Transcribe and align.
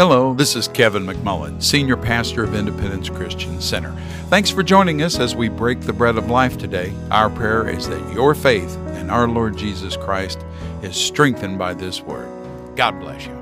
Hello, 0.00 0.32
this 0.32 0.56
is 0.56 0.66
Kevin 0.66 1.04
McMullen, 1.04 1.62
Senior 1.62 1.98
Pastor 1.98 2.42
of 2.42 2.54
Independence 2.54 3.10
Christian 3.10 3.60
Center. 3.60 3.94
Thanks 4.30 4.48
for 4.48 4.62
joining 4.62 5.02
us 5.02 5.18
as 5.18 5.36
we 5.36 5.50
break 5.50 5.82
the 5.82 5.92
bread 5.92 6.16
of 6.16 6.30
life 6.30 6.56
today. 6.56 6.94
Our 7.10 7.28
prayer 7.28 7.68
is 7.68 7.86
that 7.86 8.14
your 8.14 8.34
faith 8.34 8.74
in 8.96 9.10
our 9.10 9.28
Lord 9.28 9.58
Jesus 9.58 9.98
Christ 9.98 10.42
is 10.82 10.96
strengthened 10.96 11.58
by 11.58 11.74
this 11.74 12.00
word. 12.00 12.30
God 12.76 12.98
bless 12.98 13.26
you. 13.26 13.34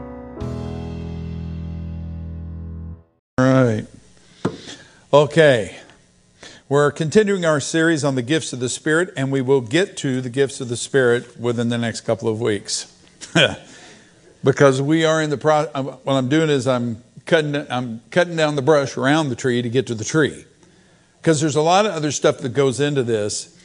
All 3.39 3.65
right. 3.65 3.87
Okay. 5.13 5.79
We're 6.69 6.91
continuing 6.91 7.45
our 7.45 7.61
series 7.61 8.03
on 8.03 8.17
the 8.17 8.23
gifts 8.23 8.53
of 8.53 8.59
the 8.59 8.69
Spirit, 8.69 9.13
and 9.17 9.31
we 9.31 9.43
will 9.43 9.61
get 9.61 9.97
to 9.99 10.21
the 10.21 10.29
gifts 10.29 10.61
of 10.61 10.69
the 10.69 10.77
Spirit 10.77 11.39
within 11.39 11.69
the 11.69 11.79
next 11.79 12.01
couple 12.01 12.29
of 12.29 12.41
weeks. 12.41 12.93
because 14.43 14.81
we 14.81 15.05
are 15.05 15.23
in 15.23 15.31
the 15.31 15.39
process. 15.39 15.73
What 15.75 16.15
I'm 16.15 16.29
doing 16.29 16.51
is 16.51 16.67
I'm 16.67 17.03
cutting, 17.27 17.55
I'm 17.71 18.01
cutting 18.11 18.37
down 18.37 18.57
the 18.57 18.63
brush 18.63 18.97
around 18.97 19.29
the 19.29 19.37
tree 19.37 19.63
to 19.63 19.69
get 19.69 19.87
to 19.89 19.95
the 19.95 20.05
tree. 20.05 20.45
Because 21.21 21.41
there's 21.41 21.57
a 21.57 21.63
lot 21.63 21.87
of 21.87 21.93
other 21.93 22.11
stuff 22.11 22.39
that 22.39 22.51
goes 22.51 22.81
into 22.81 23.03
this. 23.03 23.57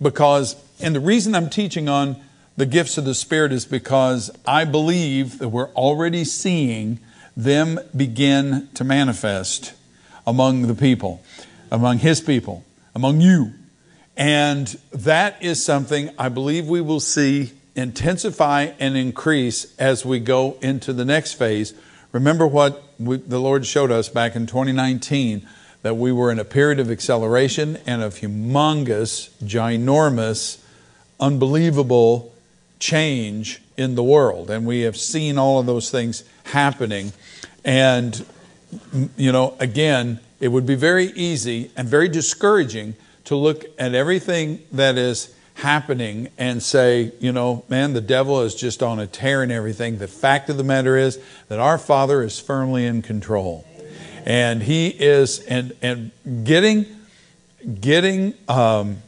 Because, 0.00 0.56
and 0.80 0.94
the 0.94 1.00
reason 1.00 1.34
I'm 1.34 1.50
teaching 1.50 1.88
on 1.88 2.16
the 2.56 2.66
gifts 2.66 2.98
of 2.98 3.04
the 3.04 3.14
Spirit 3.14 3.52
is 3.52 3.64
because 3.64 4.30
I 4.46 4.64
believe 4.64 5.38
that 5.38 5.48
we're 5.48 5.70
already 5.70 6.24
seeing 6.24 6.98
them 7.36 7.78
begin 7.96 8.68
to 8.74 8.84
manifest 8.84 9.72
among 10.26 10.62
the 10.62 10.74
people, 10.74 11.22
among 11.70 11.98
His 11.98 12.20
people, 12.20 12.64
among 12.94 13.20
you. 13.20 13.52
And 14.16 14.66
that 14.92 15.42
is 15.42 15.64
something 15.64 16.10
I 16.18 16.28
believe 16.28 16.68
we 16.68 16.80
will 16.80 17.00
see 17.00 17.52
intensify 17.80 18.72
and 18.78 18.96
increase 18.96 19.74
as 19.78 20.04
we 20.04 20.20
go 20.20 20.56
into 20.60 20.92
the 20.92 21.04
next 21.04 21.34
phase. 21.34 21.74
Remember 22.12 22.46
what 22.46 22.82
we, 22.98 23.16
the 23.16 23.40
Lord 23.40 23.66
showed 23.66 23.90
us 23.90 24.08
back 24.08 24.36
in 24.36 24.46
2019 24.46 25.46
that 25.82 25.96
we 25.96 26.12
were 26.12 26.30
in 26.30 26.38
a 26.38 26.44
period 26.44 26.78
of 26.78 26.90
acceleration 26.90 27.78
and 27.86 28.02
of 28.02 28.16
humongous, 28.16 29.30
ginormous, 29.42 30.58
unbelievable 31.18 32.32
change 32.78 33.62
in 33.76 33.94
the 33.94 34.02
world. 34.02 34.50
And 34.50 34.66
we 34.66 34.82
have 34.82 34.96
seen 34.96 35.38
all 35.38 35.58
of 35.58 35.66
those 35.66 35.90
things 35.90 36.24
happening. 36.44 37.12
And, 37.64 38.24
you 39.16 39.32
know, 39.32 39.56
again, 39.58 40.20
it 40.38 40.48
would 40.48 40.66
be 40.66 40.74
very 40.74 41.06
easy 41.12 41.70
and 41.76 41.88
very 41.88 42.08
discouraging 42.08 42.96
to 43.24 43.36
look 43.36 43.64
at 43.78 43.94
everything 43.94 44.62
that 44.72 44.98
is 44.98 45.34
happening 45.60 46.28
and 46.38 46.62
say, 46.62 47.12
you 47.20 47.32
know, 47.32 47.64
man, 47.68 47.92
the 47.92 48.00
devil 48.00 48.40
is 48.40 48.54
just 48.54 48.82
on 48.82 48.98
a 48.98 49.06
tear 49.06 49.42
and 49.42 49.52
everything. 49.52 49.98
The 49.98 50.08
fact 50.08 50.48
of 50.48 50.56
the 50.56 50.64
matter 50.64 50.96
is 50.96 51.18
that 51.48 51.60
our 51.60 51.78
Father 51.78 52.22
is 52.22 52.40
firmly 52.40 52.86
in 52.86 53.02
control. 53.02 53.66
And 54.24 54.62
he 54.62 54.88
is, 54.88 55.40
and, 55.40 55.74
and 55.82 56.10
getting, 56.44 56.86
getting 57.80 58.34
um, 58.48 58.98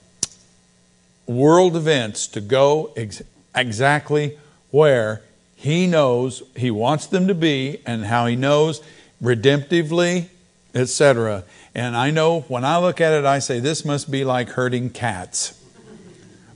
world 1.27 1.75
events 1.75 2.27
to 2.29 2.41
go 2.41 2.93
ex- 2.97 3.23
exactly 3.55 4.39
where 4.71 5.23
he 5.57 5.87
knows 5.87 6.43
he 6.57 6.71
wants 6.71 7.07
them 7.07 7.29
to 7.29 7.35
be 7.35 7.79
and 7.87 8.05
how 8.05 8.27
he 8.27 8.37
knows 8.37 8.83
redemptively, 9.23 10.29
etc. 10.75 11.45
And 11.75 11.97
I 11.97 12.11
know 12.11 12.41
when 12.43 12.65
I 12.65 12.79
look 12.79 13.01
at 13.01 13.13
it, 13.13 13.25
I 13.25 13.39
say, 13.39 13.59
this 13.61 13.85
must 13.85 14.11
be 14.11 14.25
like 14.25 14.51
herding 14.51 14.91
cats 14.91 15.59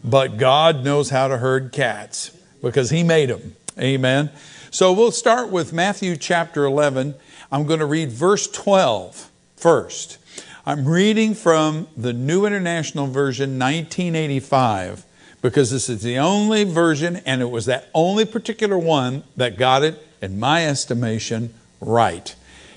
but 0.06 0.38
God 0.38 0.84
knows 0.84 1.10
how 1.10 1.28
to 1.28 1.36
herd 1.36 1.72
cats 1.72 2.30
because 2.62 2.90
He 2.90 3.02
made 3.02 3.28
them. 3.28 3.56
Amen. 3.78 4.30
So 4.70 4.92
we'll 4.92 5.10
start 5.10 5.50
with 5.50 5.72
Matthew 5.72 6.16
chapter 6.16 6.64
11. 6.64 7.14
I'm 7.50 7.66
going 7.66 7.80
to 7.80 7.86
read 7.86 8.10
verse 8.10 8.46
12 8.46 9.30
first. 9.56 10.18
I'm 10.64 10.86
reading 10.86 11.34
from 11.34 11.88
the 11.96 12.12
New 12.12 12.46
International 12.46 13.06
Version 13.06 13.58
1985 13.58 15.04
because 15.42 15.70
this 15.70 15.88
is 15.88 16.02
the 16.02 16.18
only 16.18 16.64
version 16.64 17.16
and 17.26 17.40
it 17.42 17.50
was 17.50 17.66
that 17.66 17.88
only 17.94 18.24
particular 18.24 18.78
one 18.78 19.22
that 19.36 19.58
got 19.58 19.82
it, 19.82 20.02
in 20.22 20.40
my 20.40 20.66
estimation, 20.66 21.52
right. 21.80 22.34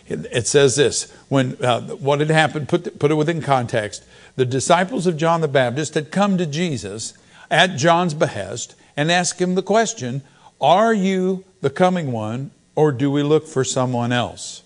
It, 0.07 0.47
says 0.47 0.75
this 0.75 1.11
when 1.29 1.63
uh, 1.63 1.81
what 1.81 2.19
had 2.19 2.29
happened, 2.29 2.67
put, 2.67 2.97
put 2.97 3.11
it 3.11 3.15
within 3.15 3.41
context. 3.41 4.03
The 4.35 4.45
disciples 4.45 5.07
of 5.07 5.17
John 5.17 5.41
the 5.41 5.47
Baptist 5.47 5.93
had 5.93 6.11
come 6.11 6.37
to 6.37 6.45
Jesus 6.45 7.13
at 7.51 7.77
John's 7.77 8.13
behest 8.13 8.75
and 8.95 9.11
asked 9.11 9.41
him 9.41 9.55
the 9.55 9.63
question 9.63 10.21
Are 10.61 10.93
you 10.93 11.43
the 11.61 11.69
coming 11.69 12.11
one, 12.11 12.51
or 12.75 12.91
do 12.91 13.11
we 13.11 13.23
look 13.23 13.47
for 13.47 13.63
someone 13.63 14.11
else? 14.11 14.63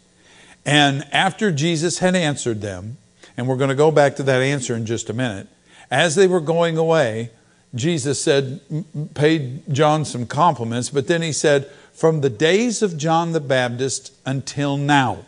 And 0.66 1.06
after 1.12 1.52
Jesus 1.52 2.00
had 2.00 2.16
answered 2.16 2.62
them, 2.62 2.98
and 3.36 3.48
we're 3.48 3.58
going 3.58 3.70
to 3.70 3.76
go 3.76 3.92
back 3.92 4.16
to 4.18 4.24
that 4.24 4.42
answer 4.42 4.76
in 4.76 4.86
just 4.86 5.10
a 5.10 5.14
minute, 5.14 5.48
as 5.90 6.16
they 6.16 6.28
were 6.28 6.40
going 6.40 6.78
away, 6.78 7.32
Jesus 7.76 8.22
said, 8.22 8.62
paid 9.16 9.64
John 9.74 10.06
some 10.06 10.26
compliments, 10.26 10.90
but 10.90 11.08
then 11.08 11.22
he 11.22 11.32
said, 11.32 11.70
From 11.94 12.22
the 12.22 12.30
days 12.30 12.82
of 12.82 12.98
John 12.98 13.32
the 13.32 13.40
Baptist 13.40 14.14
until 14.26 14.78
now, 14.78 15.26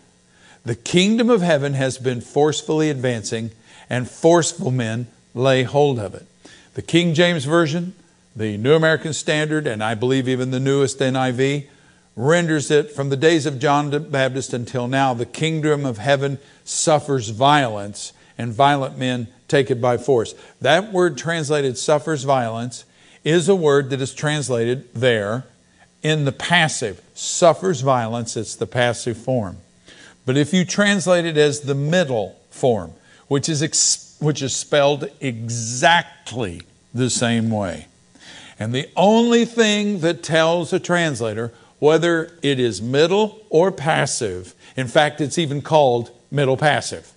the 0.63 0.75
kingdom 0.75 1.29
of 1.29 1.41
heaven 1.41 1.73
has 1.73 1.97
been 1.97 2.21
forcefully 2.21 2.89
advancing, 2.89 3.51
and 3.89 4.09
forceful 4.09 4.71
men 4.71 5.07
lay 5.33 5.63
hold 5.63 5.99
of 5.99 6.13
it. 6.13 6.25
The 6.73 6.81
King 6.81 7.13
James 7.13 7.45
Version, 7.45 7.93
the 8.35 8.57
New 8.57 8.73
American 8.73 9.13
Standard, 9.13 9.67
and 9.67 9.83
I 9.83 9.95
believe 9.95 10.27
even 10.27 10.51
the 10.51 10.59
newest 10.59 10.99
NIV, 10.99 11.67
renders 12.15 12.71
it 12.71 12.91
from 12.91 13.09
the 13.09 13.17
days 13.17 13.45
of 13.45 13.59
John 13.59 13.89
the 13.89 13.99
Baptist 13.99 14.53
until 14.53 14.87
now, 14.87 15.13
the 15.13 15.25
kingdom 15.25 15.85
of 15.85 15.97
heaven 15.97 16.39
suffers 16.63 17.29
violence, 17.29 18.13
and 18.37 18.53
violent 18.53 18.97
men 18.97 19.27
take 19.47 19.69
it 19.69 19.81
by 19.81 19.97
force. 19.97 20.33
That 20.61 20.91
word 20.91 21.17
translated 21.17 21.77
suffers 21.77 22.23
violence 22.23 22.85
is 23.23 23.49
a 23.49 23.55
word 23.55 23.89
that 23.89 24.01
is 24.01 24.13
translated 24.13 24.93
there 24.93 25.45
in 26.03 26.25
the 26.25 26.31
passive. 26.31 27.01
Suffers 27.13 27.81
violence, 27.81 28.37
it's 28.37 28.55
the 28.55 28.67
passive 28.67 29.17
form. 29.17 29.57
But 30.25 30.37
if 30.37 30.53
you 30.53 30.65
translate 30.65 31.25
it 31.25 31.37
as 31.37 31.61
the 31.61 31.75
middle 31.75 32.39
form, 32.49 32.93
which 33.27 33.49
is 33.49 34.17
which 34.19 34.41
is 34.41 34.55
spelled 34.55 35.09
exactly 35.19 36.61
the 36.93 37.09
same 37.09 37.49
way. 37.49 37.87
And 38.57 38.73
the 38.73 38.89
only 38.95 39.45
thing 39.45 39.99
that 39.99 40.23
tells 40.23 40.71
a 40.71 40.79
translator 40.79 41.51
whether 41.79 42.31
it 42.41 42.59
is 42.59 42.81
middle 42.81 43.41
or 43.49 43.71
passive, 43.71 44.55
in 44.77 44.87
fact, 44.87 45.19
it's 45.19 45.37
even 45.37 45.61
called 45.61 46.09
middle 46.31 46.57
passive. 46.57 47.11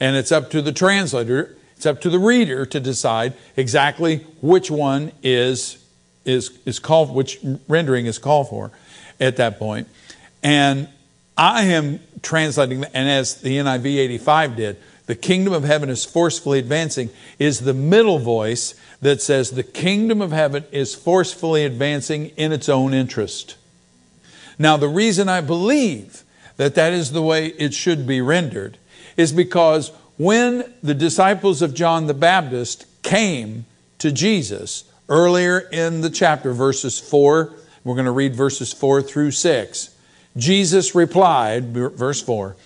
And 0.00 0.16
it's 0.16 0.32
up 0.32 0.50
to 0.50 0.60
the 0.60 0.72
translator, 0.72 1.56
it's 1.76 1.86
up 1.86 2.00
to 2.02 2.10
the 2.10 2.18
reader 2.18 2.66
to 2.66 2.80
decide 2.80 3.34
exactly 3.56 4.18
which 4.40 4.70
one 4.70 5.12
is, 5.22 5.78
is, 6.24 6.58
is 6.66 6.78
called, 6.78 7.14
which 7.14 7.38
rendering 7.68 8.06
is 8.06 8.18
called 8.18 8.48
for 8.48 8.72
at 9.20 9.36
that 9.36 9.58
point. 9.58 9.88
And 10.42 10.88
I 11.38 11.64
am 11.64 12.00
translating, 12.22 12.84
and 12.84 13.08
as 13.08 13.40
the 13.40 13.56
NIV 13.58 13.86
85 13.86 14.56
did, 14.56 14.76
the 15.06 15.14
kingdom 15.14 15.52
of 15.52 15.64
heaven 15.64 15.88
is 15.88 16.04
forcefully 16.04 16.58
advancing, 16.58 17.10
is 17.38 17.60
the 17.60 17.74
middle 17.74 18.18
voice 18.18 18.74
that 19.00 19.22
says 19.22 19.50
the 19.50 19.62
kingdom 19.62 20.20
of 20.20 20.32
heaven 20.32 20.64
is 20.72 20.94
forcefully 20.94 21.64
advancing 21.64 22.26
in 22.36 22.52
its 22.52 22.68
own 22.68 22.92
interest. 22.92 23.56
Now, 24.58 24.76
the 24.76 24.88
reason 24.88 25.28
I 25.28 25.40
believe 25.40 26.24
that 26.56 26.74
that 26.74 26.92
is 26.92 27.12
the 27.12 27.22
way 27.22 27.48
it 27.48 27.74
should 27.74 28.06
be 28.06 28.20
rendered 28.20 28.78
is 29.16 29.32
because 29.32 29.90
when 30.16 30.72
the 30.82 30.94
disciples 30.94 31.62
of 31.62 31.74
John 31.74 32.06
the 32.06 32.14
Baptist 32.14 32.86
came 33.02 33.66
to 33.98 34.10
Jesus 34.10 34.84
earlier 35.08 35.58
in 35.58 36.00
the 36.00 36.10
chapter, 36.10 36.52
verses 36.52 36.98
4, 36.98 37.52
we're 37.84 37.94
going 37.94 38.06
to 38.06 38.10
read 38.10 38.34
verses 38.34 38.72
4 38.72 39.02
through 39.02 39.30
6. 39.30 39.94
Jesus 40.36 40.94
replied, 40.94 41.66
verse 41.72 42.20
4, 42.22 42.56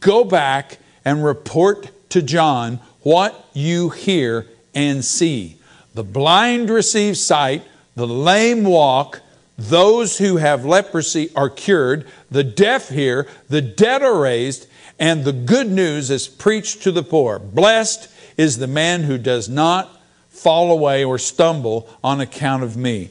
Go 0.00 0.24
back 0.24 0.78
and 1.04 1.24
report 1.24 1.90
to 2.10 2.22
John 2.22 2.80
what 3.00 3.48
you 3.52 3.90
hear 3.90 4.46
and 4.74 5.04
see. 5.04 5.58
The 5.94 6.04
blind 6.04 6.70
receive 6.70 7.16
sight, 7.16 7.62
the 7.94 8.06
lame 8.06 8.64
walk, 8.64 9.20
those 9.56 10.18
who 10.18 10.38
have 10.38 10.64
leprosy 10.64 11.30
are 11.36 11.50
cured, 11.50 12.06
the 12.30 12.42
deaf 12.42 12.88
hear, 12.88 13.28
the 13.48 13.62
dead 13.62 14.02
are 14.02 14.18
raised, 14.18 14.66
and 14.98 15.24
the 15.24 15.32
good 15.32 15.70
news 15.70 16.10
is 16.10 16.26
preached 16.26 16.82
to 16.82 16.92
the 16.92 17.02
poor. 17.02 17.38
Blessed 17.38 18.10
is 18.36 18.58
the 18.58 18.66
man 18.66 19.04
who 19.04 19.18
does 19.18 19.48
not 19.48 20.02
fall 20.28 20.72
away 20.72 21.04
or 21.04 21.18
stumble 21.18 21.88
on 22.02 22.20
account 22.20 22.64
of 22.64 22.76
me. 22.76 23.10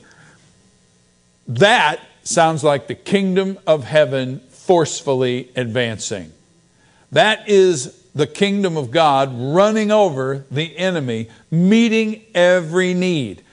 That 1.47 1.99
sounds 2.23 2.63
like 2.63 2.87
the 2.87 2.95
kingdom 2.95 3.57
of 3.65 3.85
heaven 3.85 4.39
forcefully 4.49 5.49
advancing. 5.55 6.31
That 7.13 7.47
is 7.47 7.99
the 8.15 8.27
kingdom 8.27 8.77
of 8.77 8.91
God 8.91 9.31
running 9.33 9.91
over 9.91 10.45
the 10.51 10.77
enemy, 10.77 11.29
meeting 11.49 12.23
every 12.33 12.93
need. 12.93 13.43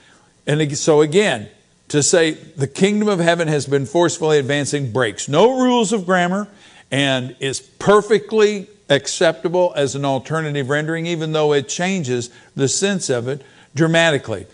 And 0.46 0.76
so 0.76 1.00
again, 1.00 1.48
to 1.88 2.02
say 2.02 2.32
the 2.32 2.66
kingdom 2.66 3.08
of 3.08 3.18
heaven 3.18 3.48
has 3.48 3.66
been 3.66 3.86
forcefully 3.86 4.38
advancing 4.38 4.92
breaks 4.92 5.28
no 5.28 5.60
rules 5.60 5.92
of 5.92 6.06
grammar 6.06 6.48
and 6.90 7.36
is 7.40 7.60
perfectly 7.60 8.68
acceptable 8.88 9.72
as 9.76 9.94
an 9.94 10.04
alternative 10.04 10.68
rendering, 10.68 11.06
even 11.06 11.32
though 11.32 11.52
it 11.52 11.68
changes 11.68 12.30
the 12.56 12.68
sense 12.68 13.08
of 13.10 13.28
it 13.28 13.42
dramatically. 13.74 14.46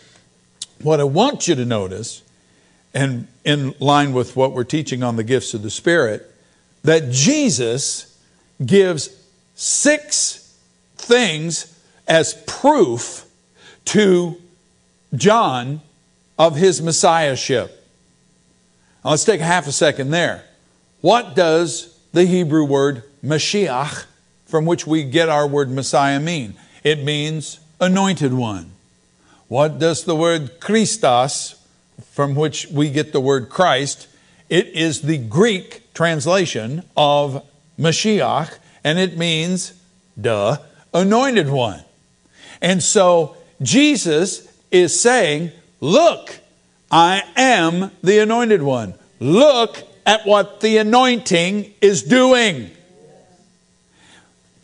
What 0.83 1.01
I 1.01 1.05
want 1.05 1.49
you 1.49 1.55
to 1.55 1.65
notice, 1.65 2.23
and 2.93 3.29
in 3.45 3.75
line 3.81 4.13
with 4.13 4.37
what 4.37 4.53
we're 4.53 4.65
teaching 4.65 5.03
on 5.03 5.17
the 5.17 5.25
gifts 5.25 5.55
of 5.55 5.63
the 5.63 5.71
Spirit, 5.71 6.31
that 6.83 7.11
Jesus 7.11 8.16
gives 8.65 9.11
six 9.55 10.59
things 10.97 11.79
as 12.07 12.35
proof 12.47 13.27
to 13.87 14.41
John 15.15 15.81
of 16.39 16.57
his 16.57 16.83
messiahship. 16.83 17.85
Now 19.05 19.11
let's 19.11 19.25
take 19.25 19.41
a 19.41 19.45
half 19.45 19.67
a 19.67 19.73
second 19.73 20.11
there. 20.11 20.45
What 21.01 21.35
does 21.35 21.99
the 22.13 22.25
Hebrew 22.25 22.65
word 22.65 23.03
Mashiach, 23.25 24.05
from 24.47 24.67
which 24.67 24.87
we 24.87 25.05
get 25.05 25.29
our 25.29 25.47
word 25.47 25.71
Messiah, 25.71 26.21
mean? 26.21 26.55
It 26.83 27.03
means 27.03 27.61
anointed 27.81 28.33
one. 28.33 28.73
What 29.49 29.79
does 29.79 30.05
the 30.05 30.17
word 30.17 30.61
Christos, 30.61 31.55
from 32.11 32.35
which 32.35 32.67
we 32.67 32.91
get 32.91 33.13
the 33.13 33.21
word 33.21 33.49
Christ, 33.49 34.09
it 34.49 34.67
is 34.69 35.03
the 35.03 35.19
Greek 35.19 35.93
translation 35.95 36.85
of 36.97 37.45
Mashiach, 37.79 38.59
and 38.85 38.99
it 38.99 39.17
means, 39.17 39.75
duh, 40.21 40.59
anointed 40.95 41.51
one. 41.51 41.83
And 42.61 42.83
so 42.83 43.37
Jesus 43.63 44.49
is 44.71 44.99
saying, 44.99 45.53
Look, 45.81 46.39
I 46.91 47.23
am 47.37 47.91
the 48.03 48.19
anointed 48.19 48.63
one. 48.63 48.95
Look 49.21 49.83
at 50.07 50.27
what 50.27 50.61
the 50.61 50.79
anointing 50.79 51.75
is 51.81 52.03
doing. 52.03 52.71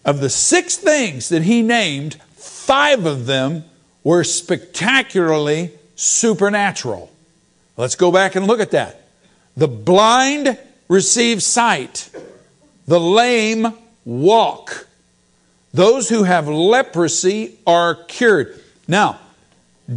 Of 0.05 0.21
the 0.21 0.31
six 0.31 0.77
things 0.77 1.29
that 1.29 1.43
he 1.43 1.63
named, 1.63 2.15
five 2.37 3.07
of 3.07 3.27
them 3.27 3.65
were 4.03 4.25
spectacularly 4.25 5.71
supernatural. 5.95 7.11
Let's 7.77 7.95
go 7.95 8.11
back 8.11 8.35
and 8.35 8.47
look 8.47 8.61
at 8.61 8.73
that. 8.73 9.03
The 9.57 9.69
blind 9.69 10.59
receive 10.89 11.43
sight, 11.43 12.11
the 12.87 13.01
lame 13.01 13.75
walk, 14.05 14.87
those 15.73 16.09
who 16.09 16.25
have 16.25 16.49
leprosy 16.49 17.59
are 17.67 17.95
cured. 17.95 18.61
Now, 18.87 19.19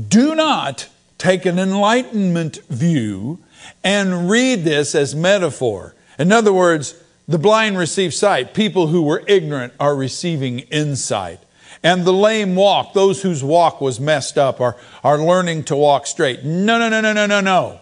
do 0.09 0.35
not 0.35 0.87
take 1.17 1.45
an 1.45 1.59
enlightenment 1.59 2.59
view 2.69 3.39
and 3.83 4.29
read 4.29 4.63
this 4.63 4.95
as 4.95 5.15
metaphor. 5.15 5.95
In 6.17 6.31
other 6.31 6.53
words, 6.53 6.95
the 7.27 7.39
blind 7.39 7.77
receive 7.77 8.13
sight. 8.13 8.53
People 8.53 8.87
who 8.87 9.01
were 9.01 9.23
ignorant 9.27 9.73
are 9.79 9.95
receiving 9.95 10.59
insight. 10.59 11.39
And 11.83 12.05
the 12.05 12.13
lame 12.13 12.55
walk, 12.55 12.93
those 12.93 13.21
whose 13.21 13.43
walk 13.43 13.81
was 13.81 13.99
messed 13.99 14.37
up, 14.37 14.61
are, 14.61 14.75
are 15.03 15.17
learning 15.17 15.65
to 15.65 15.75
walk 15.75 16.07
straight. 16.07 16.43
No, 16.43 16.79
no, 16.79 16.89
no, 16.89 17.01
no, 17.01 17.13
no, 17.13 17.25
no, 17.25 17.41
no. 17.41 17.79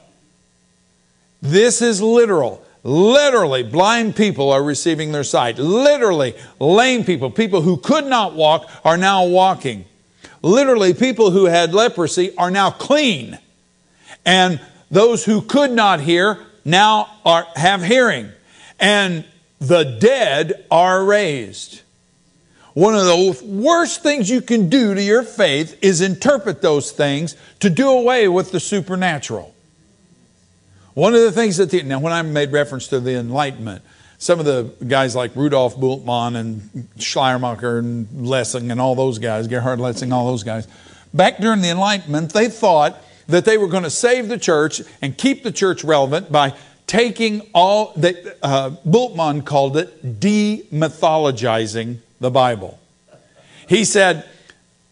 This 1.42 1.82
is 1.82 2.02
literal. 2.02 2.64
Literally, 2.84 3.64
blind 3.64 4.16
people 4.16 4.52
are 4.52 4.62
receiving 4.62 5.14
their 5.14 5.24
sight. 5.24 5.58
Literally, 5.58 6.36
lame 6.60 7.06
people, 7.06 7.32
people 7.32 7.62
who 7.62 7.78
could 7.78 8.06
not 8.06 8.34
walk, 8.34 8.70
are 8.84 8.98
now 8.98 9.26
walking. 9.26 9.86
Literally, 10.42 10.94
people 10.94 11.32
who 11.32 11.46
had 11.46 11.74
leprosy 11.74 12.36
are 12.38 12.52
now 12.52 12.70
clean. 12.70 13.40
And 14.26 14.60
those 14.92 15.24
who 15.24 15.42
could 15.42 15.72
not 15.72 16.02
hear 16.02 16.40
now 16.66 17.10
are, 17.26 17.48
have 17.56 17.84
hearing. 17.84 18.30
And 18.80 19.24
the 19.60 19.84
dead 19.84 20.66
are 20.70 21.06
raised. 21.06 21.82
One 22.74 22.96
of 22.96 23.06
the 23.06 23.46
worst 23.46 24.04
things 24.04 24.30
you 24.30 24.42
can 24.42 24.68
do 24.68 24.94
to 24.94 25.02
your 25.02 25.24
faith 25.24 25.78
is 25.82 26.02
interpret 26.02 26.62
those 26.62 26.92
things 26.92 27.38
to 27.62 27.70
do 27.70 27.90
away 27.90 28.28
with 28.28 28.52
the 28.52 28.60
supernatural. 28.60 29.53
One 30.94 31.16
of 31.16 31.22
the 31.22 31.32
things 31.32 31.58
that, 31.58 31.72
the, 31.72 31.82
now 31.84 32.00
when 32.00 32.14
I 32.14 32.22
made 32.22 32.52
reference 32.52 32.88
to 32.90 33.00
the 33.00 33.16
Enlightenment, 33.16 33.84
some 34.20 34.40
of 34.40 34.46
the 34.46 34.72
guys 34.86 35.16
like 35.16 35.36
Rudolf 35.36 35.76
Bultmann 35.76 36.36
and 36.36 36.88
Schleiermacher 36.98 37.80
and 37.80 38.28
Lessing 38.28 38.72
and 38.72 38.80
all 38.80 38.94
those 38.96 39.18
guys, 39.18 39.48
Gerhard 39.48 39.80
Lessing, 39.80 40.14
all 40.14 40.28
those 40.28 40.44
guys, 40.44 40.68
back 41.14 41.40
during 41.40 41.62
the 41.62 41.70
Enlightenment, 41.70 42.32
they 42.32 42.48
thought 42.48 43.04
that 43.28 43.44
they 43.44 43.58
were 43.58 43.68
going 43.68 43.84
to 43.84 43.90
save 43.90 44.28
the 44.30 44.38
church 44.38 44.82
and 45.02 45.18
keep 45.18 45.44
the 45.44 45.52
church 45.52 45.84
relevant 45.84 46.32
by 46.32 46.54
taking 46.86 47.42
all 47.54 47.92
that 47.96 48.38
uh, 48.44 48.70
Bultmann 48.88 49.44
called 49.44 49.78
it 49.78 50.20
demythologizing 50.20 51.98
the 52.20 52.30
Bible. 52.30 52.80
He 53.68 53.84
said, 53.84 54.30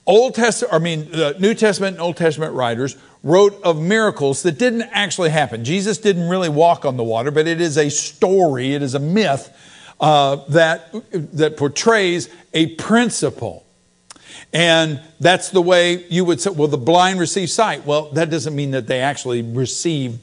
Old 0.08 0.34
Testament, 0.34 0.74
I 0.74 0.80
mean, 0.80 1.12
the 1.12 1.36
New 1.40 1.54
Testament 1.54 1.98
and 1.98 2.02
Old 2.02 2.18
Testament 2.18 2.54
writers 2.54 2.98
wrote 3.24 3.62
of 3.64 3.80
miracles 3.80 4.44
that 4.44 4.58
didn't 4.58 4.84
actually 4.92 5.30
happen. 5.30 5.64
Jesus 5.64 5.98
didn't 5.98 6.28
really 6.28 6.50
walk 6.50 6.86
on 6.86 6.98
the 6.98 7.04
water, 7.04 7.32
but 7.32 7.48
it 7.48 7.62
is 7.62 7.78
a 7.78 7.90
story, 7.90 8.74
it 8.74 8.82
is 8.82 8.96
a 8.96 9.00
myth 9.00 9.56
uh, 10.00 10.38
that, 10.50 10.92
that 11.12 11.58
portrays 11.58 12.30
a 12.54 12.76
principle. 12.76 13.66
And 14.54 15.00
that's 15.20 15.50
the 15.50 15.62
way 15.62 16.06
you 16.10 16.26
would 16.26 16.42
say, 16.42 16.50
well, 16.50 16.68
the 16.68 16.78
blind 16.78 17.20
receive 17.20 17.50
sight. 17.50 17.86
Well, 17.86 18.10
that 18.12 18.30
doesn't 18.30 18.56
mean 18.56 18.72
that 18.72 18.88
they 18.88 19.00
actually 19.00 19.44
receive, 19.44 20.20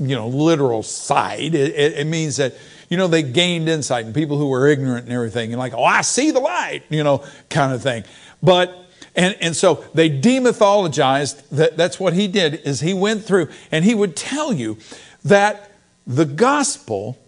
you 0.00 0.16
know, 0.16 0.26
literal 0.28 0.82
sight. 0.82 1.54
It, 1.54 1.74
it, 1.74 1.98
it 1.98 2.06
means 2.06 2.38
that, 2.38 2.56
you 2.88 2.96
know, 2.96 3.06
they 3.06 3.22
gained 3.22 3.68
insight 3.68 4.04
and 4.04 4.14
people 4.14 4.36
who 4.36 4.48
were 4.48 4.66
ignorant 4.68 5.04
and 5.04 5.12
everything, 5.12 5.52
and 5.52 5.58
like, 5.58 5.74
oh, 5.74 5.84
I 5.84 6.00
see 6.00 6.30
the 6.30 6.40
light, 6.40 6.82
you 6.88 7.04
know, 7.04 7.24
kind 7.50 7.72
of 7.72 7.82
thing. 7.82 8.04
But 8.42 8.81
and, 9.14 9.36
and 9.40 9.56
so 9.56 9.84
they 9.94 10.08
demythologized 10.08 11.48
that 11.50 11.76
that's 11.76 12.00
what 12.00 12.14
he 12.14 12.28
did 12.28 12.54
is 12.64 12.80
he 12.80 12.94
went 12.94 13.24
through 13.24 13.48
and 13.70 13.84
he 13.84 13.94
would 13.94 14.16
tell 14.16 14.52
you 14.52 14.78
that 15.24 15.70
the 16.06 16.24
gospel 16.24 17.18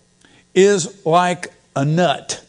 is 0.54 1.04
like 1.04 1.52
a 1.76 1.84
nut 1.84 2.44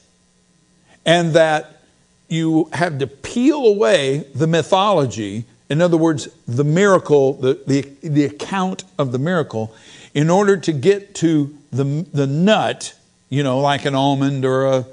and 1.06 1.34
that 1.34 1.82
you 2.30 2.70
have 2.74 2.98
to 3.00 3.08
peel 3.08 3.66
away 3.66 4.26
the 4.34 4.48
mythology 4.48 5.46
in 5.70 5.82
other 5.82 5.98
words 5.98 6.30
the 6.48 6.64
miracle 6.64 7.34
the, 7.34 7.62
the, 7.68 7.82
the 8.02 8.24
account 8.24 8.84
of 8.98 9.12
the 9.12 9.20
miracle 9.20 9.76
in 10.14 10.30
order 10.30 10.56
to 10.56 10.72
get 10.72 11.14
to 11.14 11.56
the, 11.72 12.06
the 12.14 12.26
nut 12.26 12.94
you 13.30 13.44
know 13.44 13.60
like 13.60 13.86
an 13.86 13.96
almond 13.96 14.46
or 14.46 14.66
a 14.66 14.86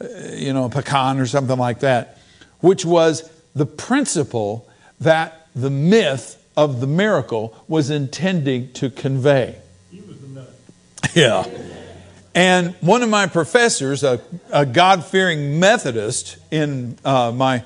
uh, 0.00 0.06
you 0.32 0.52
know 0.52 0.64
a 0.64 0.68
pecan 0.68 1.20
or 1.20 1.26
something 1.26 1.58
like 1.58 1.80
that 1.80 2.18
which 2.60 2.84
was 2.84 3.30
the 3.54 3.66
principle 3.66 4.68
that 5.00 5.48
the 5.54 5.70
myth 5.70 6.42
of 6.56 6.80
the 6.80 6.86
miracle 6.86 7.56
was 7.68 7.90
intending 7.90 8.72
to 8.72 8.90
convey. 8.90 9.56
He 9.90 10.00
was 10.00 10.18
the 10.20 10.28
nut. 10.28 10.50
Yeah. 11.14 11.46
And 12.34 12.74
one 12.80 13.02
of 13.02 13.08
my 13.08 13.26
professors, 13.26 14.02
a, 14.02 14.20
a 14.52 14.66
God 14.66 15.04
fearing 15.04 15.60
Methodist 15.60 16.36
in 16.50 16.98
uh, 17.04 17.30
my, 17.32 17.64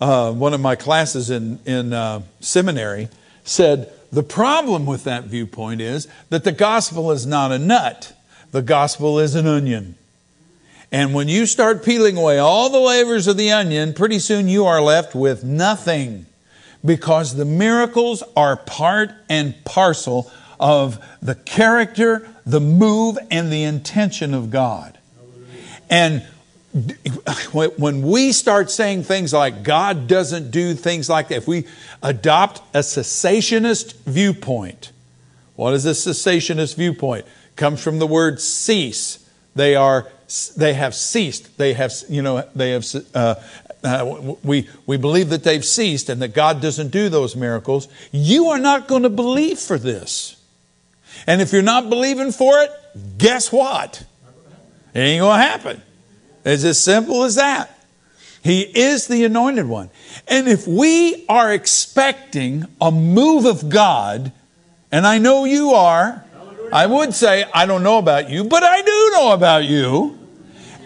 uh, 0.00 0.32
one 0.32 0.54
of 0.54 0.60
my 0.60 0.74
classes 0.74 1.30
in, 1.30 1.60
in 1.64 1.92
uh, 1.92 2.22
seminary, 2.40 3.08
said, 3.44 3.92
The 4.10 4.24
problem 4.24 4.86
with 4.86 5.04
that 5.04 5.24
viewpoint 5.24 5.80
is 5.80 6.08
that 6.30 6.42
the 6.42 6.52
gospel 6.52 7.12
is 7.12 7.26
not 7.26 7.52
a 7.52 7.58
nut, 7.58 8.12
the 8.50 8.62
gospel 8.62 9.20
is 9.20 9.36
an 9.36 9.46
onion. 9.46 9.94
And 10.90 11.12
when 11.12 11.28
you 11.28 11.44
start 11.46 11.84
peeling 11.84 12.16
away 12.16 12.38
all 12.38 12.70
the 12.70 12.78
layers 12.78 13.26
of 13.26 13.36
the 13.36 13.52
onion, 13.52 13.92
pretty 13.92 14.18
soon 14.18 14.48
you 14.48 14.64
are 14.64 14.80
left 14.80 15.14
with 15.14 15.44
nothing 15.44 16.26
because 16.84 17.34
the 17.34 17.44
miracles 17.44 18.22
are 18.36 18.56
part 18.56 19.10
and 19.28 19.54
parcel 19.64 20.30
of 20.58 21.04
the 21.20 21.34
character, 21.34 22.28
the 22.46 22.60
move, 22.60 23.18
and 23.30 23.52
the 23.52 23.64
intention 23.64 24.32
of 24.32 24.50
God. 24.50 24.96
And 25.90 26.22
when 27.52 28.02
we 28.02 28.32
start 28.32 28.70
saying 28.70 29.02
things 29.02 29.32
like 29.32 29.62
God 29.62 30.06
doesn't 30.06 30.50
do 30.50 30.74
things 30.74 31.08
like 31.08 31.28
that, 31.28 31.36
if 31.36 31.48
we 31.48 31.66
adopt 32.02 32.60
a 32.74 32.80
cessationist 32.80 33.94
viewpoint, 34.04 34.92
what 35.56 35.74
is 35.74 35.86
a 35.86 35.90
cessationist 35.90 36.76
viewpoint? 36.76 37.26
Comes 37.56 37.82
from 37.82 37.98
the 37.98 38.06
word 38.06 38.40
cease. 38.40 39.28
They 39.54 39.74
are 39.74 40.06
they 40.56 40.74
have 40.74 40.94
ceased. 40.94 41.56
They 41.58 41.72
have, 41.74 41.92
you 42.08 42.22
know, 42.22 42.46
they 42.54 42.72
have, 42.72 42.86
uh, 43.14 43.34
uh, 43.82 44.34
we, 44.42 44.68
we 44.86 44.96
believe 44.96 45.30
that 45.30 45.44
they've 45.44 45.64
ceased 45.64 46.08
and 46.08 46.20
that 46.22 46.34
God 46.34 46.60
doesn't 46.60 46.88
do 46.88 47.08
those 47.08 47.34
miracles. 47.36 47.88
You 48.12 48.48
are 48.48 48.58
not 48.58 48.88
going 48.88 49.04
to 49.04 49.10
believe 49.10 49.58
for 49.58 49.78
this. 49.78 50.36
And 51.26 51.40
if 51.40 51.52
you're 51.52 51.62
not 51.62 51.88
believing 51.88 52.32
for 52.32 52.60
it, 52.60 52.70
guess 53.16 53.50
what? 53.50 54.04
It 54.94 55.00
ain't 55.00 55.20
going 55.20 55.40
to 55.40 55.46
happen. 55.46 55.82
It's 56.44 56.64
as 56.64 56.78
simple 56.78 57.24
as 57.24 57.36
that. 57.36 57.74
He 58.42 58.62
is 58.62 59.06
the 59.06 59.24
anointed 59.24 59.66
one. 59.66 59.90
And 60.26 60.48
if 60.48 60.66
we 60.66 61.26
are 61.28 61.52
expecting 61.52 62.66
a 62.80 62.90
move 62.90 63.44
of 63.44 63.68
God 63.68 64.32
And 64.90 65.06
I 65.06 65.18
know 65.18 65.44
you 65.44 65.70
are. 65.70 66.24
I 66.72 66.86
would 66.86 67.14
say, 67.14 67.44
I 67.54 67.66
don't 67.66 67.82
know 67.82 67.98
about 67.98 68.30
you, 68.30 68.44
but 68.44 68.62
I 68.62 68.82
do 68.82 69.10
know 69.14 69.32
about 69.32 69.64
you. 69.64 70.17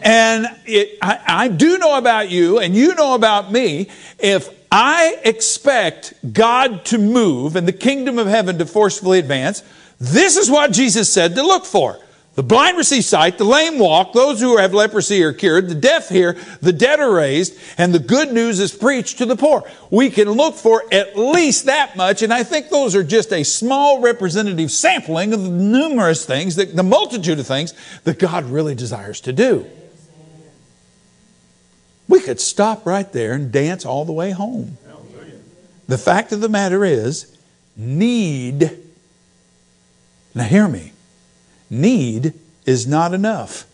And 0.02 0.46
it, 0.66 0.98
I, 1.00 1.20
I 1.26 1.48
do 1.48 1.78
know 1.78 1.96
about 1.96 2.28
you, 2.28 2.58
and 2.58 2.74
you 2.74 2.94
know 2.94 3.14
about 3.14 3.52
me. 3.52 3.88
If 4.18 4.48
I 4.70 5.18
expect 5.24 6.14
God 6.32 6.84
to 6.86 6.98
move 6.98 7.56
and 7.56 7.68
the 7.68 7.72
kingdom 7.72 8.18
of 8.18 8.26
heaven 8.26 8.58
to 8.58 8.66
forcefully 8.66 9.18
advance, 9.18 9.62
this 10.00 10.36
is 10.36 10.50
what 10.50 10.72
Jesus 10.72 11.12
said 11.12 11.34
to 11.36 11.42
look 11.42 11.64
for. 11.64 12.00
The 12.34 12.42
blind 12.42 12.78
receive 12.78 13.04
sight, 13.04 13.36
the 13.36 13.44
lame 13.44 13.78
walk, 13.78 14.14
those 14.14 14.40
who 14.40 14.56
have 14.56 14.72
leprosy 14.72 15.22
are 15.22 15.34
cured, 15.34 15.68
the 15.68 15.74
deaf 15.74 16.08
hear, 16.08 16.38
the 16.62 16.72
dead 16.72 16.98
are 16.98 17.12
raised, 17.12 17.58
and 17.76 17.94
the 17.94 17.98
good 17.98 18.32
news 18.32 18.58
is 18.58 18.74
preached 18.74 19.18
to 19.18 19.26
the 19.26 19.36
poor. 19.36 19.70
We 19.90 20.08
can 20.08 20.30
look 20.30 20.54
for 20.54 20.82
at 20.90 21.18
least 21.18 21.66
that 21.66 21.94
much, 21.94 22.22
and 22.22 22.32
I 22.32 22.42
think 22.42 22.70
those 22.70 22.96
are 22.96 23.04
just 23.04 23.34
a 23.34 23.44
small 23.44 24.00
representative 24.00 24.70
sampling 24.70 25.34
of 25.34 25.42
the 25.42 25.50
numerous 25.50 26.24
things, 26.24 26.56
the 26.56 26.82
multitude 26.82 27.38
of 27.38 27.46
things 27.46 27.74
that 28.04 28.18
God 28.18 28.46
really 28.46 28.74
desires 28.74 29.20
to 29.20 29.34
do. 29.34 29.66
We 32.12 32.20
could 32.20 32.40
stop 32.40 32.84
right 32.84 33.10
there 33.10 33.32
and 33.32 33.50
dance 33.50 33.86
all 33.86 34.04
the 34.04 34.12
way 34.12 34.32
home. 34.32 34.76
The 35.88 35.96
fact 35.96 36.30
of 36.32 36.42
the 36.42 36.48
matter 36.50 36.84
is, 36.84 37.34
need, 37.74 38.70
now 40.34 40.44
hear 40.44 40.68
me, 40.68 40.92
need 41.70 42.34
is 42.66 42.86
not 42.86 43.14
enough. 43.14 43.64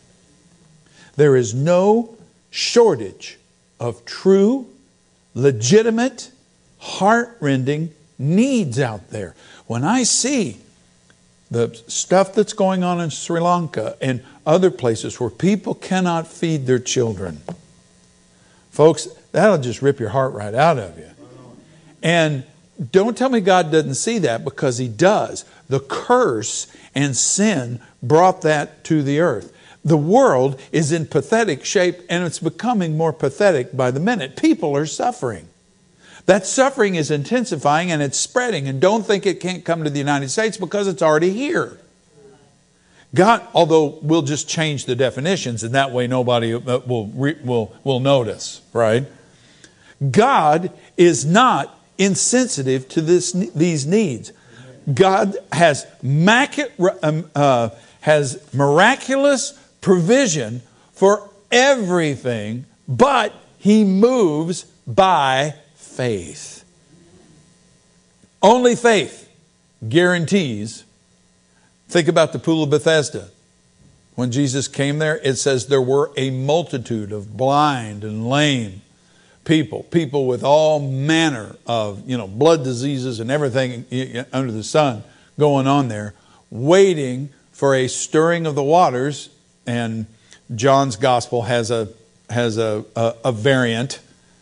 There 1.16 1.34
is 1.34 1.52
no 1.52 2.16
shortage 2.48 3.38
of 3.80 4.04
true, 4.04 4.68
legitimate, 5.34 6.30
heart-rending 6.78 7.92
needs 8.20 8.78
out 8.78 9.10
there. 9.10 9.34
When 9.66 9.82
I 9.82 10.04
see 10.04 10.58
the 11.50 11.74
stuff 11.88 12.34
that's 12.34 12.52
going 12.52 12.84
on 12.84 13.00
in 13.00 13.10
Sri 13.10 13.40
Lanka 13.40 13.96
and 14.00 14.22
other 14.46 14.70
places 14.70 15.18
where 15.18 15.28
people 15.28 15.74
cannot 15.74 16.28
feed 16.28 16.68
their 16.68 16.78
children, 16.78 17.40
folks, 18.78 19.06
that'll 19.32 19.58
just 19.58 19.82
rip 19.82 19.98
your 19.98 20.10
heart 20.10 20.32
right 20.34 20.54
out 20.54 20.78
of 20.78 20.96
you. 20.96 21.10
And 22.00 22.44
don't 22.92 23.18
tell 23.18 23.28
me 23.28 23.40
God 23.40 23.72
doesn't 23.72 23.96
see 23.96 24.18
that 24.18 24.44
because 24.44 24.78
He 24.78 24.86
does. 24.86 25.44
The 25.68 25.80
curse 25.80 26.68
and 26.94 27.16
sin 27.16 27.80
brought 28.04 28.42
that 28.42 28.84
to 28.84 29.02
the 29.02 29.18
earth. 29.18 29.52
The 29.84 29.96
world 29.96 30.60
is 30.70 30.92
in 30.92 31.06
pathetic 31.06 31.64
shape 31.64 31.98
and 32.08 32.24
it's 32.24 32.38
becoming 32.38 32.96
more 32.96 33.12
pathetic 33.12 33.76
by 33.76 33.90
the 33.90 33.98
minute. 33.98 34.36
People 34.36 34.76
are 34.76 34.86
suffering. 34.86 35.48
That 36.26 36.46
suffering 36.46 36.94
is 36.94 37.10
intensifying 37.10 37.90
and 37.90 38.00
it's 38.00 38.16
spreading. 38.16 38.68
And 38.68 38.80
don't 38.80 39.04
think 39.04 39.26
it 39.26 39.40
can't 39.40 39.64
come 39.64 39.82
to 39.82 39.90
the 39.90 39.98
United 39.98 40.28
States 40.28 40.56
because 40.56 40.86
it's 40.86 41.02
already 41.02 41.32
here. 41.32 41.80
God, 43.14 43.46
although 43.54 43.98
we'll 44.02 44.22
just 44.22 44.48
change 44.48 44.84
the 44.84 44.94
definitions 44.94 45.64
and 45.64 45.74
that 45.74 45.92
way 45.92 46.06
nobody 46.06 46.54
uh, 46.54 46.58
will, 46.80 47.06
will, 47.06 47.74
will 47.82 48.00
notice, 48.00 48.60
right? 48.72 49.06
God 50.10 50.72
is 50.96 51.24
not 51.24 51.78
insensitive 51.96 52.88
to 52.90 53.00
this, 53.00 53.32
these 53.32 53.86
needs. 53.86 54.32
God 54.92 55.36
has, 55.52 55.86
um, 57.02 57.30
uh, 57.34 57.70
has 58.00 58.54
miraculous 58.54 59.58
provision 59.80 60.62
for 60.92 61.28
everything, 61.50 62.66
but 62.86 63.34
He 63.58 63.84
moves 63.84 64.64
by 64.86 65.54
faith. 65.74 66.64
Only 68.42 68.76
faith 68.76 69.28
guarantees. 69.86 70.84
Think 71.88 72.08
about 72.08 72.32
the 72.32 72.38
Pool 72.38 72.62
of 72.62 72.70
Bethesda. 72.70 73.28
When 74.14 74.30
Jesus 74.30 74.68
came 74.68 74.98
there, 74.98 75.18
it 75.18 75.36
says 75.36 75.68
there 75.68 75.80
were 75.80 76.10
a 76.16 76.30
multitude 76.30 77.12
of 77.12 77.36
blind 77.36 78.04
and 78.04 78.28
lame 78.28 78.82
people, 79.44 79.84
people 79.84 80.26
with 80.26 80.44
all 80.44 80.80
manner 80.80 81.56
of, 81.66 82.06
you 82.08 82.18
know, 82.18 82.26
blood 82.26 82.62
diseases 82.62 83.20
and 83.20 83.30
everything 83.30 83.86
under 84.32 84.52
the 84.52 84.64
sun 84.64 85.02
going 85.38 85.66
on 85.66 85.88
there, 85.88 86.14
waiting 86.50 87.30
for 87.52 87.74
a 87.74 87.88
stirring 87.88 88.44
of 88.44 88.54
the 88.54 88.62
waters. 88.62 89.30
And 89.66 90.04
John's 90.54 90.96
gospel 90.96 91.42
has 91.42 91.70
a, 91.70 91.88
has 92.28 92.58
a, 92.58 92.84
a, 92.94 93.14
a 93.26 93.32
variant 93.32 94.00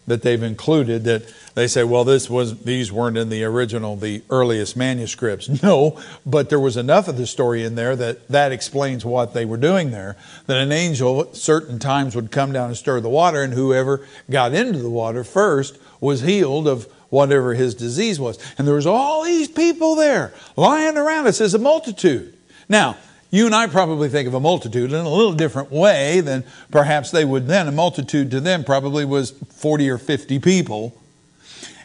that 0.08 0.22
they've 0.22 0.42
included 0.42 1.04
that 1.04 1.32
they 1.56 1.66
say, 1.66 1.84
well, 1.84 2.04
this 2.04 2.28
was 2.28 2.64
these 2.64 2.92
weren't 2.92 3.16
in 3.16 3.30
the 3.30 3.42
original, 3.42 3.96
the 3.96 4.22
earliest 4.28 4.76
manuscripts. 4.76 5.48
No, 5.62 5.98
but 6.26 6.50
there 6.50 6.60
was 6.60 6.76
enough 6.76 7.08
of 7.08 7.16
the 7.16 7.26
story 7.26 7.64
in 7.64 7.76
there 7.76 7.96
that 7.96 8.28
that 8.28 8.52
explains 8.52 9.06
what 9.06 9.32
they 9.32 9.46
were 9.46 9.56
doing 9.56 9.90
there. 9.90 10.16
That 10.46 10.58
an 10.58 10.70
angel 10.70 11.22
at 11.22 11.34
certain 11.34 11.78
times 11.78 12.14
would 12.14 12.30
come 12.30 12.52
down 12.52 12.68
and 12.68 12.76
stir 12.76 13.00
the 13.00 13.08
water, 13.08 13.42
and 13.42 13.54
whoever 13.54 14.06
got 14.30 14.52
into 14.52 14.80
the 14.80 14.90
water 14.90 15.24
first 15.24 15.78
was 15.98 16.20
healed 16.20 16.68
of 16.68 16.84
whatever 17.08 17.54
his 17.54 17.74
disease 17.74 18.20
was. 18.20 18.38
And 18.58 18.66
there 18.66 18.74
was 18.74 18.86
all 18.86 19.24
these 19.24 19.48
people 19.48 19.96
there 19.96 20.34
lying 20.56 20.98
around. 20.98 21.26
It 21.26 21.32
says 21.32 21.54
a 21.54 21.58
multitude. 21.58 22.36
Now, 22.68 22.98
you 23.30 23.46
and 23.46 23.54
I 23.54 23.66
probably 23.66 24.10
think 24.10 24.28
of 24.28 24.34
a 24.34 24.40
multitude 24.40 24.92
in 24.92 25.04
a 25.04 25.08
little 25.08 25.32
different 25.32 25.72
way 25.72 26.20
than 26.20 26.44
perhaps 26.70 27.10
they 27.10 27.24
would 27.24 27.46
then. 27.48 27.66
A 27.66 27.72
multitude 27.72 28.30
to 28.32 28.40
them 28.40 28.62
probably 28.62 29.06
was 29.06 29.30
40 29.30 29.88
or 29.88 29.98
50 29.98 30.38
people. 30.38 30.94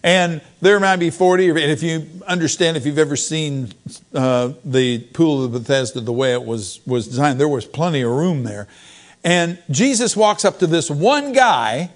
And 0.04 0.42
there 0.62 0.80
might 0.80 0.98
be 0.98 1.12
40, 1.12 1.50
and 1.50 1.60
if 1.60 1.84
you 1.84 2.08
understand, 2.26 2.76
if 2.76 2.88
you've 2.88 2.98
ever 2.98 3.16
seen 3.16 3.72
uh, 4.14 4.54
the 4.66 5.00
pool 5.00 5.44
of 5.44 5.52
Bethesda 5.52 6.02
the 6.02 6.14
way 6.14 6.34
it 6.34 6.44
was, 6.44 6.80
was 6.88 7.08
designed, 7.08 7.40
there 7.40 7.48
was 7.48 7.66
plenty 7.66 8.02
of 8.02 8.10
room 8.10 8.44
there. 8.44 8.68
And 9.24 9.60
Jesus 9.70 10.18
walks 10.18 10.44
up 10.44 10.58
to 10.60 10.68
this 10.68 10.90
one 10.90 11.34
guy 11.34 11.92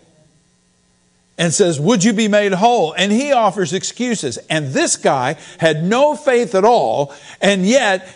and 1.37 1.51
says, 1.51 1.79
Would 1.79 2.03
you 2.03 2.13
be 2.13 2.27
made 2.27 2.53
whole? 2.53 2.93
And 2.93 3.11
he 3.11 3.31
offers 3.31 3.73
excuses. 3.73 4.37
And 4.49 4.67
this 4.67 4.95
guy 4.95 5.37
had 5.59 5.83
no 5.83 6.15
faith 6.15 6.53
at 6.53 6.63
all, 6.63 7.13
and 7.41 7.65
yet 7.65 8.07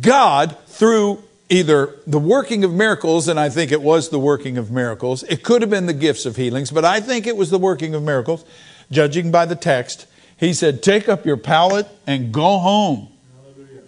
God, 0.00 0.56
through 0.66 1.22
either 1.48 1.96
the 2.06 2.18
working 2.18 2.64
of 2.64 2.72
miracles, 2.72 3.28
and 3.28 3.38
I 3.38 3.50
think 3.50 3.72
it 3.72 3.82
was 3.82 4.08
the 4.08 4.18
working 4.18 4.56
of 4.56 4.70
miracles, 4.70 5.22
it 5.24 5.42
could 5.42 5.60
have 5.60 5.70
been 5.70 5.86
the 5.86 5.92
gifts 5.92 6.24
of 6.24 6.36
healings, 6.36 6.70
but 6.70 6.84
I 6.84 7.00
think 7.00 7.26
it 7.26 7.36
was 7.36 7.50
the 7.50 7.58
working 7.58 7.94
of 7.94 8.02
miracles, 8.02 8.44
judging 8.92 9.30
by 9.32 9.46
the 9.46 9.56
text. 9.56 10.06
He 10.36 10.54
said, 10.54 10.82
Take 10.82 11.08
up 11.08 11.26
your 11.26 11.36
pallet 11.36 11.88
and 12.06 12.32
go 12.32 12.58
home. 12.58 13.08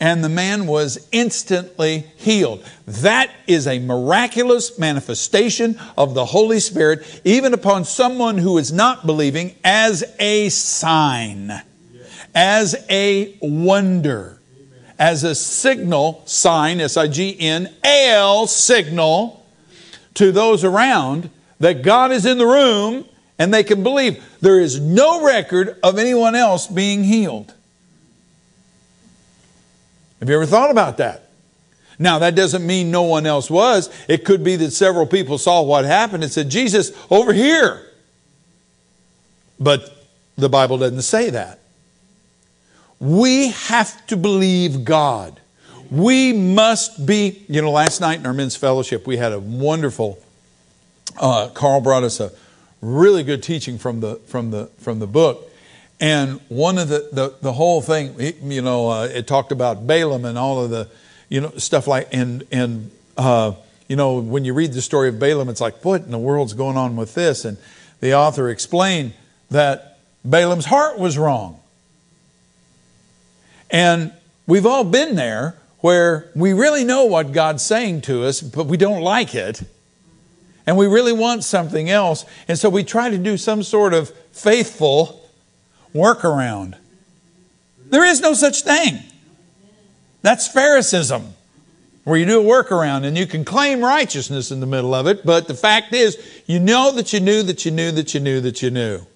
And 0.01 0.25
the 0.25 0.29
man 0.29 0.67
was 0.67 1.09
instantly 1.13 2.07
healed. 2.17 2.65
That 2.87 3.31
is 3.47 3.67
a 3.67 3.79
miraculous 3.79 4.79
manifestation 4.79 5.79
of 5.97 6.15
the 6.15 6.27
Holy 6.27 6.59
Spirit, 6.59 7.23
even 7.25 7.55
upon 7.55 7.85
someone 7.85 8.39
who 8.39 8.59
is 8.59 8.73
not 8.73 9.07
believing, 9.07 9.55
as 9.63 10.05
a 10.19 10.49
sign, 10.49 11.63
as 12.35 12.75
a 12.91 13.37
wonder 13.41 14.41
as 14.99 15.25
a 15.25 15.35
signal 15.35 16.23
sign, 16.25 16.81
S 16.81 16.97
I 16.97 17.09
G 17.09 17.37
N 17.39 17.73
A 17.85 18.11
L 18.11 18.47
signal 18.47 19.45
to 20.15 20.31
those 20.31 20.65
around 20.65 21.31
that 21.61 21.83
God 21.83 22.13
is 22.13 22.25
in 22.27 22.39
the 22.39 22.47
room 22.47 23.05
and 23.39 23.53
they 23.53 23.65
can 23.65 23.83
believe. 23.83 24.23
There 24.41 24.61
is 24.61 24.81
no 24.81 25.25
record 25.25 25.79
of 25.83 25.99
anyone 25.99 26.35
else 26.35 26.67
being 26.67 27.05
healed. 27.05 27.53
Have 30.21 30.29
you 30.29 30.37
ever 30.37 30.47
thought 30.47 30.71
about 30.71 30.99
that? 30.99 31.29
Now, 31.99 32.19
that 32.21 32.35
doesn't 32.35 32.67
mean 32.67 32.91
no 32.91 33.03
one 33.03 33.27
else 33.27 33.51
was. 33.51 33.89
It 34.09 34.25
could 34.25 34.43
be 34.43 34.57
that 34.57 34.73
several 34.73 35.07
people 35.07 35.39
saw 35.39 35.63
what 35.63 35.85
happened 35.85 36.25
and 36.25 36.33
said, 36.33 36.49
Jesus, 36.49 36.93
over 37.11 37.33
here. 37.33 37.89
But 39.61 39.95
the 40.37 40.49
Bible 40.49 40.79
doesn't 40.79 41.03
say 41.03 41.31
that. 41.31 41.61
We 42.99 43.51
have 43.51 44.07
to 44.09 44.17
believe 44.17 44.85
God. 44.85 45.41
We 45.91 46.33
must 46.33 47.07
be, 47.07 47.45
you 47.49 47.63
know, 47.63 47.71
last 47.71 48.01
night 48.01 48.19
in 48.19 48.27
our 48.27 48.33
men's 48.33 48.57
fellowship, 48.57 49.07
we 49.07 49.17
had 49.17 49.33
a 49.33 49.39
wonderful, 49.39 50.19
uh, 51.21 51.49
Carl 51.49 51.81
brought 51.81 52.03
us 52.03 52.19
a 52.19 52.33
really 52.85 53.23
good 53.23 53.43
teaching 53.43 53.79
from 53.79 54.01
the, 54.01 54.17
from 54.27 54.51
the, 54.51 54.67
from 54.79 54.99
the 54.99 55.07
book. 55.07 55.51
And 56.01 56.41
one 56.49 56.77
of 56.79 56.89
the, 56.89 57.09
the, 57.13 57.35
the 57.41 57.53
whole 57.53 57.81
thing, 57.81 58.15
you 58.43 58.63
know, 58.63 58.91
uh, 58.91 59.05
it 59.05 59.27
talked 59.27 59.53
about 59.53 59.87
Balaam 59.87 60.25
and 60.25 60.37
all 60.37 60.63
of 60.63 60.71
the, 60.71 60.89
you 61.29 61.41
know, 61.41 61.51
stuff 61.57 61.87
like, 61.87 62.09
and, 62.13 62.45
and, 62.53 62.91
uh, 63.17 63.53
you 63.89 63.97
know, 63.97 64.19
when 64.19 64.45
you 64.45 64.55
read 64.55 64.73
the 64.73 64.83
story 64.83 65.09
of 65.09 65.19
Balaam, 65.19 65.49
it's 65.49 65.61
like, 65.61 65.85
what 65.85 66.03
in 66.03 66.11
the 66.11 66.19
world's 66.19 66.53
going 66.53 66.77
on 66.77 66.97
with 66.97 67.15
this? 67.15 67.45
And 67.45 67.57
the 68.01 68.15
author 68.15 68.51
explained 68.51 69.15
that 69.51 69.99
Balaam's 70.25 70.67
heart 70.67 70.99
was 70.99 71.17
wrong. 71.17 71.61
And 73.71 74.13
we've 74.47 74.67
all 74.67 74.85
been 74.85 75.15
there 75.15 75.57
where 75.81 76.31
we 76.35 76.53
really 76.53 76.85
know 76.85 77.05
what 77.05 77.33
God's 77.33 77.63
saying 77.63 78.03
to 78.03 78.25
us, 78.25 78.41
but 78.41 78.67
we 78.67 78.77
don't 78.77 79.03
like 79.03 79.35
it. 79.35 79.63
And 80.67 80.77
we 80.77 80.87
really 80.87 81.13
want 81.13 81.45
something 81.45 81.91
else. 81.91 82.25
And 82.49 82.59
so 82.59 82.71
we 82.71 82.85
try 82.85 83.11
to 83.11 83.19
do 83.19 83.37
some 83.37 83.63
sort 83.63 83.93
of 83.93 84.11
faithful 84.33 85.29
workaround. 85.95 86.75
There 87.87 88.05
is 88.05 88.21
no 88.21 88.33
such 88.35 88.63
thing. 88.63 89.01
That's 90.23 90.49
Pharisaism, 90.49 91.35
where 92.05 92.19
you 92.19 92.25
do 92.25 92.41
a 92.41 92.45
workaround 92.45 93.05
and 93.05 93.17
you 93.17 93.27
can 93.27 93.45
claim 93.45 93.83
righteousness 93.83 94.51
in 94.51 94.61
the 94.61 94.67
middle 94.67 94.95
of 94.95 95.07
it, 95.07 95.25
but 95.25 95.49
the 95.49 95.55
fact 95.55 95.93
is, 95.93 96.19
you 96.47 96.59
know 96.59 96.91
that 96.93 97.13
you 97.13 97.21
knew 97.21 97.43
that 97.43 97.65
you 97.67 97.71
knew 97.71 97.93
that 97.93 98.15
you 98.15 98.21
knew 98.21 98.41
that 98.41 98.63
you 98.63 98.71
knew. 98.71 99.07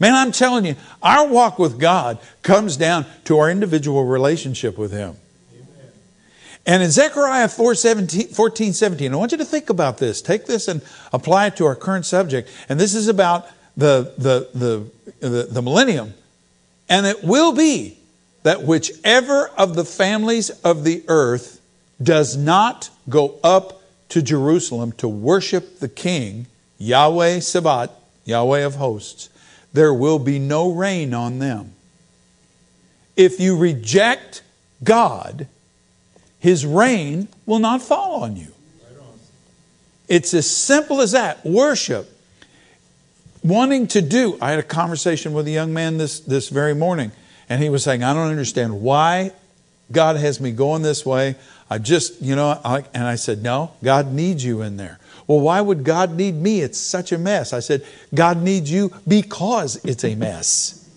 Man, 0.00 0.14
I'm 0.14 0.30
telling 0.30 0.64
you, 0.64 0.76
our 1.02 1.26
walk 1.26 1.58
with 1.58 1.80
God 1.80 2.18
comes 2.42 2.76
down 2.76 3.04
to 3.24 3.38
our 3.38 3.50
individual 3.50 4.04
relationship 4.04 4.78
with 4.78 4.92
Him. 4.92 5.16
And 6.68 6.82
in 6.82 6.90
Zechariah 6.90 7.48
4, 7.48 7.74
17, 7.74 8.28
14, 8.28 8.74
17, 8.74 9.14
I 9.14 9.16
want 9.16 9.32
you 9.32 9.38
to 9.38 9.44
think 9.46 9.70
about 9.70 9.96
this. 9.96 10.20
Take 10.20 10.44
this 10.44 10.68
and 10.68 10.82
apply 11.14 11.46
it 11.46 11.56
to 11.56 11.64
our 11.64 11.74
current 11.74 12.04
subject. 12.04 12.50
And 12.68 12.78
this 12.78 12.94
is 12.94 13.08
about 13.08 13.48
the, 13.74 14.12
the, 14.18 14.50
the, 14.52 15.26
the, 15.26 15.42
the 15.44 15.62
millennium. 15.62 16.12
And 16.90 17.06
it 17.06 17.24
will 17.24 17.54
be 17.54 17.96
that 18.42 18.64
whichever 18.64 19.48
of 19.56 19.76
the 19.76 19.84
families 19.86 20.50
of 20.62 20.84
the 20.84 21.04
earth 21.08 21.62
does 22.02 22.36
not 22.36 22.90
go 23.08 23.40
up 23.42 23.80
to 24.10 24.20
Jerusalem 24.20 24.92
to 24.92 25.08
worship 25.08 25.78
the 25.78 25.88
King, 25.88 26.48
Yahweh 26.76 27.40
Sabaoth, 27.40 27.92
Yahweh 28.26 28.60
of 28.60 28.74
hosts, 28.74 29.30
there 29.72 29.94
will 29.94 30.18
be 30.18 30.38
no 30.38 30.70
rain 30.70 31.14
on 31.14 31.38
them. 31.38 31.72
If 33.16 33.40
you 33.40 33.56
reject 33.56 34.42
God, 34.84 35.46
His 36.38 36.64
rain 36.64 37.28
will 37.46 37.58
not 37.58 37.82
fall 37.82 38.22
on 38.22 38.36
you. 38.36 38.48
It's 40.08 40.32
as 40.32 40.50
simple 40.50 41.00
as 41.00 41.12
that. 41.12 41.44
Worship. 41.44 42.10
Wanting 43.44 43.86
to 43.88 44.02
do. 44.02 44.38
I 44.40 44.50
had 44.50 44.58
a 44.58 44.64
conversation 44.64 45.32
with 45.32 45.46
a 45.46 45.50
young 45.50 45.72
man 45.72 45.98
this, 45.98 46.20
this 46.20 46.48
very 46.48 46.74
morning, 46.74 47.12
and 47.48 47.62
he 47.62 47.68
was 47.68 47.84
saying, 47.84 48.02
I 48.02 48.14
don't 48.14 48.30
understand 48.30 48.80
why 48.80 49.32
God 49.92 50.16
has 50.16 50.40
me 50.40 50.50
going 50.50 50.82
this 50.82 51.04
way. 51.04 51.36
I 51.70 51.78
just, 51.78 52.20
you 52.22 52.34
know, 52.34 52.60
I, 52.64 52.84
and 52.94 53.04
I 53.04 53.16
said, 53.16 53.42
No, 53.42 53.72
God 53.84 54.12
needs 54.12 54.44
you 54.44 54.62
in 54.62 54.76
there. 54.76 54.98
Well, 55.26 55.40
why 55.40 55.60
would 55.60 55.84
God 55.84 56.16
need 56.16 56.34
me? 56.34 56.62
It's 56.62 56.78
such 56.78 57.12
a 57.12 57.18
mess. 57.18 57.52
I 57.52 57.60
said, 57.60 57.84
God 58.14 58.42
needs 58.42 58.72
you 58.72 58.92
because 59.06 59.76
it's 59.84 60.04
a 60.04 60.14
mess. 60.14 60.88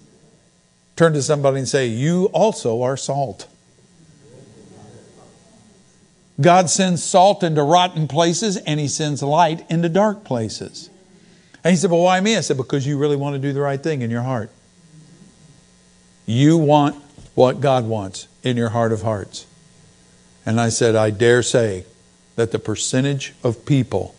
Turn 0.95 1.13
to 1.13 1.21
somebody 1.21 1.59
and 1.59 1.67
say, 1.67 1.87
You 1.87 2.25
also 2.33 2.81
are 2.81 2.95
salt. 2.95 3.47
God 6.41 6.69
sends 6.69 7.03
salt 7.03 7.43
into 7.43 7.63
rotten 7.63 8.07
places 8.07 8.57
and 8.57 8.79
He 8.79 8.87
sends 8.87 9.21
light 9.21 9.69
into 9.69 9.89
dark 9.89 10.23
places. 10.23 10.89
And 11.63 11.71
he 11.71 11.77
said, 11.77 11.91
Well, 11.91 12.01
why 12.01 12.19
me? 12.19 12.35
I 12.35 12.41
said, 12.41 12.57
Because 12.57 12.85
you 12.87 12.97
really 12.97 13.15
want 13.15 13.35
to 13.35 13.39
do 13.39 13.53
the 13.53 13.61
right 13.61 13.81
thing 13.81 14.01
in 14.01 14.09
your 14.09 14.23
heart. 14.23 14.49
You 16.25 16.57
want 16.57 16.95
what 17.35 17.61
God 17.61 17.85
wants 17.85 18.27
in 18.43 18.57
your 18.57 18.69
heart 18.69 18.91
of 18.91 19.01
hearts. 19.01 19.45
And 20.45 20.59
I 20.59 20.69
said, 20.69 20.95
I 20.95 21.11
dare 21.11 21.43
say 21.43 21.85
that 22.35 22.51
the 22.51 22.59
percentage 22.59 23.33
of 23.43 23.65
people 23.65 24.15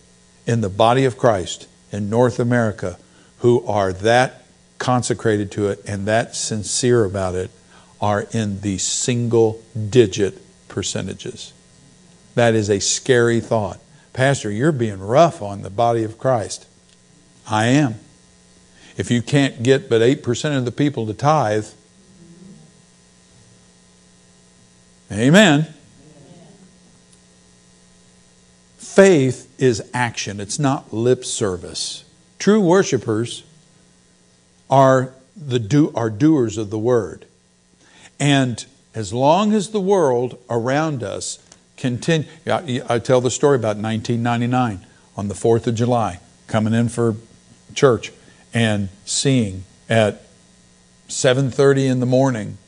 in 0.47 0.61
the 0.61 0.69
body 0.69 1.05
of 1.05 1.19
Christ 1.19 1.69
in 1.91 2.09
North 2.09 2.39
America 2.39 2.99
who 3.39 3.65
are 3.67 3.93
that 3.93 4.45
consecrated 4.79 5.51
to 5.53 5.69
it 5.69 5.81
and 5.87 6.07
that 6.07 6.37
sincere 6.37 7.05
about 7.05 7.35
it 7.35 7.51
are 8.01 8.27
in 8.33 8.61
the 8.61 8.79
single 8.79 9.63
digit 9.91 10.41
percentages. 10.69 11.53
That 12.35 12.55
is 12.55 12.71
a 12.71 12.81
scary 12.81 13.41
thought. 13.41 13.81
Pastor, 14.13 14.51
you're 14.51 14.73
being 14.73 15.01
rough 15.01 15.43
on 15.43 15.63
the 15.63 15.71
body 15.71 16.05
of 16.05 16.19
Christ. 16.19 16.67
I 17.49 17.67
am. 17.67 17.97
If 18.97 19.11
you 19.11 19.23
can't 19.23 19.63
get 19.63 19.89
but 19.89 20.03
8% 20.03 20.57
of 20.57 20.65
the 20.65 20.73
people 20.73 21.07
to 21.07 21.15
tithe, 21.15 21.67
amen. 25.11 25.73
Faith 28.77 29.51
is 29.59 29.83
action, 29.95 30.41
it's 30.41 30.59
not 30.59 30.93
lip 30.93 31.25
service. 31.25 32.05
True 32.39 32.61
worshipers 32.61 33.45
are, 34.69 35.15
the 35.35 35.59
do, 35.59 35.93
are 35.95 36.11
doers 36.11 36.59
of 36.59 36.69
the 36.69 36.79
word. 36.79 37.25
And 38.21 38.65
as 38.95 39.13
long 39.13 39.55
as 39.55 39.71
the 39.71 39.81
world 39.81 40.39
around 40.51 41.03
us 41.03 41.39
continue, 41.83 42.29
I, 42.47 42.99
tell 42.99 43.21
the 43.21 43.31
story 43.31 43.57
about 43.57 43.77
1999 43.77 44.87
on 45.17 45.29
the 45.29 45.35
4th 45.35 45.67
of 45.67 45.75
July, 45.75 46.21
coming 46.47 46.73
in 46.73 46.89
for 46.89 47.17
church 47.75 48.13
and 48.55 48.89
seeing 49.05 49.65
at 49.89 50.23
7.30 51.09 51.91
in 51.91 52.01
the 52.01 52.07
morning 52.07 52.59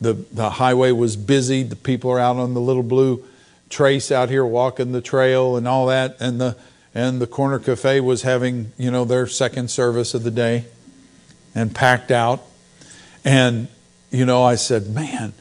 the, 0.00 0.12
the 0.32 0.50
highway 0.50 0.90
was 0.90 1.16
busy 1.16 1.62
the 1.62 1.76
people 1.76 2.10
are 2.10 2.18
out 2.18 2.36
on 2.36 2.54
the 2.54 2.60
little 2.60 2.82
blue 2.82 3.24
Trace 3.72 4.12
out 4.12 4.28
here 4.28 4.44
walking 4.44 4.92
the 4.92 5.00
trail 5.00 5.56
and 5.56 5.66
all 5.66 5.86
that, 5.86 6.18
and 6.20 6.38
the 6.38 6.58
and 6.94 7.22
the 7.22 7.26
corner 7.26 7.58
cafe 7.58 8.00
was 8.00 8.20
having 8.20 8.70
you 8.76 8.90
know 8.90 9.06
their 9.06 9.26
second 9.26 9.70
service 9.70 10.12
of 10.12 10.24
the 10.24 10.30
day, 10.30 10.66
and 11.54 11.74
packed 11.74 12.10
out, 12.10 12.42
and 13.24 13.68
you 14.10 14.26
know 14.26 14.42
I 14.42 14.56
said, 14.56 14.90
man, 14.90 15.32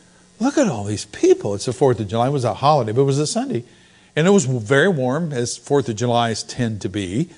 look 0.41 0.57
at 0.57 0.67
all 0.67 0.83
these 0.83 1.05
people. 1.05 1.55
It's 1.55 1.65
the 1.65 1.73
Fourth 1.73 1.99
of 1.99 2.07
July. 2.07 2.27
It 2.27 2.31
was 2.31 2.43
a 2.43 2.55
holiday, 2.55 2.91
but 2.91 3.01
it 3.01 3.05
was 3.05 3.19
a 3.19 3.27
Sunday, 3.27 3.63
and 4.15 4.27
it 4.27 4.31
was 4.31 4.45
very 4.45 4.89
warm 4.89 5.31
as 5.31 5.57
Fourth 5.57 5.87
of 5.87 5.95
July's 5.95 6.43
tend 6.43 6.81
to 6.81 6.89
be, 6.89 7.29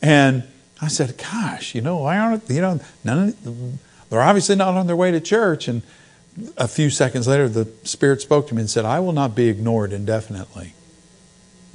and 0.00 0.44
I 0.80 0.88
said, 0.88 1.16
gosh, 1.18 1.74
you 1.74 1.80
know 1.80 1.98
why 1.98 2.18
aren't 2.18 2.48
you 2.48 2.60
know 2.60 2.80
none 3.04 3.28
of, 3.28 3.44
them, 3.44 3.78
they're 4.08 4.22
obviously 4.22 4.56
not 4.56 4.74
on 4.74 4.86
their 4.86 4.96
way 4.96 5.10
to 5.10 5.20
church 5.20 5.68
and 5.68 5.82
a 6.56 6.68
few 6.68 6.90
seconds 6.90 7.28
later, 7.28 7.48
the 7.48 7.68
Spirit 7.84 8.20
spoke 8.20 8.48
to 8.48 8.54
me 8.54 8.60
and 8.60 8.70
said, 8.70 8.84
I 8.84 9.00
will 9.00 9.12
not 9.12 9.34
be 9.34 9.48
ignored 9.48 9.92
indefinitely. 9.92 10.74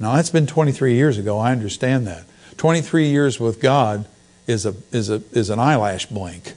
Now, 0.00 0.16
that's 0.16 0.30
been 0.30 0.46
23 0.46 0.94
years 0.94 1.18
ago. 1.18 1.38
I 1.38 1.52
understand 1.52 2.06
that. 2.06 2.24
23 2.56 3.08
years 3.08 3.38
with 3.38 3.60
God 3.60 4.06
is, 4.46 4.66
a, 4.66 4.74
is, 4.90 5.10
a, 5.10 5.22
is 5.32 5.50
an 5.50 5.58
eyelash 5.58 6.06
blink. 6.06 6.54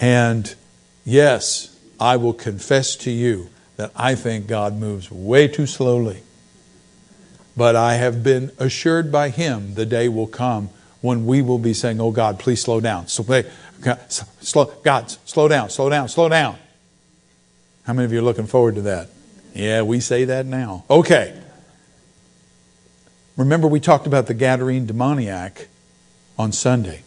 And 0.00 0.54
yes, 1.04 1.77
I 2.00 2.16
will 2.16 2.32
confess 2.32 2.96
to 2.96 3.10
you 3.10 3.50
that 3.76 3.92
I 3.94 4.14
think 4.14 4.46
God 4.46 4.76
moves 4.76 5.10
way 5.10 5.48
too 5.48 5.66
slowly. 5.66 6.22
But 7.56 7.74
I 7.76 7.94
have 7.94 8.22
been 8.22 8.52
assured 8.58 9.10
by 9.10 9.30
Him 9.30 9.74
the 9.74 9.86
day 9.86 10.08
will 10.08 10.26
come 10.26 10.70
when 11.00 11.26
we 11.26 11.42
will 11.42 11.58
be 11.58 11.74
saying, 11.74 12.00
Oh 12.00 12.10
God, 12.10 12.38
please 12.38 12.62
slow 12.62 12.80
down. 12.80 13.08
So, 13.08 13.24
slow, 14.40 14.64
God, 14.82 15.10
slow 15.24 15.48
down, 15.48 15.70
slow 15.70 15.88
down, 15.88 16.08
slow 16.08 16.28
down. 16.28 16.56
How 17.84 17.92
many 17.94 18.04
of 18.04 18.12
you 18.12 18.18
are 18.18 18.22
looking 18.22 18.46
forward 18.46 18.74
to 18.76 18.82
that? 18.82 19.08
Yeah, 19.54 19.82
we 19.82 20.00
say 20.00 20.24
that 20.26 20.46
now. 20.46 20.84
Okay. 20.90 21.40
Remember, 23.36 23.66
we 23.66 23.80
talked 23.80 24.06
about 24.06 24.26
the 24.26 24.34
Gadarene 24.34 24.86
demoniac 24.86 25.68
on 26.38 26.52
Sunday. 26.52 27.02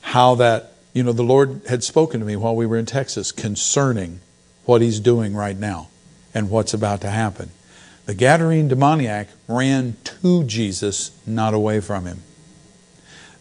How 0.00 0.34
that, 0.36 0.69
you 0.92 1.02
know, 1.02 1.12
the 1.12 1.22
Lord 1.22 1.62
had 1.68 1.84
spoken 1.84 2.20
to 2.20 2.26
me 2.26 2.36
while 2.36 2.56
we 2.56 2.66
were 2.66 2.76
in 2.76 2.86
Texas 2.86 3.32
concerning 3.32 4.20
what 4.64 4.80
He's 4.82 5.00
doing 5.00 5.34
right 5.34 5.56
now 5.56 5.88
and 6.34 6.50
what's 6.50 6.74
about 6.74 7.00
to 7.02 7.10
happen. 7.10 7.50
The 8.06 8.14
Gadarene 8.14 8.68
demoniac 8.68 9.28
ran 9.46 9.96
to 10.04 10.44
Jesus, 10.44 11.12
not 11.26 11.54
away 11.54 11.80
from 11.80 12.06
Him. 12.06 12.22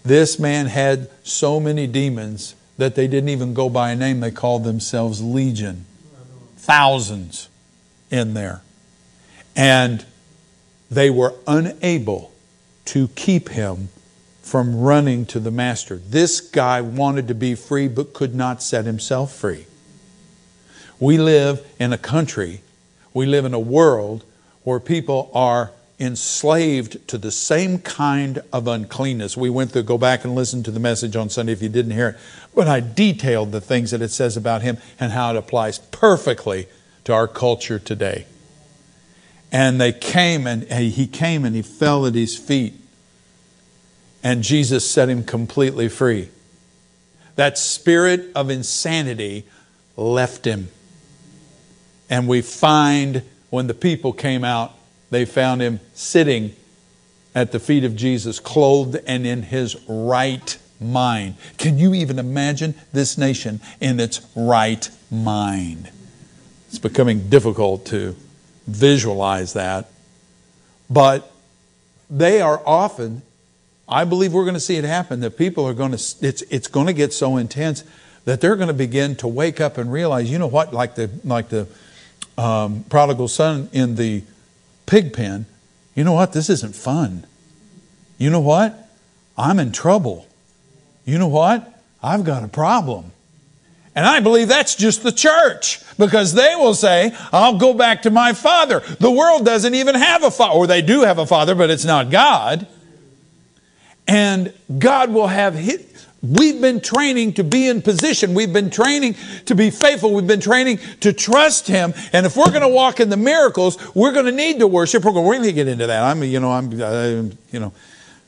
This 0.03 0.39
man 0.39 0.67
had 0.67 1.09
so 1.23 1.59
many 1.59 1.87
demons 1.87 2.55
that 2.77 2.95
they 2.95 3.07
didn't 3.07 3.29
even 3.29 3.53
go 3.53 3.69
by 3.69 3.91
a 3.91 3.95
name, 3.95 4.21
they 4.21 4.31
called 4.31 4.63
themselves 4.63 5.21
Legion. 5.21 5.85
Thousands 6.57 7.49
in 8.09 8.33
there. 8.33 8.61
And 9.55 10.05
they 10.89 11.09
were 11.09 11.33
unable 11.45 12.31
to 12.85 13.09
keep 13.09 13.49
him 13.49 13.89
from 14.49 14.81
running 14.81 15.27
to 15.27 15.39
the 15.39 15.51
master. 15.51 15.97
This 15.97 16.41
guy 16.41 16.81
wanted 16.81 17.27
to 17.27 17.35
be 17.35 17.53
free 17.53 17.87
but 17.87 18.13
could 18.13 18.33
not 18.33 18.63
set 18.63 18.85
himself 18.85 19.31
free. 19.31 19.67
We 20.99 21.19
live 21.19 21.65
in 21.79 21.93
a 21.93 21.97
country, 21.99 22.61
we 23.13 23.27
live 23.27 23.45
in 23.45 23.53
a 23.53 23.59
world 23.59 24.23
where 24.63 24.79
people 24.79 25.29
are 25.35 25.71
enslaved 25.99 27.07
to 27.09 27.17
the 27.17 27.29
same 27.29 27.77
kind 27.77 28.41
of 28.51 28.67
uncleanness. 28.67 29.37
We 29.37 29.49
went 29.49 29.73
to 29.73 29.83
go 29.83 29.97
back 29.99 30.23
and 30.23 30.33
listen 30.33 30.63
to 30.63 30.71
the 30.71 30.79
message 30.79 31.15
on 31.15 31.29
Sunday 31.29 31.51
if 31.51 31.61
you 31.61 31.69
didn't 31.69 31.91
hear 31.91 32.09
it, 32.09 32.17
but 32.55 32.67
I 32.67 32.79
detailed 32.79 33.51
the 33.51 33.61
things 33.61 33.91
that 33.91 34.01
it 34.01 34.09
says 34.09 34.35
about 34.35 34.63
him 34.63 34.77
and 34.99 35.11
how 35.11 35.29
it 35.29 35.37
applies 35.37 35.77
perfectly 35.77 36.67
to 37.03 37.13
our 37.13 37.27
culture 37.27 37.77
today. 37.77 38.25
And 39.51 39.79
they 39.79 39.93
came 39.93 40.47
and 40.47 40.63
he 40.63 41.05
came 41.05 41.45
and 41.45 41.55
he 41.55 41.61
fell 41.61 42.07
at 42.07 42.15
his 42.15 42.35
feet. 42.35 42.73
And 44.23 44.43
Jesus 44.43 44.89
set 44.89 45.09
him 45.09 45.23
completely 45.23 45.89
free. 45.89 46.29
That 47.35 47.57
spirit 47.57 48.31
of 48.35 48.49
insanity 48.49 49.45
left 49.95 50.45
him. 50.45 50.69
And 52.09 52.27
we 52.27 52.41
find 52.41 53.23
when 53.49 53.67
the 53.67 53.73
people 53.73 54.13
came 54.13 54.43
out 54.43 54.73
they 55.09 55.25
found 55.25 55.61
him 55.61 55.79
sitting 55.93 56.55
at 57.33 57.51
the 57.51 57.59
feet 57.59 57.83
of 57.83 57.95
Jesus, 57.95 58.39
clothed 58.39 58.97
and 59.07 59.25
in 59.25 59.43
his 59.43 59.77
right 59.87 60.57
mind. 60.79 61.35
Can 61.57 61.77
you 61.77 61.93
even 61.93 62.19
imagine 62.19 62.75
this 62.91 63.17
nation 63.17 63.59
in 63.79 63.99
its 63.99 64.21
right 64.35 64.89
mind? 65.11 65.89
It's 66.67 66.79
becoming 66.79 67.29
difficult 67.29 67.85
to 67.87 68.15
visualize 68.67 69.53
that. 69.53 69.89
But 70.89 71.31
they 72.09 72.41
are 72.41 72.61
often, 72.65 73.21
I 73.89 74.05
believe 74.05 74.33
we're 74.33 74.43
going 74.43 74.53
to 74.53 74.59
see 74.59 74.77
it 74.77 74.83
happen, 74.83 75.19
that 75.21 75.37
people 75.37 75.65
are 75.65 75.73
going 75.73 75.91
to, 75.91 75.97
it's, 76.21 76.41
it's 76.43 76.67
going 76.67 76.87
to 76.87 76.93
get 76.93 77.11
so 77.11 77.37
intense 77.37 77.83
that 78.25 78.39
they're 78.39 78.55
going 78.55 78.67
to 78.67 78.73
begin 78.73 79.15
to 79.17 79.27
wake 79.27 79.59
up 79.59 79.77
and 79.77 79.91
realize, 79.91 80.29
you 80.29 80.37
know 80.37 80.47
what, 80.47 80.73
like 80.73 80.95
the, 80.95 81.09
like 81.23 81.49
the 81.49 81.67
um, 82.37 82.83
prodigal 82.89 83.27
son 83.27 83.69
in 83.73 83.95
the 83.95 84.23
pig 84.85 85.13
pen, 85.13 85.47
you 85.95 86.03
know 86.03 86.13
what, 86.13 86.33
this 86.33 86.49
isn't 86.49 86.75
fun. 86.75 87.25
You 88.17 88.29
know 88.29 88.39
what, 88.39 88.89
I'm 89.37 89.59
in 89.59 89.71
trouble. 89.71 90.27
You 91.05 91.17
know 91.17 91.27
what, 91.27 91.81
I've 92.03 92.23
got 92.23 92.43
a 92.43 92.47
problem. 92.47 93.11
And 93.95 94.05
I 94.05 94.19
believe 94.19 94.47
that's 94.47 94.75
just 94.75 95.03
the 95.03 95.11
church 95.11 95.81
because 95.97 96.33
they 96.33 96.53
will 96.55 96.75
say, 96.75 97.15
I'll 97.33 97.57
go 97.57 97.73
back 97.73 98.03
to 98.03 98.11
my 98.11 98.33
father. 98.33 98.81
The 98.99 99.11
world 99.11 99.45
doesn't 99.45 99.73
even 99.73 99.95
have 99.95 100.23
a 100.23 100.31
father, 100.31 100.53
or 100.53 100.67
they 100.67 100.81
do 100.81 101.01
have 101.01 101.17
a 101.17 101.25
father, 101.25 101.55
but 101.55 101.69
it's 101.69 101.85
not 101.85 102.11
God. 102.11 102.67
And 104.09 104.51
God 104.79 105.11
will 105.11 105.27
have 105.27 105.53
hit. 105.53 105.85
We've 106.23 106.59
been 106.59 106.81
training 106.81 107.33
to 107.33 107.43
be 107.43 107.67
in 107.67 107.83
position. 107.83 108.33
We've 108.33 108.51
been 108.51 108.71
training 108.71 109.15
to 109.45 109.53
be 109.53 109.69
faithful. 109.69 110.15
We've 110.15 110.25
been 110.25 110.41
training 110.41 110.79
to 111.01 111.13
trust 111.13 111.67
Him. 111.67 111.93
And 112.11 112.25
if 112.25 112.35
we're 112.35 112.49
going 112.49 112.63
to 112.63 112.67
walk 112.67 112.99
in 112.99 113.09
the 113.09 113.17
miracles, 113.17 113.77
we're 113.95 114.11
going 114.11 114.25
to 114.25 114.31
need 114.31 114.59
to 114.59 114.67
worship. 114.67 115.05
We're 115.05 115.11
going 115.11 115.43
to 115.43 115.53
get 115.53 115.67
into 115.67 115.85
that. 115.85 116.03
I'm, 116.03 116.23
you 116.23 116.39
know, 116.39 116.51
I'm, 116.51 116.81
uh, 116.81 117.31
you 117.51 117.59
know, 117.59 117.71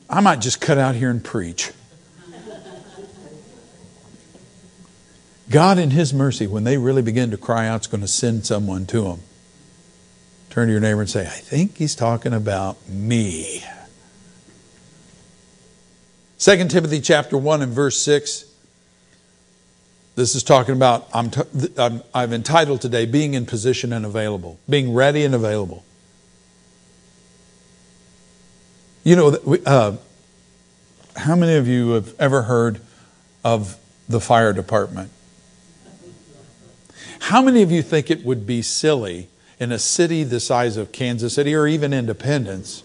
I 0.08 0.20
might 0.20 0.40
just 0.40 0.60
cut 0.60 0.78
out 0.78 0.94
here 0.94 1.10
and 1.10 1.22
preach. 1.22 1.72
God, 5.50 5.78
in 5.78 5.90
His 5.90 6.14
mercy, 6.14 6.46
when 6.46 6.62
they 6.62 6.78
really 6.78 7.02
begin 7.02 7.32
to 7.32 7.36
cry 7.36 7.66
out, 7.66 7.80
is 7.80 7.86
going 7.88 8.02
to 8.02 8.08
send 8.08 8.46
someone 8.46 8.86
to 8.86 9.02
them. 9.02 9.20
Turn 10.48 10.68
to 10.68 10.72
your 10.72 10.80
neighbor 10.80 11.00
and 11.00 11.10
say, 11.10 11.22
I 11.22 11.40
think 11.40 11.76
He's 11.76 11.96
talking 11.96 12.32
about 12.32 12.88
me. 12.88 13.64
2 16.42 16.66
Timothy 16.66 17.00
chapter 17.00 17.38
1 17.38 17.62
and 17.62 17.72
verse 17.72 17.96
6. 17.98 18.46
This 20.16 20.34
is 20.34 20.42
talking 20.42 20.74
about, 20.74 21.06
I'm, 21.14 21.30
t- 21.30 21.68
I'm, 21.78 22.02
I'm 22.12 22.32
entitled 22.32 22.80
today, 22.80 23.06
being 23.06 23.34
in 23.34 23.46
position 23.46 23.92
and 23.92 24.04
available, 24.04 24.58
being 24.68 24.92
ready 24.92 25.24
and 25.24 25.36
available. 25.36 25.84
You 29.04 29.14
know, 29.14 29.60
uh, 29.64 29.96
how 31.14 31.36
many 31.36 31.54
of 31.54 31.68
you 31.68 31.90
have 31.90 32.12
ever 32.18 32.42
heard 32.42 32.80
of 33.44 33.78
the 34.08 34.18
fire 34.18 34.52
department? 34.52 35.12
How 37.20 37.40
many 37.40 37.62
of 37.62 37.70
you 37.70 37.82
think 37.82 38.10
it 38.10 38.24
would 38.24 38.48
be 38.48 38.62
silly 38.62 39.28
in 39.60 39.70
a 39.70 39.78
city 39.78 40.24
the 40.24 40.40
size 40.40 40.76
of 40.76 40.90
Kansas 40.90 41.34
City 41.34 41.54
or 41.54 41.68
even 41.68 41.92
Independence 41.92 42.82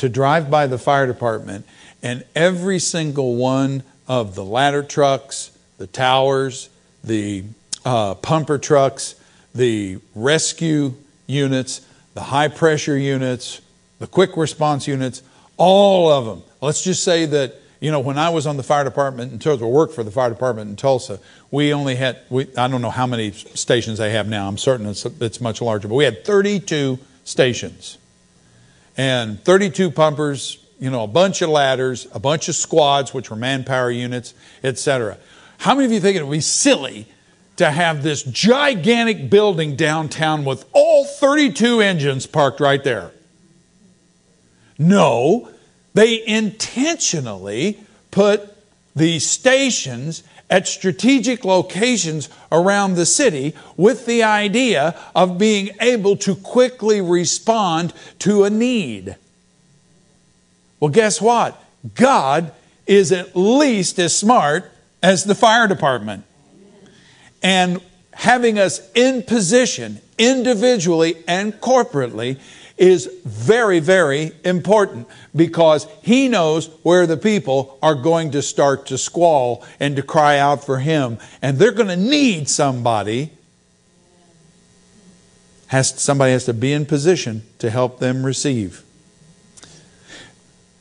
to 0.00 0.08
drive 0.08 0.50
by 0.50 0.66
the 0.66 0.78
fire 0.78 1.06
department 1.06 1.66
and 2.02 2.24
every 2.34 2.78
single 2.78 3.36
one 3.36 3.82
of 4.08 4.34
the 4.34 4.42
ladder 4.42 4.82
trucks, 4.82 5.50
the 5.76 5.86
towers, 5.86 6.70
the 7.04 7.44
uh, 7.84 8.14
pumper 8.14 8.56
trucks, 8.56 9.14
the 9.54 9.98
rescue 10.14 10.94
units, 11.26 11.86
the 12.14 12.22
high 12.22 12.48
pressure 12.48 12.96
units, 12.96 13.60
the 13.98 14.06
quick 14.06 14.38
response 14.38 14.88
units, 14.88 15.22
all 15.58 16.10
of 16.10 16.24
them. 16.24 16.42
Let's 16.62 16.82
just 16.82 17.04
say 17.04 17.26
that 17.26 17.56
you 17.78 17.90
know, 17.90 18.00
when 18.00 18.16
I 18.16 18.30
was 18.30 18.46
on 18.46 18.56
the 18.56 18.62
fire 18.62 18.84
department 18.84 19.32
in 19.32 19.38
Tulsa, 19.38 19.64
or 19.64 19.72
worked 19.72 19.94
for 19.94 20.02
the 20.02 20.10
fire 20.10 20.30
department 20.30 20.70
in 20.70 20.76
Tulsa, 20.76 21.18
we 21.50 21.74
only 21.74 21.96
had, 21.96 22.20
we, 22.30 22.46
I 22.56 22.68
don't 22.68 22.82
know 22.82 22.90
how 22.90 23.06
many 23.06 23.32
stations 23.32 23.98
they 23.98 24.12
have 24.12 24.28
now. 24.28 24.48
I'm 24.48 24.58
certain 24.58 24.86
it's, 24.86 25.04
it's 25.04 25.40
much 25.42 25.60
larger, 25.60 25.88
but 25.88 25.94
we 25.94 26.04
had 26.04 26.24
32 26.24 26.98
stations. 27.24 27.98
And 28.96 29.42
32 29.42 29.90
pumpers, 29.90 30.58
you 30.78 30.90
know, 30.90 31.04
a 31.04 31.08
bunch 31.08 31.42
of 31.42 31.50
ladders, 31.50 32.06
a 32.12 32.18
bunch 32.18 32.48
of 32.48 32.54
squads, 32.54 33.14
which 33.14 33.30
were 33.30 33.36
manpower 33.36 33.90
units, 33.90 34.34
etc. 34.62 35.18
How 35.58 35.74
many 35.74 35.86
of 35.86 35.92
you 35.92 36.00
think 36.00 36.16
it 36.16 36.22
would 36.24 36.32
be 36.32 36.40
silly 36.40 37.06
to 37.56 37.70
have 37.70 38.02
this 38.02 38.22
gigantic 38.22 39.28
building 39.28 39.76
downtown 39.76 40.44
with 40.44 40.64
all 40.72 41.04
32 41.04 41.80
engines 41.80 42.26
parked 42.26 42.60
right 42.60 42.82
there? 42.82 43.12
No, 44.78 45.50
they 45.92 46.26
intentionally 46.26 47.78
put 48.10 48.56
these 48.96 49.28
stations 49.28 50.22
at 50.50 50.66
strategic 50.66 51.44
locations 51.44 52.28
around 52.50 52.94
the 52.94 53.06
city 53.06 53.54
with 53.76 54.04
the 54.04 54.22
idea 54.22 54.98
of 55.14 55.38
being 55.38 55.70
able 55.80 56.16
to 56.16 56.34
quickly 56.34 57.00
respond 57.00 57.94
to 58.18 58.44
a 58.44 58.50
need. 58.50 59.16
Well, 60.80 60.90
guess 60.90 61.20
what? 61.20 61.62
God 61.94 62.52
is 62.86 63.12
at 63.12 63.36
least 63.36 63.98
as 64.00 64.14
smart 64.16 64.70
as 65.02 65.24
the 65.24 65.34
fire 65.34 65.68
department. 65.68 66.24
And 67.42 67.80
having 68.12 68.58
us 68.58 68.80
in 68.94 69.22
position 69.22 70.00
individually 70.18 71.22
and 71.26 71.54
corporately 71.54 72.38
is 72.80 73.10
very, 73.26 73.78
very 73.78 74.32
important 74.42 75.06
because 75.36 75.86
he 76.02 76.28
knows 76.28 76.68
where 76.82 77.06
the 77.06 77.18
people 77.18 77.78
are 77.82 77.94
going 77.94 78.30
to 78.30 78.40
start 78.40 78.86
to 78.86 78.96
squall 78.96 79.62
and 79.78 79.96
to 79.96 80.02
cry 80.02 80.38
out 80.38 80.64
for 80.64 80.78
him. 80.78 81.18
And 81.42 81.58
they're 81.58 81.72
going 81.72 81.88
to 81.88 81.96
need 81.96 82.48
somebody. 82.48 83.30
Has, 85.66 85.90
somebody 86.00 86.32
has 86.32 86.46
to 86.46 86.54
be 86.54 86.72
in 86.72 86.86
position 86.86 87.42
to 87.58 87.68
help 87.68 88.00
them 88.00 88.24
receive. 88.24 88.82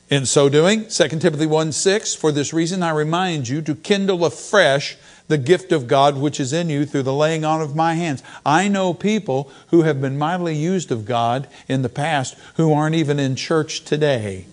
In 0.09 0.25
so 0.25 0.47
doing, 0.47 0.87
2 0.87 1.07
Timothy 1.19 1.45
1 1.45 1.71
6, 1.73 2.15
for 2.15 2.31
this 2.31 2.53
reason 2.53 2.81
I 2.81 2.91
remind 2.91 3.49
you 3.49 3.61
to 3.61 3.75
kindle 3.75 4.23
afresh 4.25 4.97
the 5.29 5.37
gift 5.37 5.71
of 5.71 5.87
God 5.87 6.17
which 6.17 6.39
is 6.39 6.51
in 6.51 6.69
you 6.69 6.85
through 6.85 7.03
the 7.03 7.13
laying 7.13 7.45
on 7.45 7.61
of 7.61 7.75
my 7.75 7.93
hands. 7.93 8.21
I 8.45 8.67
know 8.67 8.93
people 8.93 9.49
who 9.67 9.83
have 9.83 10.01
been 10.01 10.17
mightily 10.17 10.55
used 10.55 10.91
of 10.91 11.05
God 11.05 11.47
in 11.69 11.83
the 11.83 11.89
past 11.89 12.35
who 12.55 12.73
aren't 12.73 12.95
even 12.95 13.19
in 13.19 13.35
church 13.37 13.85
today. 13.85 14.47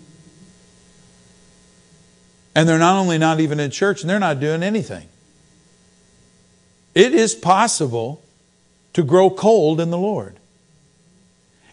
And 2.55 2.69
they're 2.69 2.79
not 2.79 2.99
only 2.99 3.19
not 3.19 3.41
even 3.41 3.59
in 3.59 3.71
church, 3.71 4.03
and 4.03 4.09
they're 4.09 4.19
not 4.19 4.39
doing 4.39 4.63
anything. 4.63 5.09
It 6.95 7.13
is 7.13 7.35
possible 7.35 8.23
to 8.93 9.03
grow 9.03 9.29
cold 9.29 9.81
in 9.81 9.91
the 9.91 9.99
Lord. 9.99 10.37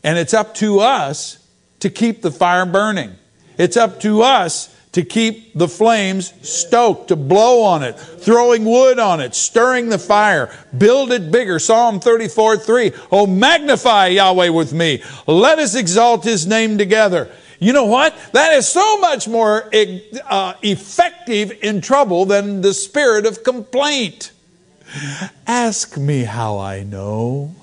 And 0.04 0.18
it's 0.18 0.34
up 0.34 0.56
to 0.56 0.80
us 0.80 1.46
to 1.80 1.90
keep 1.90 2.22
the 2.22 2.32
fire 2.32 2.66
burning. 2.66 3.16
It's 3.58 3.78
up 3.78 4.00
to 4.02 4.22
us 4.22 4.74
to 4.94 5.04
keep 5.04 5.54
the 5.54 5.68
flames 5.68 6.34
stoked, 6.48 7.10
to 7.10 7.16
blow 7.16 7.64
on 7.64 7.84
it, 7.84 8.00
throwing 8.00 8.64
wood 8.64 9.00
on 9.00 9.20
it, 9.20 9.36
stirring 9.36 9.90
the 9.90 10.00
fire, 10.00 10.56
build 10.78 11.12
it 11.12 11.32
bigger. 11.32 11.60
Psalm 11.60 12.00
34 12.00 12.58
3. 12.58 12.92
Oh, 13.12 13.28
magnify 13.28 14.08
Yahweh 14.08 14.50
with 14.50 14.72
me. 14.72 15.04
Let 15.28 15.60
us 15.60 15.76
exalt 15.76 16.24
his 16.24 16.48
name 16.48 16.78
together. 16.78 17.30
You 17.60 17.74
know 17.74 17.86
what? 17.86 18.16
That 18.34 18.54
is 18.54 18.68
so 18.68 19.00
much 19.00 19.28
more 19.28 19.70
uh, 20.26 20.54
effective 20.62 21.52
in 21.64 21.82
trouble 21.82 22.26
than 22.26 22.62
the 22.62 22.74
spirit 22.74 23.26
of 23.26 23.44
complaint. 23.44 24.32
Ask 25.48 25.98
me 25.98 26.24
how 26.24 26.60
I 26.60 26.84
know. 26.84 27.56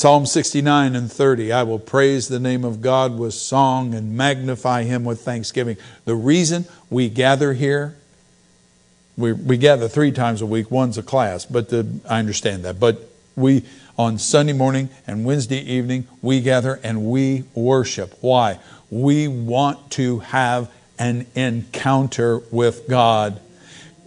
Psalm 0.00 0.24
69 0.24 0.96
and 0.96 1.12
30 1.12 1.52
I 1.52 1.62
will 1.62 1.78
praise 1.78 2.28
the 2.28 2.40
name 2.40 2.64
of 2.64 2.80
God 2.80 3.18
with 3.18 3.34
song 3.34 3.92
and 3.92 4.16
magnify 4.16 4.84
him 4.84 5.04
with 5.04 5.20
thanksgiving. 5.20 5.76
The 6.06 6.14
reason 6.14 6.64
we 6.88 7.10
gather 7.10 7.52
here, 7.52 7.98
we, 9.18 9.34
we 9.34 9.58
gather 9.58 9.88
three 9.88 10.10
times 10.10 10.40
a 10.40 10.46
week, 10.46 10.70
one's 10.70 10.96
a 10.96 11.02
class, 11.02 11.44
but 11.44 11.68
the, 11.68 12.00
I 12.08 12.18
understand 12.18 12.64
that. 12.64 12.80
But 12.80 13.10
we, 13.36 13.66
on 13.98 14.16
Sunday 14.16 14.54
morning 14.54 14.88
and 15.06 15.26
Wednesday 15.26 15.60
evening, 15.60 16.08
we 16.22 16.40
gather 16.40 16.80
and 16.82 17.04
we 17.04 17.44
worship. 17.54 18.16
Why? 18.22 18.58
We 18.88 19.28
want 19.28 19.90
to 19.90 20.20
have 20.20 20.72
an 20.98 21.26
encounter 21.34 22.38
with 22.50 22.88
God. 22.88 23.38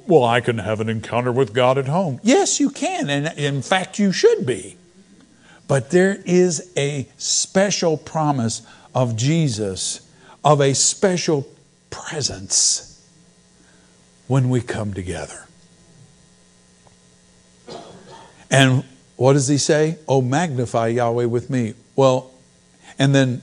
Well, 0.08 0.24
I 0.24 0.42
can 0.42 0.58
have 0.58 0.80
an 0.80 0.90
encounter 0.90 1.32
with 1.32 1.54
God 1.54 1.78
at 1.78 1.86
home. 1.86 2.20
Yes, 2.24 2.60
you 2.60 2.72
can. 2.72 3.12
And 3.12 3.38
in 3.38 3.62
fact, 3.62 4.00
you 4.00 4.12
should 4.12 4.44
be. 4.48 4.78
But 5.74 5.90
there 5.90 6.22
is 6.28 6.72
a 6.78 7.08
special 7.18 7.98
promise 7.98 8.62
of 8.94 9.16
Jesus, 9.16 10.08
of 10.44 10.62
a 10.62 10.76
special 10.76 11.48
presence 11.90 13.04
when 14.28 14.52
we 14.52 14.62
come 14.62 14.94
together. 14.94 15.48
And 18.52 18.84
what 19.16 19.34
does 19.34 19.48
he 19.48 19.58
say? 19.58 19.98
Oh, 20.08 20.22
magnify 20.22 20.90
Yahweh 20.90 21.26
with 21.26 21.50
me. 21.50 21.74
Well, 21.96 22.30
and 23.00 23.16
then 23.16 23.42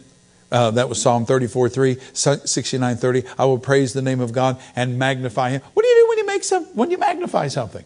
uh, 0.53 0.71
that 0.71 0.89
was 0.89 1.03
Psalm 1.03 1.27
34 1.27 1.69
3, 1.69 1.97
69 2.13 2.97
30. 2.97 3.25
I 3.41 3.45
will 3.47 3.59
praise 3.59 3.93
the 3.93 4.03
name 4.03 4.21
of 4.21 4.31
God 4.31 4.61
and 4.77 5.01
magnify 5.01 5.51
him. 5.51 5.63
What 5.75 5.83
do 5.83 5.89
you 5.89 6.05
do 6.05 6.09
when 6.09 6.19
you 6.19 6.27
make 6.27 6.45
some 6.45 6.65
when 6.77 6.93
you 6.93 6.99
magnify 6.99 7.49
something? 7.49 7.85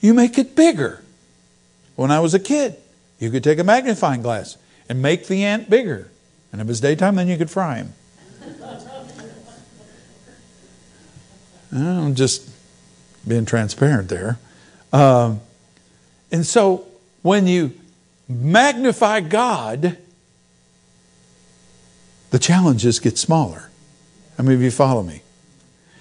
you 0.00 0.14
make 0.14 0.38
it 0.38 0.54
bigger. 0.54 1.02
When 1.98 2.12
I 2.12 2.20
was 2.20 2.32
a 2.32 2.38
kid, 2.38 2.76
you 3.18 3.28
could 3.28 3.42
take 3.42 3.58
a 3.58 3.64
magnifying 3.64 4.22
glass 4.22 4.56
and 4.88 5.02
make 5.02 5.26
the 5.26 5.42
ant 5.42 5.68
bigger. 5.68 6.08
And 6.52 6.60
if 6.60 6.68
it 6.68 6.70
was 6.70 6.80
daytime, 6.80 7.16
then 7.16 7.26
you 7.26 7.36
could 7.36 7.50
fry 7.50 7.78
him. 7.78 7.92
I'm 11.72 12.14
just 12.14 12.48
being 13.26 13.46
transparent 13.46 14.10
there. 14.10 14.38
Um, 14.92 15.40
and 16.30 16.46
so 16.46 16.86
when 17.22 17.48
you 17.48 17.72
magnify 18.28 19.18
God, 19.18 19.98
the 22.30 22.38
challenges 22.38 23.00
get 23.00 23.18
smaller. 23.18 23.70
How 24.36 24.44
many 24.44 24.54
of 24.54 24.62
you 24.62 24.70
follow 24.70 25.02
me? 25.02 25.22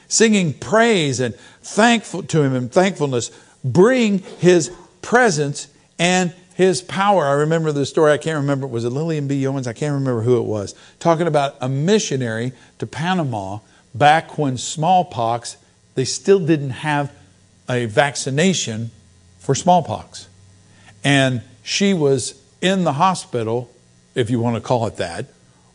Singing 0.07 0.53
praise 0.53 1.19
and 1.19 1.33
thankful 1.63 2.21
to 2.21 2.43
Him 2.43 2.53
and 2.53 2.71
thankfulness 2.71 3.31
bring 3.63 4.19
His 4.19 4.71
presence 5.01 5.69
and 5.99 6.33
His 6.55 6.81
power. 6.81 7.25
I 7.25 7.33
remember 7.33 7.71
the 7.71 7.86
story, 7.86 8.12
I 8.12 8.17
can't 8.17 8.38
remember, 8.38 8.65
was 8.65 8.83
it 8.83 8.89
Lillian 8.89 9.27
B. 9.27 9.45
Owens? 9.45 9.67
I 9.67 9.73
can't 9.73 9.93
remember 9.93 10.21
who 10.21 10.38
it 10.38 10.45
was, 10.45 10.73
talking 10.99 11.27
about 11.27 11.55
a 11.62 11.69
missionary 11.69 12.53
to 12.79 12.88
Panama 12.88 13.60
back 13.93 14.38
when 14.38 14.57
smallpox, 14.57 15.57
they 15.95 16.05
still 16.05 16.39
didn't 16.39 16.71
have 16.71 17.12
a 17.69 17.86
vaccination 17.86 18.91
for 19.39 19.55
smallpox. 19.55 20.27
And 21.03 21.41
she 21.63 21.93
was 21.93 22.41
in 22.62 22.83
the 22.83 22.93
hospital, 22.93 23.71
if 24.15 24.29
you 24.29 24.39
want 24.39 24.55
to 24.55 24.62
call 24.62 24.88
it 24.88 24.97
that, 24.97 25.27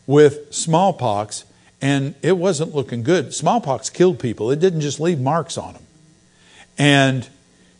with 0.05 0.53
smallpox, 0.53 1.45
and 1.81 2.15
it 2.21 2.37
wasn't 2.37 2.73
looking 2.75 3.03
good. 3.03 3.33
Smallpox 3.33 3.89
killed 3.89 4.19
people, 4.19 4.51
it 4.51 4.59
didn't 4.59 4.81
just 4.81 4.99
leave 4.99 5.19
marks 5.19 5.57
on 5.57 5.73
them. 5.73 5.83
And 6.77 7.29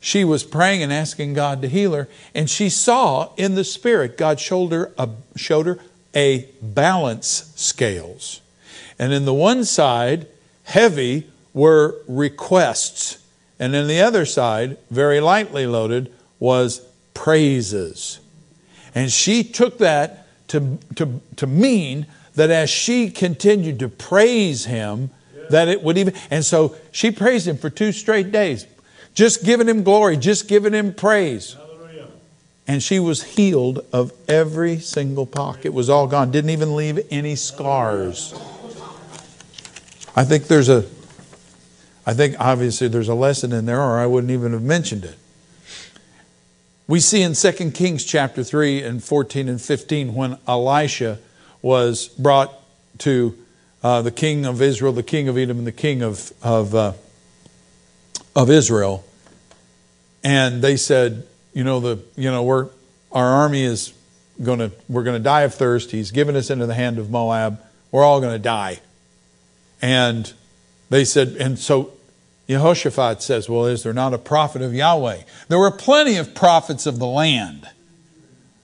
she 0.03 0.25
was 0.25 0.43
praying 0.43 0.83
and 0.83 0.91
asking 0.91 1.33
God 1.33 1.61
to 1.61 1.69
heal 1.69 1.93
her, 1.93 2.09
and 2.35 2.49
she 2.49 2.67
saw 2.67 3.33
in 3.37 3.55
the 3.55 3.63
spirit, 3.63 4.17
God 4.17 4.37
showed 4.37 4.73
her 4.73 4.91
a, 4.97 5.07
showed 5.37 5.65
her 5.65 5.79
a 6.13 6.49
balance 6.61 7.53
scales. 7.55 8.41
And 8.99 9.13
in 9.13 9.23
the 9.23 9.33
one 9.33 9.63
side, 9.63 10.27
heavy, 10.65 11.31
were 11.53 12.01
requests. 12.05 13.25
And 13.57 13.73
in 13.73 13.87
the 13.87 14.01
other 14.01 14.25
side, 14.25 14.77
very 14.91 15.21
lightly 15.21 15.65
loaded, 15.65 16.11
was 16.37 16.85
praises. 17.13 18.19
And 18.93 19.09
she 19.09 19.41
took 19.41 19.77
that 19.77 20.27
to, 20.49 20.79
to, 20.95 21.21
to 21.37 21.47
mean 21.47 22.07
that 22.35 22.49
as 22.49 22.69
she 22.69 23.09
continued 23.09 23.79
to 23.79 23.87
praise 23.87 24.65
him, 24.65 25.11
that 25.49 25.69
it 25.69 25.81
would 25.81 25.97
even, 25.97 26.13
and 26.29 26.43
so 26.43 26.75
she 26.91 27.09
praised 27.09 27.47
him 27.47 27.55
for 27.55 27.69
two 27.69 27.93
straight 27.93 28.33
days, 28.33 28.65
just 29.13 29.43
giving 29.43 29.67
him 29.67 29.84
glory, 29.84 30.17
just 30.17 30.47
giving 30.47 30.73
him 30.73 30.93
praise. 30.93 31.54
Hallelujah. 31.54 32.08
And 32.67 32.82
she 32.82 32.99
was 32.99 33.23
healed 33.23 33.86
of 33.91 34.12
every 34.28 34.80
single 34.80 35.26
pock. 35.26 35.65
It 35.65 35.73
was 35.73 35.89
all 35.89 36.08
gone, 36.08 36.32
didn't 36.32 36.49
even 36.49 36.76
leave 36.76 37.06
any 37.12 37.36
scars. 37.36 38.34
I 40.15 40.23
think 40.23 40.45
there's 40.45 40.69
a, 40.69 40.86
I 42.06 42.13
think 42.13 42.36
obviously 42.39 42.88
there's 42.88 43.10
a 43.10 43.15
lesson 43.15 43.52
in 43.52 43.65
there, 43.65 43.82
or 43.82 43.99
I 43.99 44.06
wouldn't 44.06 44.32
even 44.32 44.54
have 44.54 44.62
mentioned 44.62 45.06
it. 45.06 45.15
We 46.88 46.99
see 46.99 47.21
in 47.21 47.34
2 47.34 47.71
Kings 47.71 48.04
chapter 48.04 48.43
3 48.43 48.84
and 48.84 49.04
14 49.04 49.47
and 49.47 49.62
15 49.62 50.13
when 50.13 50.38
Elisha 50.47 51.17
was 51.62 52.10
brought 52.10 52.54
to 52.99 53.38
uh, 53.82 54.02
the 54.02 54.12
king 54.12 54.45
of 54.45 54.62
Israel, 54.62 54.91
the 54.91 55.02
king 55.02 55.28
of 55.28 55.38
Edom, 55.38 55.60
and 55.60 55.67
the 55.67 55.71
king 55.71 56.02
of, 56.02 56.34
of, 56.43 56.76
uh, 56.76 56.93
of 58.36 58.50
Israel. 58.50 59.04
And 60.24 60.62
they 60.62 60.78
said, 60.78 61.28
you 61.54 61.63
know, 61.63 61.80
the, 61.80 62.00
you 62.15 62.32
know, 62.32 62.43
we're, 62.43 62.69
our 63.12 63.28
army 63.28 63.63
is 63.63 63.93
going 64.41 64.60
to, 64.60 64.72
we're 64.88 65.04
going 65.04 65.17
to 65.17 65.24
die 65.24 65.41
of 65.41 65.54
thirst. 65.54 65.91
He's 65.91 66.12
given 66.12 66.36
us 66.36 66.50
into 66.50 66.65
the 66.65 66.74
hand 66.74 66.98
of 66.98 67.10
Moab. 67.10 67.60
We're 67.91 68.04
all 68.04 68.22
going 68.22 68.34
to 68.34 68.39
die. 68.39 68.80
And 69.82 70.32
they 70.89 71.06
said, 71.06 71.36
and 71.39 71.60
so 71.60 71.93
Jehoshaphat 72.48 73.22
says, 73.22 73.50
Well, 73.50 73.65
is 73.65 73.84
there 73.84 73.93
not 73.93 74.13
a 74.13 74.17
prophet 74.17 74.62
of 74.62 74.74
Yahweh? 74.74 75.22
There 75.48 75.60
were 75.60 75.72
plenty 75.72 76.17
of 76.17 76.36
prophets 76.36 76.86
of 76.86 77.00
the 77.00 77.08
land, 77.08 77.67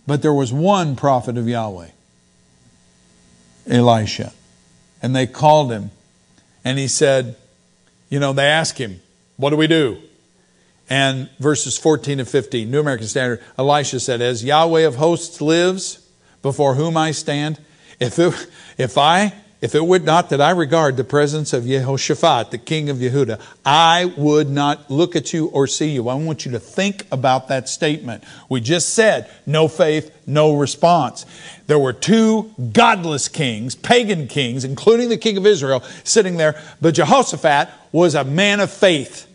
but 0.06 0.22
there 0.22 0.34
was 0.34 0.52
one 0.52 0.96
prophet 0.96 1.38
of 1.38 1.48
Yahweh, 1.48 1.90
Elisha. 3.68 4.34
And 5.02 5.16
they 5.16 5.28
called 5.28 5.72
him, 5.72 5.92
and 6.66 6.78
he 6.78 6.88
said, 6.90 7.38
You 8.10 8.20
know, 8.20 8.34
they 8.34 8.46
asked 8.46 8.78
him, 8.78 9.00
What 9.40 9.52
do 9.52 9.56
we 9.56 9.68
do? 9.68 9.98
And 10.90 11.30
verses 11.40 11.78
14 11.78 12.20
and 12.20 12.28
15, 12.28 12.70
New 12.70 12.82
American 12.82 13.08
Standard, 13.08 13.42
Elisha 13.58 14.02
said, 14.02 14.22
As 14.22 14.44
Yahweh 14.44 14.82
of 14.82 14.96
hosts 14.96 15.40
lives, 15.40 16.06
before 16.42 16.76
whom 16.76 16.98
I 16.98 17.12
stand, 17.12 17.58
if, 18.02 18.20
it, 18.20 18.34
if 18.78 18.98
I 18.98 19.34
if 19.62 19.76
it 19.76 19.86
would 19.86 20.06
not 20.06 20.30
that 20.30 20.40
I 20.40 20.52
regard 20.52 20.96
the 20.96 21.04
presence 21.04 21.52
of 21.52 21.66
Jehoshaphat, 21.66 22.52
the 22.52 22.58
king 22.58 22.90
of 22.90 22.98
Yehuda, 22.98 23.42
I 23.66 24.06
would 24.16 24.50
not 24.50 24.90
look 24.90 25.18
at 25.18 25.34
you 25.34 25.48
or 25.48 25.68
see 25.68 25.90
you. 25.90 26.08
I 26.08 26.16
want 26.16 26.46
you 26.46 26.52
to 26.54 26.60
think 26.60 27.06
about 27.12 27.50
that 27.50 27.68
statement. 27.68 28.24
We 28.48 28.62
just 28.62 28.94
said, 28.94 29.30
no 29.46 29.68
faith, 29.68 30.16
no 30.26 30.56
response. 30.56 31.26
There 31.68 31.80
were 31.80 31.92
two 31.92 32.54
godless 32.72 33.28
kings, 33.28 33.76
pagan 33.76 34.28
kings, 34.28 34.64
including 34.64 35.10
the 35.10 35.18
king 35.18 35.36
of 35.36 35.46
Israel, 35.46 35.84
sitting 36.06 36.38
there, 36.38 36.62
but 36.80 36.96
Jehoshaphat 36.96 37.70
was 37.92 38.16
a 38.16 38.24
man 38.24 38.62
of 38.62 38.72
faith. 38.72 39.29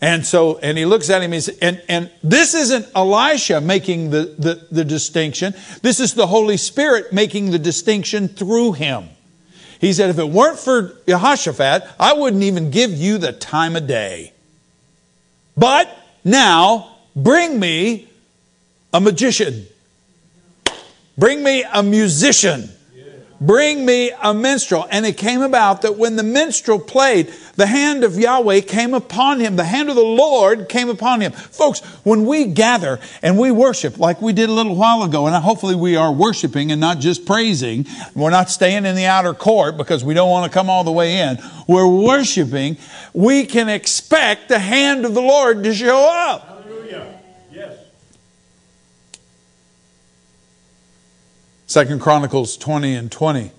And 0.00 0.24
so, 0.24 0.58
and 0.58 0.78
he 0.78 0.86
looks 0.86 1.10
at 1.10 1.20
him 1.22 1.34
and, 1.34 1.50
and, 1.60 1.82
and 1.88 2.10
this 2.22 2.54
isn't 2.54 2.86
Elisha 2.94 3.60
making 3.60 4.10
the, 4.10 4.34
the, 4.38 4.66
the 4.70 4.84
distinction. 4.84 5.54
This 5.82 6.00
is 6.00 6.14
the 6.14 6.26
Holy 6.26 6.56
Spirit 6.56 7.12
making 7.12 7.50
the 7.50 7.58
distinction 7.58 8.28
through 8.28 8.72
him. 8.72 9.08
He 9.78 9.92
said, 9.92 10.10
if 10.10 10.18
it 10.18 10.28
weren't 10.28 10.58
for 10.58 10.96
Jehoshaphat, 11.06 11.84
I 11.98 12.14
wouldn't 12.14 12.42
even 12.42 12.70
give 12.70 12.92
you 12.92 13.18
the 13.18 13.32
time 13.32 13.76
of 13.76 13.86
day. 13.86 14.32
But 15.56 15.94
now, 16.24 16.96
bring 17.14 17.58
me 17.58 18.08
a 18.92 19.00
magician. 19.00 19.66
Bring 21.16 21.42
me 21.42 21.64
a 21.70 21.82
musician. 21.82 22.70
Bring 23.40 23.86
me 23.86 24.12
a 24.22 24.34
minstrel. 24.34 24.86
And 24.90 25.06
it 25.06 25.16
came 25.16 25.40
about 25.40 25.80
that 25.82 25.96
when 25.96 26.16
the 26.16 26.22
minstrel 26.22 26.78
played, 26.78 27.32
the 27.56 27.66
hand 27.66 28.04
of 28.04 28.18
Yahweh 28.18 28.60
came 28.60 28.92
upon 28.92 29.40
him. 29.40 29.56
The 29.56 29.64
hand 29.64 29.88
of 29.88 29.96
the 29.96 30.02
Lord 30.02 30.68
came 30.68 30.90
upon 30.90 31.22
him. 31.22 31.32
Folks, 31.32 31.80
when 32.04 32.26
we 32.26 32.44
gather 32.44 33.00
and 33.22 33.38
we 33.38 33.50
worship 33.50 33.98
like 33.98 34.20
we 34.20 34.34
did 34.34 34.50
a 34.50 34.52
little 34.52 34.76
while 34.76 35.02
ago, 35.02 35.26
and 35.26 35.34
hopefully 35.36 35.74
we 35.74 35.96
are 35.96 36.12
worshiping 36.12 36.70
and 36.70 36.82
not 36.82 36.98
just 36.98 37.24
praising, 37.24 37.86
we're 38.14 38.28
not 38.28 38.50
staying 38.50 38.84
in 38.84 38.94
the 38.94 39.06
outer 39.06 39.32
court 39.32 39.78
because 39.78 40.04
we 40.04 40.12
don't 40.12 40.30
want 40.30 40.50
to 40.50 40.54
come 40.54 40.68
all 40.68 40.84
the 40.84 40.92
way 40.92 41.20
in. 41.20 41.38
We're 41.66 41.88
worshiping. 41.88 42.76
We 43.14 43.46
can 43.46 43.70
expect 43.70 44.50
the 44.50 44.58
hand 44.58 45.06
of 45.06 45.14
the 45.14 45.22
Lord 45.22 45.64
to 45.64 45.72
show 45.72 46.10
up. 46.10 46.49
Second 51.70 52.00
Chronicles 52.00 52.56
20 52.56 52.96
and 52.96 53.12
20, 53.12 53.52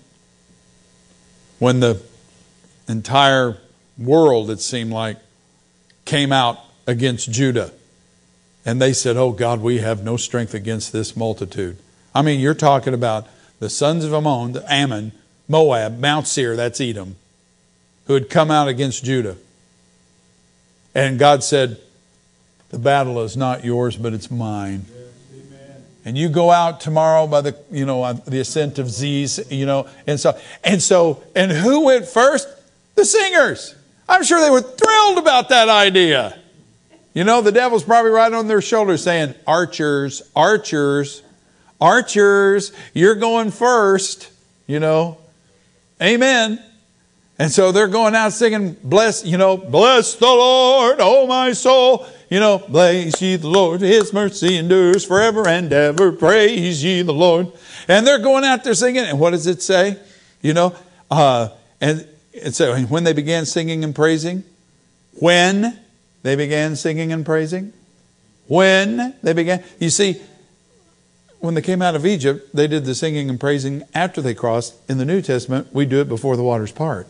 when 1.58 1.80
the 1.80 2.02
entire 2.86 3.56
world, 3.96 4.50
it 4.50 4.60
seemed 4.60 4.92
like, 4.92 5.16
came 6.04 6.30
out 6.30 6.58
against 6.86 7.32
Judah. 7.32 7.72
And 8.66 8.82
they 8.82 8.92
said, 8.92 9.16
Oh 9.16 9.32
God, 9.32 9.62
we 9.62 9.78
have 9.78 10.04
no 10.04 10.18
strength 10.18 10.52
against 10.52 10.92
this 10.92 11.16
multitude. 11.16 11.78
I 12.14 12.20
mean, 12.20 12.38
you're 12.38 12.52
talking 12.52 12.92
about 12.92 13.28
the 13.60 13.70
sons 13.70 14.04
of 14.04 14.12
Ammon, 14.12 14.62
Ammon, 14.68 15.12
Moab, 15.48 15.98
Mount 15.98 16.26
Seir, 16.26 16.54
that's 16.54 16.82
Edom, 16.82 17.16
who 18.08 18.12
had 18.12 18.28
come 18.28 18.50
out 18.50 18.68
against 18.68 19.06
Judah. 19.06 19.38
And 20.94 21.18
God 21.18 21.42
said, 21.42 21.80
The 22.68 22.78
battle 22.78 23.22
is 23.22 23.38
not 23.38 23.64
yours, 23.64 23.96
but 23.96 24.12
it's 24.12 24.30
mine 24.30 24.84
and 26.04 26.18
you 26.18 26.28
go 26.28 26.50
out 26.50 26.80
tomorrow 26.80 27.26
by 27.26 27.40
the 27.40 27.56
you 27.70 27.86
know 27.86 28.02
uh, 28.02 28.12
the 28.12 28.40
ascent 28.40 28.78
of 28.78 28.90
Ziz, 28.90 29.44
you 29.50 29.66
know, 29.66 29.88
and 30.06 30.18
so 30.18 30.38
and 30.64 30.82
so 30.82 31.22
and 31.34 31.52
who 31.52 31.86
went 31.86 32.06
first? 32.06 32.48
The 32.94 33.04
singers. 33.04 33.74
I'm 34.08 34.24
sure 34.24 34.40
they 34.40 34.50
were 34.50 34.60
thrilled 34.60 35.18
about 35.18 35.48
that 35.48 35.68
idea. 35.68 36.38
You 37.14 37.24
know, 37.24 37.40
the 37.40 37.52
devil's 37.52 37.84
probably 37.84 38.10
right 38.10 38.32
on 38.32 38.48
their 38.48 38.60
shoulders 38.60 39.02
saying, 39.02 39.34
"Archers, 39.46 40.22
archers, 40.34 41.22
archers, 41.80 42.72
you're 42.94 43.14
going 43.14 43.50
first." 43.50 44.30
You 44.66 44.80
know, 44.80 45.18
Amen. 46.02 46.60
And 47.38 47.50
so 47.50 47.72
they're 47.72 47.88
going 47.88 48.14
out 48.14 48.32
singing, 48.32 48.76
"Bless," 48.84 49.24
you 49.24 49.38
know, 49.38 49.56
"Bless 49.56 50.14
the 50.14 50.26
Lord, 50.26 50.98
oh 51.00 51.26
my 51.26 51.52
soul." 51.52 52.06
You 52.30 52.40
know, 52.40 52.62
bless 52.66 53.20
ye 53.20 53.36
the 53.36 53.48
Lord, 53.48 53.82
his 53.82 54.10
mercy 54.12 54.56
endures 54.56 55.04
forever 55.04 55.46
and 55.46 55.70
ever. 55.70 56.12
Praise 56.12 56.82
ye 56.82 57.02
the 57.02 57.12
Lord. 57.12 57.52
And 57.88 58.06
they're 58.06 58.20
going 58.20 58.42
out 58.42 58.64
there 58.64 58.72
singing. 58.72 59.04
And 59.04 59.20
what 59.20 59.32
does 59.32 59.46
it 59.46 59.60
say? 59.60 59.98
You 60.40 60.54
know, 60.54 60.74
uh, 61.10 61.50
and, 61.78 62.08
and 62.42 62.54
so 62.54 62.74
when 62.84 63.04
they 63.04 63.12
began 63.12 63.44
singing 63.44 63.84
and 63.84 63.94
praising, 63.94 64.44
when 65.20 65.78
they 66.22 66.34
began 66.34 66.74
singing 66.74 67.12
and 67.12 67.26
praising, 67.26 67.74
When 68.46 69.14
they 69.22 69.32
began, 69.32 69.62
you 69.78 69.90
see, 69.90 70.20
when 71.40 71.54
they 71.54 71.62
came 71.62 71.82
out 71.82 71.94
of 71.94 72.04
Egypt, 72.04 72.54
they 72.54 72.66
did 72.66 72.84
the 72.84 72.94
singing 72.94 73.30
and 73.30 73.38
praising 73.38 73.82
after 73.94 74.20
they 74.20 74.34
crossed. 74.34 74.74
In 74.90 74.98
the 74.98 75.04
New 75.04 75.22
Testament, 75.22 75.68
we 75.72 75.86
do 75.86 76.00
it 76.00 76.08
before 76.08 76.36
the 76.36 76.42
waters 76.42 76.72
part. 76.72 77.08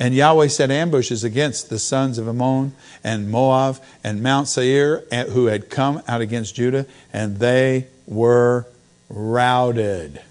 And 0.00 0.14
Yahweh 0.14 0.48
set 0.48 0.70
ambushes 0.70 1.22
against 1.24 1.68
the 1.68 1.78
sons 1.78 2.16
of 2.16 2.26
Ammon 2.26 2.72
and 3.04 3.30
Moab 3.30 3.78
and 4.02 4.22
Mount 4.22 4.48
Seir, 4.48 5.04
eh, 5.10 5.24
who 5.24 5.46
had 5.46 5.68
come 5.68 6.02
out 6.08 6.22
against 6.22 6.54
Judah, 6.54 6.86
and 7.12 7.36
they 7.36 7.86
were 8.06 8.66
routed. 9.10 10.22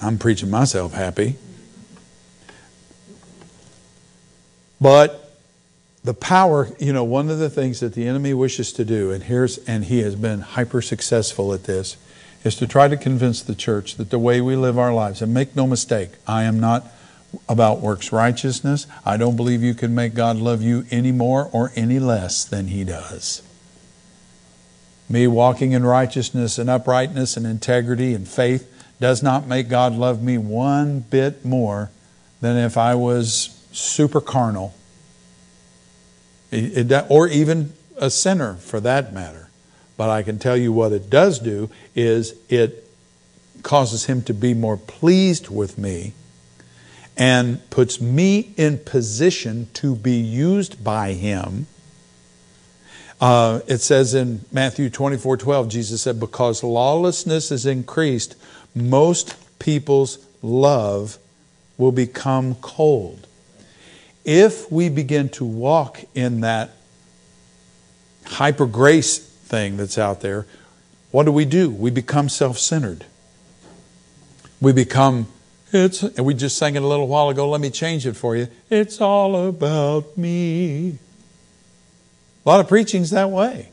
I'm 0.00 0.16
preaching 0.16 0.48
myself 0.48 0.94
happy. 0.94 1.36
But 4.80 5.36
the 6.02 6.14
power, 6.14 6.70
you 6.78 6.94
know, 6.94 7.04
one 7.04 7.28
of 7.28 7.38
the 7.38 7.50
things 7.50 7.80
that 7.80 7.92
the 7.92 8.08
enemy 8.08 8.32
wishes 8.32 8.72
to 8.72 8.86
do, 8.86 9.10
and 9.10 9.24
here's 9.24 9.58
and 9.58 9.84
he 9.84 9.98
has 9.98 10.16
been 10.16 10.40
hyper 10.40 10.80
successful 10.80 11.52
at 11.52 11.64
this, 11.64 11.98
is 12.44 12.54
to 12.56 12.66
try 12.66 12.88
to 12.88 12.96
convince 12.96 13.42
the 13.42 13.54
church 13.54 13.96
that 13.96 14.10
the 14.10 14.18
way 14.18 14.40
we 14.40 14.56
live 14.56 14.78
our 14.78 14.94
lives, 14.94 15.20
and 15.20 15.34
make 15.34 15.54
no 15.54 15.66
mistake, 15.66 16.10
I 16.26 16.44
am 16.44 16.58
not 16.58 16.86
about 17.48 17.80
works 17.80 18.12
righteousness. 18.12 18.86
I 19.04 19.16
don't 19.16 19.36
believe 19.36 19.62
you 19.62 19.74
can 19.74 19.94
make 19.94 20.14
God 20.14 20.36
love 20.36 20.62
you 20.62 20.84
any 20.90 21.12
more 21.12 21.48
or 21.52 21.70
any 21.76 21.98
less 21.98 22.44
than 22.44 22.68
he 22.68 22.82
does. 22.82 23.42
Me 25.08 25.26
walking 25.26 25.72
in 25.72 25.84
righteousness 25.84 26.58
and 26.58 26.70
uprightness 26.70 27.36
and 27.36 27.46
integrity 27.46 28.14
and 28.14 28.26
faith 28.26 28.66
does 29.00 29.22
not 29.22 29.46
make 29.46 29.68
God 29.68 29.92
love 29.92 30.22
me 30.22 30.38
one 30.38 31.00
bit 31.00 31.44
more 31.44 31.90
than 32.40 32.56
if 32.56 32.76
I 32.76 32.94
was 32.94 33.64
super 33.72 34.20
carnal, 34.20 34.74
or 37.08 37.28
even 37.28 37.72
a 37.96 38.10
sinner 38.10 38.54
for 38.54 38.80
that 38.80 39.12
matter. 39.12 39.39
But 40.00 40.08
I 40.08 40.22
can 40.22 40.38
tell 40.38 40.56
you 40.56 40.72
what 40.72 40.92
it 40.92 41.10
does 41.10 41.40
do 41.40 41.68
is 41.94 42.32
it 42.48 42.86
causes 43.62 44.06
him 44.06 44.22
to 44.22 44.32
be 44.32 44.54
more 44.54 44.78
pleased 44.78 45.50
with 45.50 45.76
me 45.76 46.14
and 47.18 47.60
puts 47.68 48.00
me 48.00 48.54
in 48.56 48.78
position 48.78 49.68
to 49.74 49.94
be 49.94 50.14
used 50.14 50.82
by 50.82 51.12
him. 51.12 51.66
Uh, 53.20 53.60
it 53.66 53.82
says 53.82 54.14
in 54.14 54.42
Matthew 54.50 54.88
24 54.88 55.36
12, 55.36 55.68
Jesus 55.68 56.00
said, 56.00 56.18
Because 56.18 56.64
lawlessness 56.64 57.50
is 57.50 57.66
increased, 57.66 58.36
most 58.74 59.36
people's 59.58 60.26
love 60.40 61.18
will 61.76 61.92
become 61.92 62.54
cold. 62.62 63.26
If 64.24 64.72
we 64.72 64.88
begin 64.88 65.28
to 65.28 65.44
walk 65.44 66.00
in 66.14 66.40
that 66.40 66.70
hyper 68.24 68.64
grace 68.64 69.29
thing 69.50 69.76
that's 69.76 69.98
out 69.98 70.22
there, 70.22 70.46
what 71.10 71.24
do 71.24 71.32
we 71.32 71.44
do? 71.44 71.68
We 71.70 71.90
become 71.90 72.28
self 72.28 72.58
centered. 72.58 73.04
We 74.60 74.72
become, 74.72 75.26
it's, 75.72 76.02
and 76.02 76.24
we 76.24 76.34
just 76.34 76.56
sang 76.56 76.76
it 76.76 76.82
a 76.82 76.86
little 76.86 77.08
while 77.08 77.28
ago. 77.28 77.48
Let 77.50 77.60
me 77.60 77.70
change 77.70 78.06
it 78.06 78.14
for 78.14 78.36
you. 78.36 78.48
It's 78.70 79.00
all 79.00 79.48
about 79.48 80.16
me. 80.16 80.98
A 82.44 82.48
lot 82.48 82.60
of 82.60 82.68
preaching's 82.68 83.10
that 83.10 83.30
way. 83.30 83.70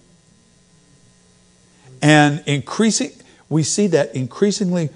And 2.01 2.43
increasing, 2.45 3.11
we 3.49 3.63
see 3.63 3.87
that 3.87 4.15
increasingly 4.15 4.89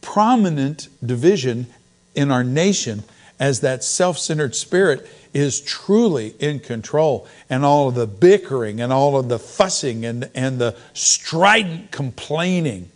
prominent 0.00 0.88
division 1.04 1.66
in 2.14 2.30
our 2.30 2.44
nation 2.44 3.02
as 3.40 3.60
that 3.60 3.82
self 3.82 4.18
centered 4.18 4.54
spirit 4.54 5.08
is 5.32 5.60
truly 5.60 6.34
in 6.38 6.60
control 6.60 7.26
and 7.48 7.64
all 7.64 7.88
of 7.88 7.94
the 7.94 8.06
bickering 8.06 8.80
and 8.80 8.92
all 8.92 9.18
of 9.18 9.28
the 9.28 9.38
fussing 9.38 10.04
and, 10.04 10.30
and 10.34 10.58
the 10.58 10.76
strident 10.92 11.90
complaining. 11.90 12.90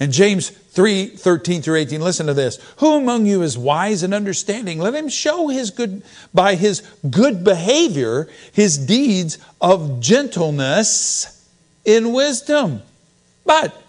And 0.00 0.12
James 0.12 0.50
3 0.50 1.06
13 1.06 1.62
through 1.62 1.76
18, 1.76 2.00
listen 2.00 2.26
to 2.26 2.34
this. 2.34 2.58
Who 2.78 2.96
among 2.96 3.26
you 3.26 3.42
is 3.42 3.56
wise 3.56 4.02
and 4.02 4.12
understanding? 4.12 4.78
Let 4.78 4.94
him 4.94 5.08
show 5.08 5.48
his 5.48 5.70
good, 5.70 6.02
by 6.34 6.56
his 6.56 6.82
good 7.08 7.44
behavior, 7.44 8.28
his 8.52 8.76
deeds 8.76 9.38
of 9.60 10.00
gentleness 10.00 11.48
in 11.84 12.12
wisdom. 12.12 12.82
But 13.44 13.80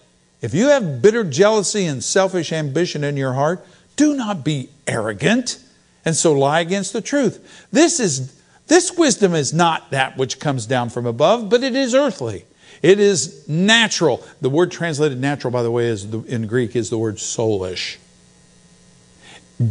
if 0.42 0.54
you 0.54 0.68
have 0.68 1.02
bitter 1.02 1.24
jealousy 1.24 1.86
and 1.86 2.04
selfish 2.04 2.54
ambition 2.54 3.04
in 3.04 3.18
your 3.18 3.34
heart, 3.34 3.66
do 3.96 4.16
not 4.16 4.46
be 4.46 4.70
arrogant 4.88 5.60
and 6.06 6.16
so 6.16 6.34
lie 6.34 6.62
against 6.62 6.94
the 6.94 7.02
truth. 7.02 7.68
This 7.72 8.00
is 8.00 8.38
this 8.68 8.98
wisdom 8.98 9.34
is 9.34 9.54
not 9.54 9.92
that 9.92 10.18
which 10.18 10.40
comes 10.40 10.66
down 10.66 10.90
from 10.90 11.06
above, 11.06 11.50
but 11.50 11.64
it 11.64 11.76
is 11.76 11.96
earthly. 11.96 12.46
It 12.82 13.00
is 13.00 13.48
natural. 13.48 14.24
The 14.42 14.50
word 14.50 14.72
translated 14.72 15.20
natural, 15.20 15.52
by 15.52 15.64
the 15.64 15.72
way, 15.72 15.88
is 15.88 16.10
the, 16.10 16.22
in 16.24 16.48
Greek 16.48 16.76
is 16.76 16.90
the 16.90 16.98
word 16.98 17.16
soulish. 17.16 17.98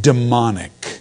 Demonic. 0.00 1.00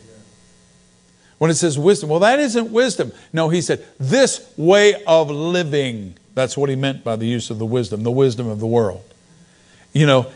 When 1.38 1.50
it 1.50 1.56
says 1.56 1.80
wisdom, 1.80 2.10
well, 2.10 2.20
that 2.20 2.40
isn't 2.40 2.72
wisdom. 2.72 3.12
No, 3.34 3.50
he 3.50 3.62
said 3.62 3.84
this 4.00 4.54
way 4.58 5.04
of 5.06 5.30
living. 5.32 6.16
That's 6.34 6.58
what 6.58 6.70
he 6.70 6.76
meant 6.76 7.04
by 7.04 7.16
the 7.16 7.26
use 7.26 7.50
of 7.50 7.60
the 7.60 7.66
wisdom, 7.66 8.04
the 8.04 8.12
wisdom 8.12 8.48
of 8.48 8.60
the 8.60 8.68
world. 8.68 9.04
You 9.94 10.06
know, 10.06 10.32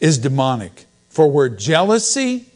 is 0.00 0.18
demonic. 0.18 0.86
For 1.10 1.30
where 1.30 1.48
jealousy 1.48 2.49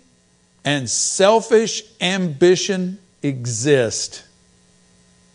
and 0.64 0.88
selfish 0.88 1.82
ambition 2.00 2.98
exist. 3.22 4.24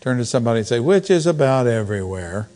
Turn 0.02 0.18
to 0.18 0.26
somebody 0.26 0.60
and 0.60 0.68
say, 0.68 0.80
which 0.80 1.10
is 1.10 1.28
about 1.28 1.68
everywhere. 1.68 2.50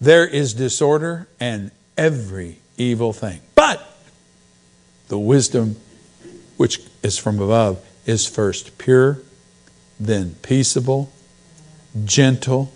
There 0.00 0.26
is 0.26 0.54
disorder 0.54 1.26
and 1.40 1.72
every 1.96 2.58
evil 2.76 3.12
thing. 3.12 3.40
But 3.54 3.82
the 5.08 5.18
wisdom 5.18 5.76
which 6.56 6.80
is 7.02 7.18
from 7.18 7.40
above 7.40 7.84
is 8.06 8.26
first 8.26 8.78
pure, 8.78 9.20
then 9.98 10.36
peaceable, 10.42 11.10
gentle, 12.04 12.72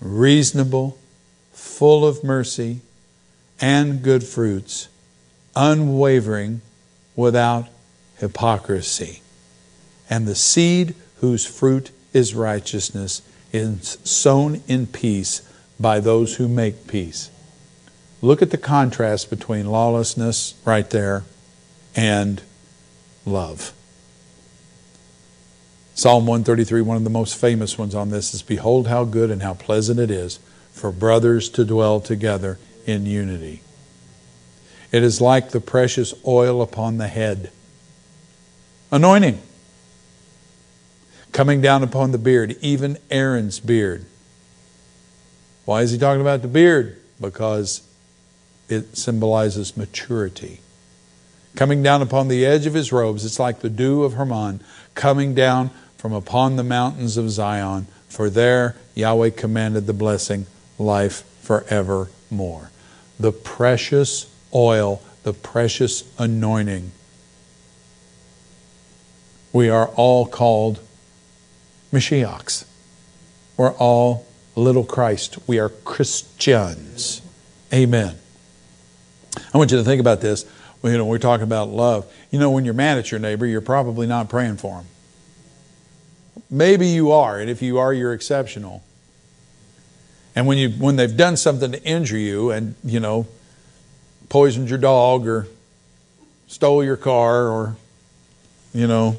reasonable, 0.00 0.98
full 1.52 2.06
of 2.06 2.22
mercy 2.22 2.80
and 3.60 4.02
good 4.02 4.24
fruits, 4.24 4.88
unwavering 5.56 6.60
without 7.16 7.68
hypocrisy. 8.18 9.22
And 10.08 10.26
the 10.26 10.34
seed 10.34 10.94
whose 11.16 11.46
fruit 11.46 11.90
is 12.12 12.34
righteousness 12.34 13.22
is 13.52 13.98
sown 14.04 14.62
in 14.66 14.86
peace 14.86 15.48
by 15.78 16.00
those 16.00 16.36
who 16.36 16.48
make 16.48 16.86
peace. 16.86 17.30
Look 18.20 18.42
at 18.42 18.50
the 18.50 18.58
contrast 18.58 19.30
between 19.30 19.70
lawlessness 19.70 20.54
right 20.64 20.88
there 20.88 21.24
and 21.94 22.42
love. 23.24 23.72
Psalm 25.94 26.26
133, 26.26 26.80
one 26.80 26.96
of 26.96 27.04
the 27.04 27.10
most 27.10 27.36
famous 27.36 27.78
ones 27.78 27.94
on 27.94 28.10
this, 28.10 28.34
is 28.34 28.42
Behold 28.42 28.88
how 28.88 29.04
good 29.04 29.30
and 29.30 29.42
how 29.42 29.54
pleasant 29.54 30.00
it 30.00 30.10
is 30.10 30.40
for 30.72 30.90
brothers 30.90 31.48
to 31.50 31.64
dwell 31.64 32.00
together 32.00 32.58
in 32.84 33.06
unity. 33.06 33.60
It 34.94 35.02
is 35.02 35.20
like 35.20 35.50
the 35.50 35.58
precious 35.58 36.14
oil 36.24 36.62
upon 36.62 36.98
the 36.98 37.08
head. 37.08 37.50
Anointing. 38.92 39.42
Coming 41.32 41.60
down 41.60 41.82
upon 41.82 42.12
the 42.12 42.18
beard, 42.18 42.56
even 42.60 42.98
Aaron's 43.10 43.58
beard. 43.58 44.04
Why 45.64 45.82
is 45.82 45.90
he 45.90 45.98
talking 45.98 46.20
about 46.20 46.42
the 46.42 46.48
beard? 46.48 47.02
Because 47.20 47.82
it 48.68 48.96
symbolizes 48.96 49.76
maturity. 49.76 50.60
Coming 51.56 51.82
down 51.82 52.00
upon 52.00 52.28
the 52.28 52.46
edge 52.46 52.64
of 52.66 52.74
his 52.74 52.92
robes, 52.92 53.24
it's 53.24 53.40
like 53.40 53.62
the 53.62 53.70
dew 53.70 54.04
of 54.04 54.12
Hermon 54.12 54.60
coming 54.94 55.34
down 55.34 55.70
from 55.98 56.12
upon 56.12 56.54
the 56.54 56.62
mountains 56.62 57.16
of 57.16 57.30
Zion. 57.30 57.88
For 58.08 58.30
there 58.30 58.76
Yahweh 58.94 59.30
commanded 59.30 59.88
the 59.88 59.92
blessing, 59.92 60.46
life 60.78 61.24
forevermore. 61.40 62.70
The 63.18 63.32
precious 63.32 64.30
oil, 64.54 65.02
the 65.22 65.32
precious 65.32 66.04
anointing. 66.18 66.92
We 69.52 69.68
are 69.68 69.88
all 69.88 70.26
called 70.26 70.80
Mashiachs. 71.92 72.64
We're 73.56 73.72
all 73.72 74.26
little 74.56 74.84
Christ. 74.84 75.38
We 75.46 75.58
are 75.58 75.68
Christians. 75.68 77.22
Amen. 77.72 78.16
I 79.52 79.58
want 79.58 79.70
you 79.70 79.78
to 79.78 79.84
think 79.84 80.00
about 80.00 80.20
this. 80.20 80.44
You 80.82 80.98
know, 80.98 81.06
we're 81.06 81.18
talking 81.18 81.44
about 81.44 81.70
love. 81.70 82.12
You 82.30 82.38
know, 82.38 82.50
when 82.50 82.64
you're 82.64 82.74
mad 82.74 82.98
at 82.98 83.10
your 83.10 83.20
neighbor, 83.20 83.46
you're 83.46 83.60
probably 83.60 84.06
not 84.06 84.28
praying 84.28 84.58
for 84.58 84.80
him. 84.80 84.86
Maybe 86.50 86.88
you 86.88 87.10
are, 87.12 87.38
and 87.38 87.48
if 87.48 87.62
you 87.62 87.78
are, 87.78 87.92
you're 87.92 88.12
exceptional. 88.12 88.82
And 90.36 90.46
when 90.46 90.58
you 90.58 90.70
when 90.70 90.96
they've 90.96 91.16
done 91.16 91.36
something 91.36 91.72
to 91.72 91.82
injure 91.84 92.18
you, 92.18 92.50
and 92.50 92.74
you 92.84 93.00
know, 93.00 93.26
poisoned 94.34 94.68
your 94.68 94.80
dog 94.80 95.28
or 95.28 95.46
stole 96.48 96.82
your 96.82 96.96
car 96.96 97.46
or, 97.46 97.76
you 98.72 98.84
know, 98.84 99.16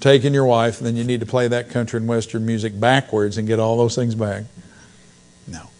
taking 0.00 0.34
your 0.34 0.44
wife, 0.44 0.80
then 0.80 0.96
you 0.96 1.02
need 1.02 1.20
to 1.20 1.24
play 1.24 1.48
that 1.48 1.70
country 1.70 1.96
and 1.96 2.06
western 2.06 2.44
music 2.44 2.78
backwards 2.78 3.38
and 3.38 3.48
get 3.48 3.58
all 3.58 3.78
those 3.78 3.94
things 3.94 4.14
back. 4.14 4.44
No. 5.48 5.70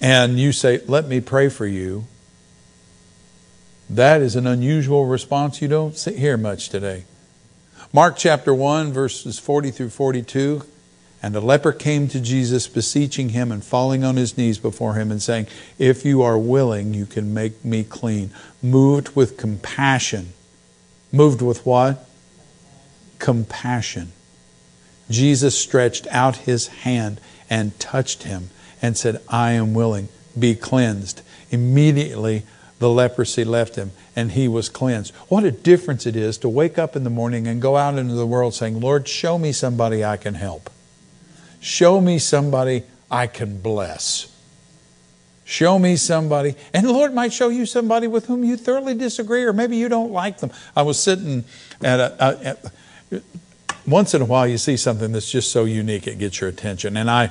And 0.00 0.40
you 0.40 0.52
say, 0.52 0.80
Let 0.86 1.06
me 1.06 1.20
pray 1.20 1.50
for 1.50 1.66
you. 1.66 2.06
That 3.90 4.22
is 4.22 4.34
an 4.34 4.46
unusual 4.46 5.04
response 5.04 5.60
you 5.60 5.68
don't 5.68 5.94
hear 6.02 6.38
much 6.38 6.70
today. 6.70 7.04
Mark 7.92 8.16
chapter 8.16 8.54
1, 8.54 8.94
verses 8.94 9.38
40 9.38 9.70
through 9.70 9.90
42. 9.90 10.62
And 11.26 11.34
a 11.34 11.40
leper 11.40 11.72
came 11.72 12.06
to 12.10 12.20
Jesus, 12.20 12.68
beseeching 12.68 13.30
him 13.30 13.50
and 13.50 13.64
falling 13.64 14.04
on 14.04 14.14
his 14.14 14.38
knees 14.38 14.58
before 14.58 14.94
him 14.94 15.10
and 15.10 15.20
saying, 15.20 15.48
If 15.76 16.04
you 16.04 16.22
are 16.22 16.38
willing, 16.38 16.94
you 16.94 17.04
can 17.04 17.34
make 17.34 17.64
me 17.64 17.82
clean. 17.82 18.30
Moved 18.62 19.16
with 19.16 19.36
compassion. 19.36 20.34
Moved 21.10 21.42
with 21.42 21.66
what? 21.66 22.08
Compassion. 23.18 24.12
Jesus 25.10 25.58
stretched 25.58 26.06
out 26.12 26.36
his 26.36 26.68
hand 26.68 27.20
and 27.50 27.76
touched 27.80 28.22
him 28.22 28.50
and 28.80 28.96
said, 28.96 29.20
I 29.28 29.50
am 29.50 29.74
willing, 29.74 30.06
be 30.38 30.54
cleansed. 30.54 31.22
Immediately, 31.50 32.44
the 32.78 32.88
leprosy 32.88 33.42
left 33.42 33.74
him 33.74 33.90
and 34.14 34.30
he 34.30 34.46
was 34.46 34.68
cleansed. 34.68 35.12
What 35.26 35.42
a 35.42 35.50
difference 35.50 36.06
it 36.06 36.14
is 36.14 36.38
to 36.38 36.48
wake 36.48 36.78
up 36.78 36.94
in 36.94 37.02
the 37.02 37.10
morning 37.10 37.48
and 37.48 37.60
go 37.60 37.76
out 37.76 37.98
into 37.98 38.14
the 38.14 38.28
world 38.28 38.54
saying, 38.54 38.78
Lord, 38.78 39.08
show 39.08 39.38
me 39.38 39.50
somebody 39.50 40.04
I 40.04 40.18
can 40.18 40.34
help. 40.34 40.70
Show 41.60 42.00
me 42.00 42.18
somebody 42.18 42.84
I 43.10 43.26
can 43.26 43.60
bless. 43.60 44.32
Show 45.44 45.78
me 45.78 45.94
somebody, 45.94 46.56
and 46.74 46.84
the 46.84 46.92
Lord 46.92 47.14
might 47.14 47.32
show 47.32 47.50
you 47.50 47.66
somebody 47.66 48.08
with 48.08 48.26
whom 48.26 48.42
you 48.42 48.56
thoroughly 48.56 48.94
disagree, 48.94 49.44
or 49.44 49.52
maybe 49.52 49.76
you 49.76 49.88
don't 49.88 50.10
like 50.10 50.38
them. 50.38 50.50
I 50.74 50.82
was 50.82 50.98
sitting 51.00 51.44
at 51.84 52.00
a, 52.00 52.56
a 53.12 53.22
once 53.86 54.12
in 54.12 54.22
a 54.22 54.24
while 54.24 54.46
you 54.46 54.58
see 54.58 54.76
something 54.76 55.12
that's 55.12 55.30
just 55.30 55.52
so 55.52 55.64
unique 55.64 56.08
it 56.08 56.18
gets 56.18 56.40
your 56.40 56.50
attention. 56.50 56.96
And 56.96 57.08
I 57.08 57.30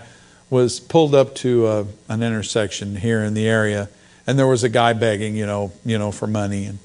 was 0.49 0.79
pulled 0.79 1.13
up 1.13 1.35
to 1.35 1.67
a, 1.67 1.81
uh, 1.81 1.85
an 2.07 2.23
intersection 2.23 2.95
here 2.95 3.21
in 3.21 3.33
the 3.33 3.47
area, 3.47 3.89
and 4.25 4.39
there 4.39 4.47
was 4.47 4.63
a 4.63 4.69
guy 4.69 4.93
begging, 4.93 5.35
you 5.35 5.45
know, 5.45 5.73
you 5.83 5.97
know, 5.97 6.11
for 6.11 6.27
money, 6.27 6.65
and 6.65 6.79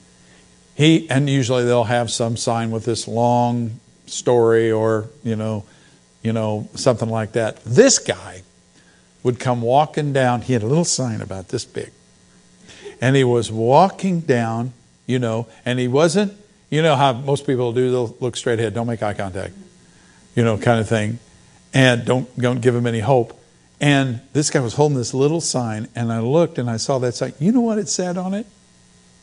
he 0.74 1.08
and 1.10 1.30
usually 1.30 1.64
they'll 1.64 1.84
have 1.84 2.10
some 2.10 2.36
sign 2.36 2.70
with 2.70 2.84
this 2.84 3.06
long 3.06 3.78
story 4.06 4.72
or 4.72 5.08
you 5.22 5.36
know, 5.36 5.64
you 6.22 6.32
know, 6.32 6.68
something 6.74 7.08
like 7.08 7.32
that. 7.32 7.62
This 7.64 7.98
guy 7.98 8.42
would 9.22 9.38
come 9.38 9.62
walking 9.62 10.12
down. 10.12 10.42
He 10.42 10.52
had 10.52 10.62
a 10.62 10.66
little 10.66 10.84
sign 10.84 11.20
about 11.20 11.48
this 11.48 11.64
big, 11.64 11.90
and 13.00 13.16
he 13.16 13.24
was 13.24 13.50
walking 13.50 14.20
down, 14.20 14.72
you 15.06 15.18
know, 15.18 15.46
and 15.64 15.78
he 15.78 15.88
wasn't, 15.88 16.32
you 16.70 16.82
know, 16.82 16.96
how 16.96 17.12
most 17.12 17.46
people 17.46 17.72
do. 17.72 17.90
They'll 17.90 18.16
look 18.20 18.36
straight 18.36 18.58
ahead, 18.58 18.74
don't 18.74 18.86
make 18.86 19.02
eye 19.02 19.14
contact, 19.14 19.54
you 20.34 20.44
know, 20.44 20.56
kind 20.58 20.80
of 20.80 20.88
thing, 20.88 21.18
and 21.72 22.04
don't 22.04 22.38
don't 22.38 22.60
give 22.60 22.74
him 22.74 22.86
any 22.86 23.00
hope. 23.00 23.36
And 23.80 24.20
this 24.34 24.50
guy 24.50 24.60
was 24.60 24.74
holding 24.74 24.98
this 24.98 25.14
little 25.14 25.40
sign, 25.40 25.88
and 25.94 26.12
I 26.12 26.20
looked 26.20 26.58
and 26.58 26.68
I 26.68 26.76
saw 26.76 26.98
that 26.98 27.14
sign. 27.14 27.32
You 27.38 27.50
know 27.50 27.62
what 27.62 27.78
it 27.78 27.88
said 27.88 28.18
on 28.18 28.34
it? 28.34 28.46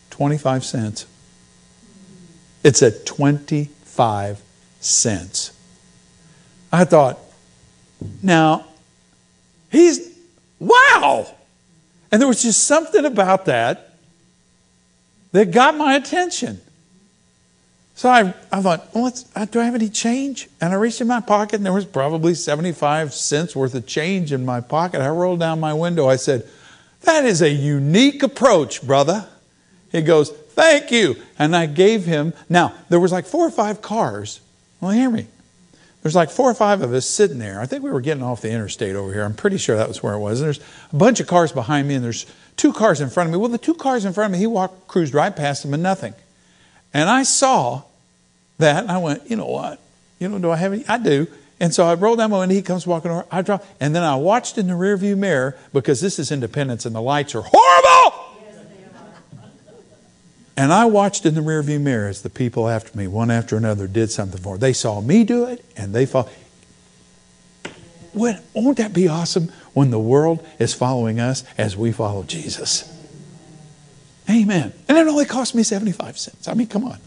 25 0.10 0.66
cents. 0.66 1.06
It 2.64 2.76
said 2.76 3.06
25 3.06 4.42
cents. 4.80 5.57
I 6.72 6.84
thought, 6.84 7.20
now, 8.22 8.66
he's, 9.72 10.16
wow! 10.60 11.28
And 12.12 12.22
there 12.22 12.28
was 12.28 12.42
just 12.42 12.66
something 12.66 13.06
about 13.06 13.46
that 13.46 13.94
that 15.32 15.52
got 15.52 15.76
my 15.76 15.96
attention. 15.96 16.62
So 17.96 18.10
I, 18.10 18.34
I 18.52 18.62
thought, 18.62 18.94
well, 18.94 19.12
uh, 19.36 19.46
do 19.46 19.60
I 19.60 19.66
have 19.66 19.74
any 19.74 19.90
change? 19.90 20.48
And 20.62 20.72
I 20.72 20.76
reached 20.76 21.02
in 21.02 21.08
my 21.08 21.20
pocket, 21.20 21.56
and 21.56 21.66
there 21.66 21.74
was 21.74 21.86
probably 21.86 22.36
75 22.36 23.14
cents 23.14 23.56
worth 23.56 23.74
of 23.74 23.88
change 23.88 24.32
in 24.32 24.46
my 24.46 24.62
pocket. 24.62 25.02
I 25.02 25.10
rolled 25.10 25.40
down 25.40 25.60
my 25.60 25.74
window. 25.74 26.08
I 26.08 26.18
said, 26.18 26.48
That 27.02 27.26
is 27.26 27.42
a 27.42 27.50
unique 27.50 28.22
approach, 28.22 28.86
brother. 28.86 29.28
He 29.92 30.04
goes, 30.04 30.30
Thank 30.30 30.92
you. 30.92 31.16
And 31.40 31.56
I 31.56 31.66
gave 31.66 32.06
him, 32.06 32.34
now, 32.50 32.74
there 32.90 33.00
was 33.00 33.12
like 33.12 33.26
four 33.26 33.48
or 33.48 33.52
five 33.52 33.82
cars. 33.82 34.42
Well, 34.80 34.92
hear 34.92 35.10
me. 35.10 35.26
There's 36.08 36.16
like 36.16 36.30
four 36.30 36.50
or 36.50 36.54
five 36.54 36.82
of 36.82 36.94
us 36.94 37.06
sitting 37.06 37.38
there. 37.38 37.60
I 37.60 37.66
think 37.66 37.84
we 37.84 37.92
were 37.92 38.00
getting 38.00 38.24
off 38.24 38.40
the 38.40 38.50
interstate 38.50 38.96
over 38.96 39.12
here. 39.12 39.26
I'm 39.26 39.34
pretty 39.34 39.58
sure 39.58 39.76
that 39.76 39.90
was 39.90 40.02
where 40.02 40.14
it 40.14 40.20
was. 40.20 40.40
And 40.40 40.46
there's 40.46 40.62
a 40.94 40.96
bunch 40.96 41.20
of 41.20 41.28
cars 41.28 41.52
behind 41.52 41.86
me, 41.86 41.96
and 41.96 42.06
there's 42.06 42.26
two 42.56 42.72
cars 42.72 43.02
in 43.02 43.10
front 43.10 43.28
of 43.28 43.34
me. 43.34 43.38
Well, 43.38 43.50
the 43.50 43.58
two 43.58 43.74
cars 43.74 44.06
in 44.06 44.14
front 44.14 44.32
of 44.32 44.32
me, 44.32 44.38
he 44.38 44.48
walked, 44.48 44.88
cruised 44.88 45.14
right 45.14 45.36
past 45.36 45.64
them 45.64 45.74
and 45.74 45.84
nothing. 45.84 46.14
And 46.94 47.10
I 47.10 47.24
saw 47.24 47.82
that, 48.58 48.84
and 48.84 48.90
I 48.90 49.00
went, 49.00 49.30
you 49.30 49.36
know 49.36 49.48
what? 49.48 49.82
You 50.18 50.30
know, 50.30 50.40
do 50.40 50.50
I 50.50 50.56
have 50.56 50.72
any? 50.72 50.86
I 50.88 50.98
do. 50.98 51.28
And 51.60 51.74
so 51.74 51.86
I 51.86 51.96
rolled 51.96 52.20
down 52.20 52.32
my 52.32 52.40
window, 52.40 52.56
he 52.56 52.62
comes 52.62 52.88
walking 52.88 53.12
over, 53.12 53.26
I 53.30 53.42
drop, 53.42 53.66
and 53.82 53.94
then 53.94 54.04
I 54.04 54.16
watched 54.16 54.58
in 54.58 54.68
the 54.68 54.76
rearview 54.76 55.18
mirror 55.18 55.58
because 55.74 56.00
this 56.00 56.20
is 56.20 56.32
Independence 56.32 56.86
and 56.86 56.96
the 56.96 57.02
lights 57.02 57.36
are 57.36 57.42
horrible. 57.42 57.87
And 60.58 60.74
I 60.74 60.86
watched 60.86 61.28
in 61.28 61.36
the 61.36 61.42
rearview 61.42 61.80
mirror 61.80 62.10
as 62.10 62.24
the 62.24 62.32
people 62.32 62.68
after 62.68 62.98
me, 62.98 63.06
one 63.08 63.30
after 63.30 63.56
another, 63.56 63.88
did 63.88 64.10
something 64.10 64.42
for 64.42 64.56
me. 64.56 64.60
They 64.60 64.74
saw 64.74 65.00
me 65.00 65.24
do 65.24 65.46
it, 65.46 65.64
and 65.78 65.94
they 65.94 66.08
followed. 66.08 66.32
Won't 68.14 68.78
that 68.78 68.92
be 68.92 69.08
awesome 69.08 69.52
when 69.74 69.92
the 69.92 70.00
world 70.00 70.44
is 70.58 70.74
following 70.74 71.20
us 71.20 71.44
as 71.60 71.78
we 71.78 71.92
follow 71.92 72.24
Jesus? 72.24 72.92
Amen. 74.28 74.74
And 74.90 74.98
it 74.98 75.08
only 75.08 75.26
cost 75.26 75.54
me 75.54 75.62
75 75.62 76.18
cents. 76.18 76.48
I 76.48 76.56
mean, 76.56 76.66
come 76.66 76.84
on. 76.84 77.00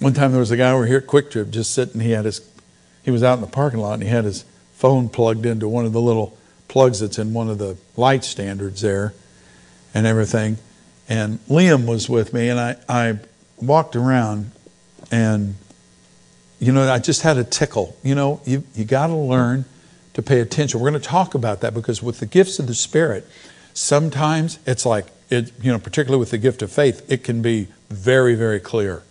One 0.00 0.12
time 0.12 0.32
there 0.32 0.40
was 0.40 0.50
a 0.50 0.56
guy 0.56 0.72
over 0.72 0.86
here 0.86 0.98
at 0.98 1.06
Kwik 1.06 1.30
Trip 1.30 1.50
just 1.50 1.72
sitting. 1.72 2.00
He 2.00 2.10
had 2.10 2.24
his, 2.24 2.40
he 3.04 3.12
was 3.12 3.22
out 3.22 3.34
in 3.34 3.42
the 3.42 3.46
parking 3.46 3.78
lot 3.78 3.94
and 3.94 4.02
he 4.02 4.08
had 4.08 4.24
his 4.24 4.44
phone 4.72 5.08
plugged 5.08 5.46
into 5.46 5.68
one 5.68 5.86
of 5.86 5.92
the 5.92 6.00
little 6.00 6.36
plugs 6.66 7.00
that's 7.00 7.18
in 7.18 7.32
one 7.32 7.48
of 7.48 7.58
the 7.58 7.76
light 7.96 8.24
standards 8.24 8.80
there, 8.80 9.14
and 9.94 10.06
everything. 10.06 10.56
And 11.10 11.38
Liam 11.48 11.86
was 11.86 12.08
with 12.08 12.32
me, 12.32 12.48
and 12.48 12.58
I 12.58 12.76
I 12.88 13.18
walked 13.60 13.96
around, 13.96 14.52
and 15.10 15.56
you 16.58 16.72
know 16.72 16.90
I 16.90 16.98
just 16.98 17.20
had 17.20 17.36
a 17.36 17.44
tickle. 17.44 17.94
You 18.02 18.14
know 18.14 18.40
you 18.46 18.64
you 18.74 18.86
got 18.86 19.08
to 19.08 19.16
learn 19.16 19.66
to 20.14 20.22
pay 20.22 20.40
attention. 20.40 20.80
We're 20.80 20.88
going 20.88 21.02
to 21.02 21.06
talk 21.06 21.34
about 21.34 21.60
that 21.60 21.74
because 21.74 22.02
with 22.02 22.20
the 22.20 22.26
gifts 22.26 22.58
of 22.58 22.66
the 22.66 22.74
Spirit, 22.74 23.28
sometimes 23.74 24.58
it's 24.66 24.86
like 24.86 25.08
it. 25.28 25.52
You 25.60 25.72
know, 25.72 25.78
particularly 25.78 26.20
with 26.20 26.30
the 26.30 26.38
gift 26.38 26.62
of 26.62 26.72
faith, 26.72 27.04
it 27.10 27.24
can 27.24 27.42
be 27.42 27.68
very 27.90 28.34
very 28.34 28.60
clear 28.60 29.02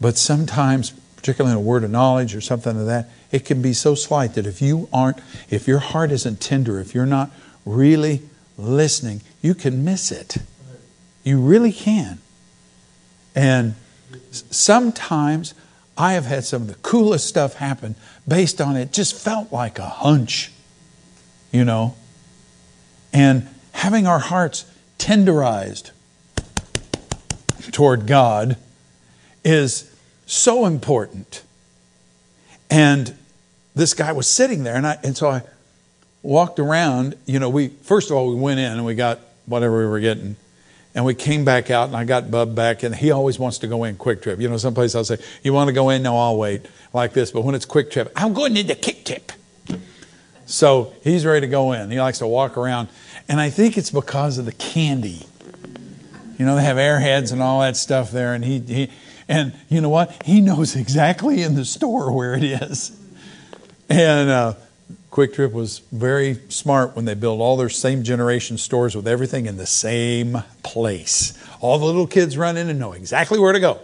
but 0.00 0.16
sometimes, 0.16 0.90
particularly 1.16 1.52
in 1.52 1.58
a 1.58 1.60
word 1.60 1.84
of 1.84 1.90
knowledge 1.90 2.34
or 2.34 2.40
something 2.40 2.78
of 2.78 2.86
that, 2.86 3.10
it 3.30 3.44
can 3.44 3.60
be 3.60 3.72
so 3.72 3.94
slight 3.94 4.34
that 4.34 4.46
if 4.46 4.62
you 4.62 4.88
aren't, 4.92 5.18
if 5.50 5.68
your 5.68 5.78
heart 5.78 6.10
isn't 6.10 6.40
tender, 6.40 6.80
if 6.80 6.94
you're 6.94 7.06
not 7.06 7.30
really 7.66 8.22
listening, 8.60 9.22
you 9.42 9.54
can 9.54 9.84
miss 9.84 10.10
it. 10.12 10.36
You 11.24 11.40
really 11.40 11.72
can. 11.72 12.18
And 13.34 13.74
sometimes 14.30 15.54
I 15.96 16.14
have 16.14 16.24
had 16.24 16.44
some 16.44 16.62
of 16.62 16.68
the 16.68 16.74
coolest 16.74 17.26
stuff 17.26 17.54
happen 17.54 17.94
based 18.26 18.60
on 18.60 18.76
it 18.76 18.92
just 18.92 19.14
felt 19.14 19.52
like 19.52 19.78
a 19.78 19.86
hunch, 19.86 20.50
you 21.52 21.64
know. 21.64 21.94
And 23.12 23.48
having 23.72 24.06
our 24.06 24.18
hearts 24.18 24.64
tenderized 24.98 25.90
toward 27.72 28.06
God 28.06 28.56
is 29.44 29.94
so 30.26 30.66
important. 30.66 31.42
And 32.70 33.14
this 33.74 33.94
guy 33.94 34.12
was 34.12 34.26
sitting 34.26 34.62
there, 34.64 34.76
and, 34.76 34.86
I, 34.86 34.98
and 35.02 35.16
so 35.16 35.30
I 35.30 35.42
walked 36.22 36.58
around. 36.58 37.16
You 37.26 37.38
know, 37.38 37.48
we 37.48 37.68
first 37.68 38.10
of 38.10 38.16
all 38.16 38.28
we 38.28 38.36
went 38.36 38.60
in 38.60 38.72
and 38.72 38.84
we 38.84 38.94
got 38.94 39.20
whatever 39.46 39.78
we 39.78 39.86
were 39.86 40.00
getting, 40.00 40.36
and 40.94 41.04
we 41.04 41.14
came 41.14 41.44
back 41.44 41.70
out, 41.70 41.88
and 41.88 41.96
I 41.96 42.04
got 42.04 42.30
Bub 42.30 42.54
back, 42.54 42.82
and 42.82 42.94
he 42.94 43.10
always 43.10 43.38
wants 43.38 43.58
to 43.58 43.66
go 43.66 43.84
in 43.84 43.96
Kwik 43.96 44.22
Trip. 44.22 44.40
You 44.40 44.48
know, 44.48 44.56
someplace 44.56 44.94
I'll 44.94 45.04
say, 45.04 45.18
"You 45.42 45.52
want 45.52 45.68
to 45.68 45.72
go 45.72 45.90
in? 45.90 46.02
No, 46.02 46.18
I'll 46.18 46.36
wait." 46.36 46.66
Like 46.92 47.12
this, 47.12 47.30
but 47.30 47.42
when 47.42 47.54
it's 47.54 47.66
Kwik 47.66 47.92
Trip, 47.92 48.10
I'm 48.16 48.32
going 48.32 48.56
into 48.56 48.74
Kick 48.74 49.04
Tip. 49.04 49.30
So 50.44 50.92
he's 51.04 51.24
ready 51.24 51.42
to 51.42 51.46
go 51.46 51.70
in. 51.70 51.92
He 51.92 52.00
likes 52.00 52.18
to 52.18 52.26
walk 52.26 52.56
around, 52.56 52.88
and 53.28 53.40
I 53.40 53.50
think 53.50 53.78
it's 53.78 53.90
because 53.90 54.38
of 54.38 54.44
the 54.44 54.52
candy. 54.52 55.24
You 56.36 56.46
know, 56.46 56.56
they 56.56 56.64
have 56.64 56.78
airheads 56.78 57.32
and 57.32 57.40
all 57.40 57.60
that 57.60 57.76
stuff 57.76 58.10
there, 58.10 58.34
and 58.34 58.44
he, 58.44 58.58
he 58.58 58.90
and 59.28 59.52
you 59.68 59.80
know 59.80 59.88
what? 59.88 60.24
He 60.24 60.40
knows 60.40 60.74
exactly 60.74 61.42
in 61.42 61.54
the 61.54 61.64
store 61.64 62.12
where 62.12 62.34
it 62.34 62.42
is. 62.42 62.90
And 63.88 64.28
uh, 64.28 64.54
Kwik 65.10 65.34
Trip 65.34 65.52
was 65.52 65.80
very 65.90 66.38
smart 66.50 66.94
when 66.94 67.04
they 67.04 67.14
built 67.14 67.40
all 67.40 67.56
their 67.56 67.68
same 67.68 68.04
generation 68.04 68.56
stores 68.58 68.94
with 68.94 69.08
everything 69.08 69.46
in 69.46 69.56
the 69.56 69.66
same 69.66 70.44
place. 70.62 71.36
All 71.60 71.78
the 71.78 71.84
little 71.84 72.06
kids 72.06 72.38
run 72.38 72.56
in 72.56 72.68
and 72.68 72.78
know 72.78 72.92
exactly 72.92 73.38
where 73.38 73.52
to 73.52 73.58
go. 73.58 73.80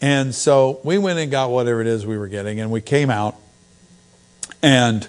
And 0.00 0.34
so 0.34 0.80
we 0.82 0.98
went 0.98 1.20
and 1.20 1.30
got 1.30 1.50
whatever 1.50 1.80
it 1.80 1.86
is 1.86 2.04
we 2.04 2.18
were 2.18 2.26
getting, 2.26 2.58
and 2.58 2.72
we 2.72 2.80
came 2.80 3.08
out, 3.08 3.36
and 4.60 5.06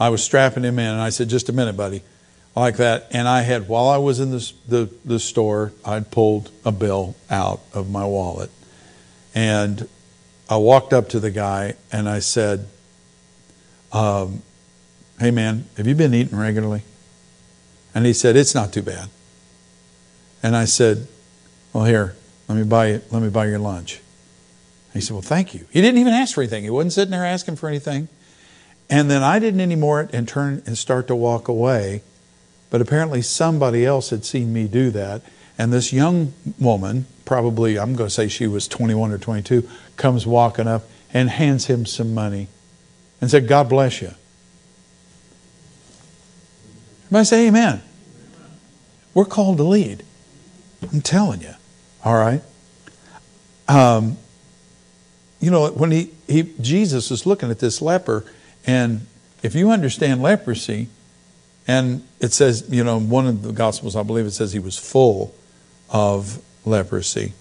I 0.00 0.08
was 0.08 0.24
strapping 0.24 0.64
him 0.64 0.78
in, 0.78 0.86
and 0.86 1.00
I 1.00 1.10
said, 1.10 1.28
Just 1.28 1.50
a 1.50 1.52
minute, 1.52 1.76
buddy. 1.76 2.02
like 2.56 2.76
that. 2.78 3.08
And 3.10 3.28
I 3.28 3.42
had, 3.42 3.68
while 3.68 3.88
I 3.88 3.98
was 3.98 4.18
in 4.18 4.30
the, 4.30 4.52
the, 4.66 4.90
the 5.04 5.18
store, 5.18 5.72
I'd 5.84 6.10
pulled 6.10 6.50
a 6.64 6.72
bill 6.72 7.16
out 7.28 7.60
of 7.74 7.90
my 7.90 8.04
wallet. 8.06 8.50
And 9.34 9.88
I 10.48 10.56
walked 10.56 10.92
up 10.92 11.10
to 11.10 11.20
the 11.20 11.30
guy 11.30 11.74
and 11.92 12.08
I 12.08 12.20
said, 12.20 12.68
um, 13.92 14.42
Hey 15.18 15.30
man, 15.30 15.66
have 15.76 15.86
you 15.86 15.94
been 15.94 16.14
eating 16.14 16.38
regularly? 16.38 16.82
And 17.94 18.04
he 18.04 18.12
said, 18.12 18.36
It's 18.36 18.54
not 18.54 18.72
too 18.72 18.82
bad. 18.82 19.08
And 20.42 20.56
I 20.56 20.64
said, 20.64 21.06
Well, 21.72 21.84
here, 21.84 22.16
let 22.48 22.56
me 22.56 22.64
buy 22.64 22.88
you, 22.88 23.02
let 23.10 23.22
me 23.22 23.30
buy 23.30 23.46
your 23.46 23.58
lunch. 23.58 24.00
He 24.92 25.00
said, 25.00 25.14
Well, 25.14 25.22
thank 25.22 25.54
you. 25.54 25.66
He 25.70 25.80
didn't 25.80 26.00
even 26.00 26.12
ask 26.12 26.34
for 26.34 26.42
anything. 26.42 26.64
He 26.64 26.70
wasn't 26.70 26.92
sitting 26.92 27.12
there 27.12 27.24
asking 27.24 27.56
for 27.56 27.68
anything. 27.68 28.08
And 28.90 29.10
then 29.10 29.22
I 29.22 29.38
didn't 29.38 29.60
anymore 29.60 30.08
and 30.12 30.28
turn 30.28 30.62
and 30.66 30.76
start 30.76 31.06
to 31.08 31.16
walk 31.16 31.48
away. 31.48 32.02
But 32.70 32.80
apparently 32.80 33.22
somebody 33.22 33.86
else 33.86 34.10
had 34.10 34.24
seen 34.24 34.52
me 34.52 34.66
do 34.66 34.90
that. 34.90 35.22
And 35.56 35.72
this 35.72 35.92
young 35.92 36.34
woman, 36.58 37.06
probably, 37.24 37.78
I'm 37.78 37.94
going 37.94 38.08
to 38.08 38.14
say 38.14 38.28
she 38.28 38.46
was 38.46 38.66
21 38.66 39.12
or 39.12 39.18
22, 39.18 39.68
comes 39.96 40.26
walking 40.26 40.66
up 40.66 40.82
and 41.12 41.30
hands 41.30 41.66
him 41.66 41.86
some 41.86 42.12
money 42.12 42.48
and 43.20 43.30
said, 43.30 43.46
God 43.46 43.68
bless 43.68 44.02
you. 44.02 44.10
Everybody 47.06 47.24
say 47.24 47.48
amen. 47.48 47.82
We're 49.12 49.24
called 49.24 49.58
to 49.58 49.62
lead. 49.62 50.02
I'm 50.92 51.00
telling 51.00 51.40
you. 51.40 51.54
All 52.04 52.14
right. 52.14 52.42
Um, 53.68 54.18
you 55.40 55.50
know, 55.50 55.70
when 55.70 55.90
he, 55.90 56.10
he 56.26 56.42
Jesus 56.60 57.10
is 57.10 57.26
looking 57.26 57.50
at 57.50 57.58
this 57.58 57.80
leper, 57.80 58.24
and 58.66 59.06
if 59.42 59.54
you 59.54 59.70
understand 59.70 60.22
leprosy, 60.22 60.88
and 61.66 62.06
it 62.20 62.32
says, 62.32 62.66
you 62.68 62.84
know, 62.84 62.98
one 62.98 63.26
of 63.26 63.42
the 63.42 63.52
Gospels, 63.52 63.96
I 63.96 64.02
believe 64.02 64.26
it 64.26 64.32
says 64.32 64.52
he 64.52 64.58
was 64.58 64.76
full 64.78 65.34
of 65.90 66.42
leprosy, 66.64 67.32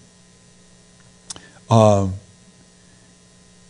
um, 1.70 2.14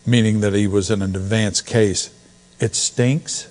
meaning 0.06 0.40
that 0.40 0.52
he 0.52 0.66
was 0.66 0.90
in 0.90 1.02
an 1.02 1.16
advanced 1.16 1.66
case. 1.66 2.10
It 2.60 2.74
stinks. 2.74 3.48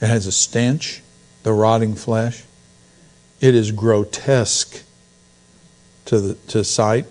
It 0.00 0.06
has 0.06 0.26
a 0.26 0.32
stench, 0.32 1.02
the 1.42 1.52
rotting 1.52 1.94
flesh. 1.94 2.44
It 3.40 3.54
is 3.54 3.72
grotesque 3.72 4.82
to 6.06 6.20
the 6.20 6.34
to 6.48 6.64
sight. 6.64 7.06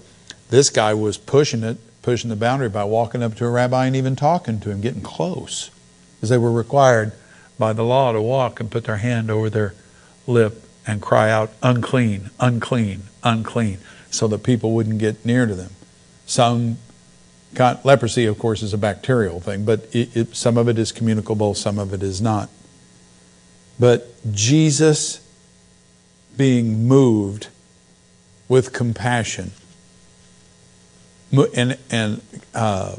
This 0.49 0.69
guy 0.69 0.93
was 0.93 1.17
pushing 1.17 1.63
it, 1.63 1.77
pushing 2.01 2.29
the 2.29 2.35
boundary 2.35 2.69
by 2.69 2.83
walking 2.83 3.23
up 3.23 3.35
to 3.35 3.45
a 3.45 3.49
rabbi 3.49 3.87
and 3.87 3.95
even 3.95 4.15
talking 4.15 4.59
to 4.61 4.69
him, 4.69 4.81
getting 4.81 5.01
close, 5.01 5.69
because 6.15 6.29
they 6.29 6.37
were 6.37 6.51
required 6.51 7.13
by 7.57 7.73
the 7.73 7.83
law 7.83 8.11
to 8.11 8.21
walk 8.21 8.59
and 8.59 8.69
put 8.69 8.83
their 8.83 8.97
hand 8.97 9.31
over 9.31 9.49
their 9.49 9.73
lip 10.27 10.63
and 10.85 11.01
cry 11.01 11.31
out, 11.31 11.51
unclean, 11.63 12.29
unclean, 12.39 13.03
unclean, 13.23 13.79
so 14.11 14.27
that 14.27 14.43
people 14.43 14.73
wouldn't 14.73 14.99
get 14.99 15.25
near 15.25 15.45
to 15.45 15.55
them. 15.55 15.71
Some 16.25 16.77
leprosy, 17.83 18.25
of 18.25 18.37
course, 18.37 18.61
is 18.61 18.73
a 18.73 18.77
bacterial 18.77 19.39
thing, 19.39 19.65
but 19.65 19.87
it, 19.93 20.15
it, 20.15 20.35
some 20.35 20.57
of 20.57 20.67
it 20.67 20.77
is 20.77 20.91
communicable, 20.91 21.53
some 21.53 21.79
of 21.79 21.93
it 21.93 22.03
is 22.03 22.21
not. 22.21 22.49
But 23.79 24.13
Jesus 24.31 25.21
being 26.37 26.87
moved 26.87 27.47
with 28.47 28.73
compassion, 28.73 29.51
and, 31.55 31.77
and 31.89 32.21
uh, 32.53 32.95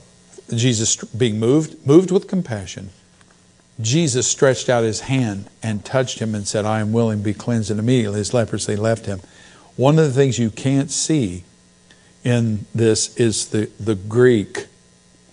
Jesus 0.55 0.97
being 0.97 1.39
moved, 1.39 1.87
moved 1.87 2.11
with 2.11 2.29
compassion, 2.29 2.91
Jesus 3.81 4.27
stretched 4.27 4.69
out 4.69 4.85
his 4.85 5.01
hand 5.01 5.49
and 5.63 5.85
touched 5.85 6.19
him 6.19 6.35
and 6.35 6.47
said, 6.49 6.65
I 6.65 6.81
am 6.81 6.93
willing 6.93 7.23
be 7.23 7.35
cleansed. 7.35 7.71
And 7.71 7.79
immediately 7.79 8.19
his 8.19 8.33
leprosy 8.33 8.77
left 8.77 9.07
him. 9.07 9.21
One 9.77 9.99
of 9.99 10.07
the 10.07 10.13
things 10.13 10.39
you 10.39 10.51
can't 10.51 10.91
see 10.91 11.45
in 12.25 12.67
this 12.75 13.15
is 13.17 13.51
the, 13.51 13.71
the 13.79 13.95
Greek 13.95 14.67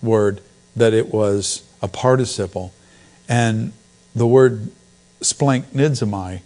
word 0.01 0.41
that 0.75 0.93
it 0.93 1.13
was 1.13 1.63
a 1.81 1.87
participle. 1.87 2.73
And 3.29 3.71
the 4.13 4.27
word 4.27 4.71
splanchnizomai, 5.23 6.41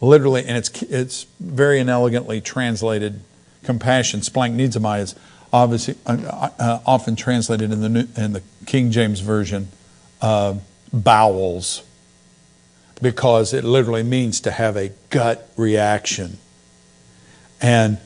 literally, 0.00 0.44
and 0.44 0.56
it's, 0.56 0.82
it's 0.82 1.26
very 1.38 1.78
inelegantly 1.78 2.40
translated 2.40 3.20
compassion. 3.62 4.20
Splanchnizomai 4.20 5.00
is 5.00 5.14
obviously 5.52 5.96
uh, 6.06 6.50
uh, 6.58 6.80
often 6.84 7.16
translated 7.16 7.70
in 7.70 7.80
the, 7.80 7.88
New, 7.88 8.08
in 8.16 8.32
the 8.32 8.42
King 8.66 8.90
James 8.90 9.20
Version. 9.20 9.68
Uh, 10.20 10.54
bowels 10.92 11.82
because 13.00 13.52
it 13.52 13.64
literally 13.64 14.02
means 14.02 14.40
to 14.40 14.50
have 14.50 14.76
a 14.76 14.90
gut 15.10 15.48
reaction. 15.56 16.38
And 17.60 17.98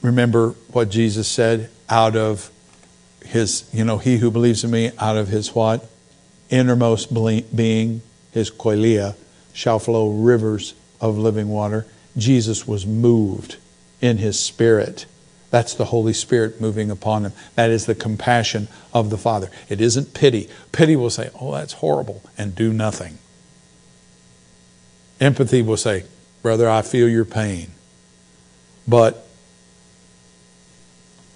remember 0.00 0.50
what 0.72 0.88
Jesus 0.88 1.28
said 1.28 1.70
out 1.88 2.16
of 2.16 2.50
his, 3.24 3.68
you 3.72 3.84
know, 3.84 3.98
he 3.98 4.18
who 4.18 4.30
believes 4.30 4.64
in 4.64 4.70
me, 4.70 4.92
out 4.98 5.16
of 5.16 5.28
his 5.28 5.54
what? 5.54 5.88
Innermost 6.48 7.12
being, 7.54 8.02
his 8.32 8.50
koilia, 8.50 9.14
shall 9.52 9.78
flow 9.78 10.10
rivers 10.10 10.74
of 11.00 11.16
living 11.16 11.48
water. 11.48 11.86
Jesus 12.16 12.66
was 12.66 12.86
moved 12.86 13.56
in 14.00 14.18
his 14.18 14.38
spirit 14.38 15.06
that's 15.52 15.74
the 15.74 15.84
Holy 15.84 16.14
Spirit 16.14 16.62
moving 16.62 16.90
upon 16.90 17.26
him. 17.26 17.34
That 17.56 17.68
is 17.68 17.84
the 17.84 17.94
compassion 17.94 18.68
of 18.94 19.10
the 19.10 19.18
Father. 19.18 19.50
It 19.68 19.82
isn't 19.82 20.14
pity. 20.14 20.48
Pity 20.72 20.96
will 20.96 21.10
say, 21.10 21.28
Oh, 21.38 21.52
that's 21.52 21.74
horrible, 21.74 22.22
and 22.38 22.54
do 22.54 22.72
nothing. 22.72 23.18
Empathy 25.20 25.60
will 25.60 25.76
say, 25.76 26.04
Brother, 26.40 26.70
I 26.70 26.80
feel 26.80 27.06
your 27.06 27.26
pain. 27.26 27.72
But 28.88 29.26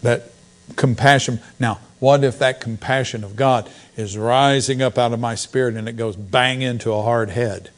that 0.01 0.32
compassion, 0.75 1.41
now, 1.61 1.79
what 1.99 2.25
if 2.25 2.39
that 2.41 2.61
compassion 2.61 3.25
of 3.25 3.37
God 3.37 3.71
is 3.97 4.19
rising 4.19 4.83
up 4.83 4.99
out 4.99 5.12
of 5.12 5.21
my 5.21 5.35
spirit 5.35 5.77
and 5.77 5.89
it 5.89 5.97
goes 5.97 6.17
bang 6.17 6.62
into 6.62 6.93
a 6.93 7.03
hard 7.03 7.31
head? 7.31 7.71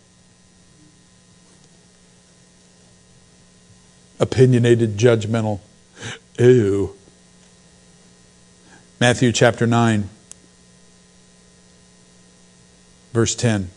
Opinionated, 4.19 4.97
judgmental, 4.97 5.61
Ew. 6.39 6.95
Matthew 9.01 9.31
chapter 9.31 9.67
9, 9.67 10.09
verse 13.13 13.35
10. 13.37 13.71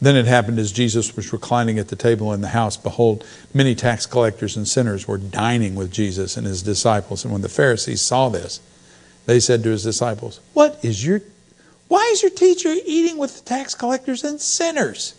Then 0.00 0.14
it 0.14 0.26
happened 0.26 0.58
as 0.58 0.70
Jesus 0.70 1.16
was 1.16 1.32
reclining 1.32 1.78
at 1.78 1.88
the 1.88 1.96
table 1.96 2.32
in 2.32 2.40
the 2.40 2.48
house, 2.48 2.76
behold, 2.76 3.26
many 3.52 3.74
tax 3.74 4.06
collectors 4.06 4.56
and 4.56 4.66
sinners 4.66 5.08
were 5.08 5.18
dining 5.18 5.74
with 5.74 5.92
Jesus 5.92 6.36
and 6.36 6.46
his 6.46 6.62
disciples. 6.62 7.24
And 7.24 7.32
when 7.32 7.42
the 7.42 7.48
Pharisees 7.48 8.00
saw 8.00 8.28
this, 8.28 8.60
they 9.26 9.40
said 9.40 9.62
to 9.64 9.70
his 9.70 9.82
disciples, 9.82 10.40
What 10.54 10.78
is 10.84 11.04
your 11.04 11.20
why 11.88 12.10
is 12.12 12.22
your 12.22 12.30
teacher 12.30 12.74
eating 12.84 13.16
with 13.16 13.38
the 13.38 13.44
tax 13.44 13.74
collectors 13.74 14.22
and 14.22 14.40
sinners? 14.40 15.14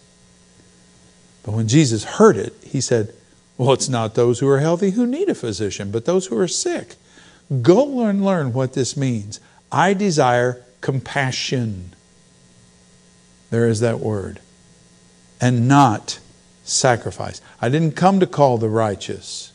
But 1.43 1.53
when 1.53 1.67
Jesus 1.67 2.03
heard 2.03 2.37
it, 2.37 2.53
he 2.63 2.79
said, 2.79 3.13
well, 3.59 3.73
it's 3.73 3.89
not 3.89 4.15
those 4.15 4.39
who 4.39 4.47
are 4.47 4.59
healthy 4.59 4.91
who 4.91 5.05
need 5.05 5.27
a 5.27 5.35
physician, 5.35 5.91
but 5.91 6.05
those 6.05 6.27
who 6.27 6.37
are 6.37 6.47
sick. 6.47 6.95
Go 7.61 8.05
and 8.05 8.23
learn 8.23 8.53
what 8.53 8.71
this 8.71 8.95
means. 8.95 9.41
I 9.69 9.93
desire 9.93 10.63
compassion. 10.79 11.93
There 13.49 13.67
is 13.67 13.81
that 13.81 13.99
word. 13.99 14.39
And 15.41 15.67
not 15.67 16.19
sacrifice. 16.63 17.41
I 17.61 17.69
didn't 17.69 17.95
come 17.95 18.19
to 18.19 18.27
call 18.27 18.57
the 18.57 18.69
righteous. 18.69 19.51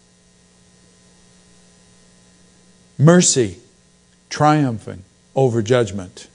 Mercy, 2.99 3.59
triumphing 4.31 5.05
over 5.35 5.63
judgment, 5.63 6.29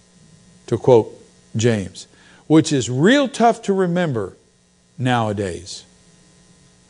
to 0.67 0.77
quote 0.77 1.13
James, 1.55 2.07
which 2.47 2.71
is 2.71 2.89
real 2.89 3.27
tough 3.27 3.61
to 3.63 3.73
remember 3.73 4.35
nowadays. 4.97 5.85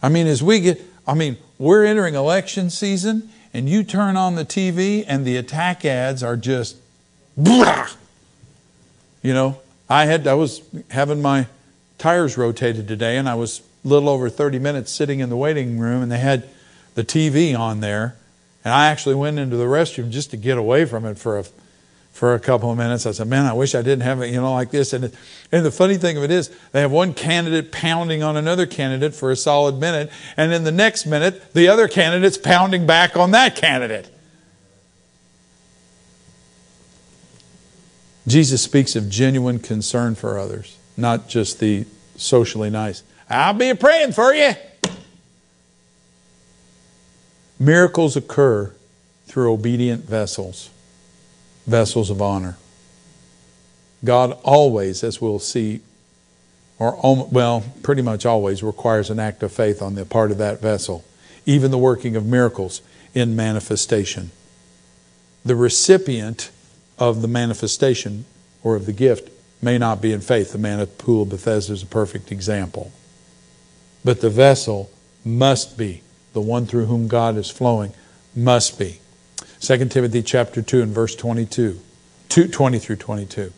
I 0.01 0.09
mean, 0.09 0.27
as 0.27 0.41
we 0.41 0.59
get, 0.59 0.81
I 1.07 1.13
mean, 1.13 1.37
we're 1.57 1.85
entering 1.85 2.15
election 2.15 2.69
season, 2.69 3.29
and 3.53 3.69
you 3.69 3.83
turn 3.83 4.17
on 4.17 4.35
the 4.35 4.45
TV, 4.45 5.03
and 5.07 5.25
the 5.25 5.37
attack 5.37 5.85
ads 5.85 6.23
are 6.23 6.37
just, 6.37 6.77
blah. 7.37 7.87
You 9.21 9.33
know, 9.33 9.59
I 9.89 10.05
had, 10.05 10.27
I 10.27 10.35
was 10.35 10.61
having 10.91 11.21
my 11.21 11.47
tires 11.99 12.37
rotated 12.37 12.87
today, 12.87 13.17
and 13.17 13.29
I 13.29 13.35
was 13.35 13.61
a 13.85 13.87
little 13.87 14.09
over 14.09 14.29
30 14.29 14.57
minutes 14.57 14.91
sitting 14.91 15.19
in 15.19 15.29
the 15.29 15.37
waiting 15.37 15.77
room, 15.77 16.01
and 16.01 16.11
they 16.11 16.17
had 16.17 16.49
the 16.95 17.03
TV 17.03 17.57
on 17.57 17.81
there, 17.81 18.15
and 18.65 18.73
I 18.73 18.87
actually 18.87 19.15
went 19.15 19.37
into 19.37 19.55
the 19.55 19.65
restroom 19.65 20.09
just 20.09 20.31
to 20.31 20.37
get 20.37 20.57
away 20.57 20.85
from 20.85 21.05
it 21.05 21.19
for 21.19 21.37
a 21.37 21.45
for 22.19 22.33
a 22.33 22.39
couple 22.39 22.69
of 22.69 22.77
minutes. 22.77 23.05
I 23.05 23.11
said, 23.11 23.27
man, 23.27 23.45
I 23.45 23.53
wish 23.53 23.75
I 23.75 23.81
didn't 23.81 24.01
have 24.01 24.21
it, 24.21 24.27
you 24.27 24.41
know, 24.41 24.53
like 24.53 24.71
this. 24.71 24.91
And, 24.91 25.05
it, 25.05 25.13
and 25.53 25.65
the 25.65 25.71
funny 25.71 25.95
thing 25.95 26.17
of 26.17 26.23
it 26.23 26.31
is, 26.31 26.53
they 26.73 26.81
have 26.81 26.91
one 26.91 27.13
candidate 27.13 27.71
pounding 27.71 28.23
on 28.23 28.35
another 28.35 28.65
candidate 28.65 29.15
for 29.15 29.31
a 29.31 29.37
solid 29.37 29.75
minute, 29.75 30.11
and 30.35 30.51
in 30.51 30.65
the 30.65 30.71
next 30.71 31.05
minute, 31.05 31.53
the 31.53 31.69
other 31.69 31.87
candidate's 31.87 32.37
pounding 32.37 32.85
back 32.85 33.15
on 33.15 33.31
that 33.31 33.55
candidate. 33.55 34.09
Jesus 38.27 38.61
speaks 38.61 38.95
of 38.95 39.09
genuine 39.09 39.59
concern 39.59 40.13
for 40.13 40.37
others, 40.37 40.77
not 40.99 41.27
just 41.27 41.59
the 41.59 41.85
socially 42.17 42.69
nice. 42.69 43.03
I'll 43.29 43.53
be 43.53 43.73
praying 43.73 44.13
for 44.13 44.33
you. 44.33 44.53
Miracles 47.59 48.15
occur 48.15 48.73
through 49.25 49.53
obedient 49.53 50.05
vessels, 50.05 50.69
vessels 51.67 52.09
of 52.09 52.21
honor. 52.21 52.57
God 54.03 54.37
always, 54.43 55.03
as 55.03 55.19
we'll 55.19 55.39
see, 55.39 55.81
or 56.79 56.97
well, 57.31 57.65
pretty 57.83 58.01
much 58.01 58.25
always 58.25 58.63
requires 58.63 59.09
an 59.09 59.19
act 59.19 59.43
of 59.43 59.51
faith 59.51 59.81
on 59.81 59.95
the 59.95 60.05
part 60.05 60.31
of 60.31 60.37
that 60.37 60.61
vessel, 60.61 61.03
even 61.45 61.71
the 61.71 61.77
working 61.77 62.15
of 62.15 62.25
miracles 62.25 62.81
in 63.13 63.35
manifestation. 63.35 64.31
The 65.43 65.55
recipient 65.55 66.51
of 66.97 67.21
the 67.21 67.27
manifestation 67.27 68.25
or 68.63 68.75
of 68.75 68.85
the 68.85 68.93
gift 68.93 69.29
may 69.61 69.77
not 69.77 70.01
be 70.01 70.13
in 70.13 70.21
faith. 70.21 70.51
The 70.51 70.57
man 70.57 70.79
at 70.79 70.97
the 70.97 71.03
pool 71.03 71.23
of 71.23 71.29
Bethesda 71.29 71.73
is 71.73 71.83
a 71.83 71.87
perfect 71.87 72.31
example. 72.31 72.91
But 74.03 74.21
the 74.21 74.29
vessel 74.29 74.89
must 75.25 75.77
be. 75.77 76.01
The 76.33 76.41
one 76.41 76.65
through 76.65 76.85
whom 76.85 77.07
God 77.07 77.37
is 77.37 77.49
flowing 77.49 77.93
must 78.35 78.77
be. 78.77 78.99
2 79.61 79.85
Timothy 79.87 80.21
chapter 80.21 80.61
2 80.61 80.81
and 80.81 80.93
verse 80.93 81.15
22, 81.15 81.79
2, 82.29 82.47
20 82.47 82.79
through 82.79 82.95
22. 82.95 83.51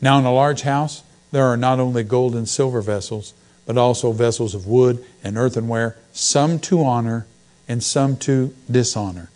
Now 0.00 0.18
in 0.18 0.24
a 0.24 0.32
large 0.32 0.62
house 0.62 1.02
there 1.30 1.44
are 1.44 1.56
not 1.56 1.80
only 1.80 2.02
gold 2.02 2.34
and 2.34 2.48
silver 2.48 2.80
vessels, 2.80 3.34
but 3.66 3.78
also 3.78 4.12
vessels 4.12 4.54
of 4.54 4.66
wood 4.66 5.04
and 5.22 5.36
earthenware, 5.36 5.96
some 6.12 6.58
to 6.60 6.84
honor 6.84 7.26
and 7.68 7.82
some 7.82 8.16
to 8.18 8.54
dishonor. 8.70 9.30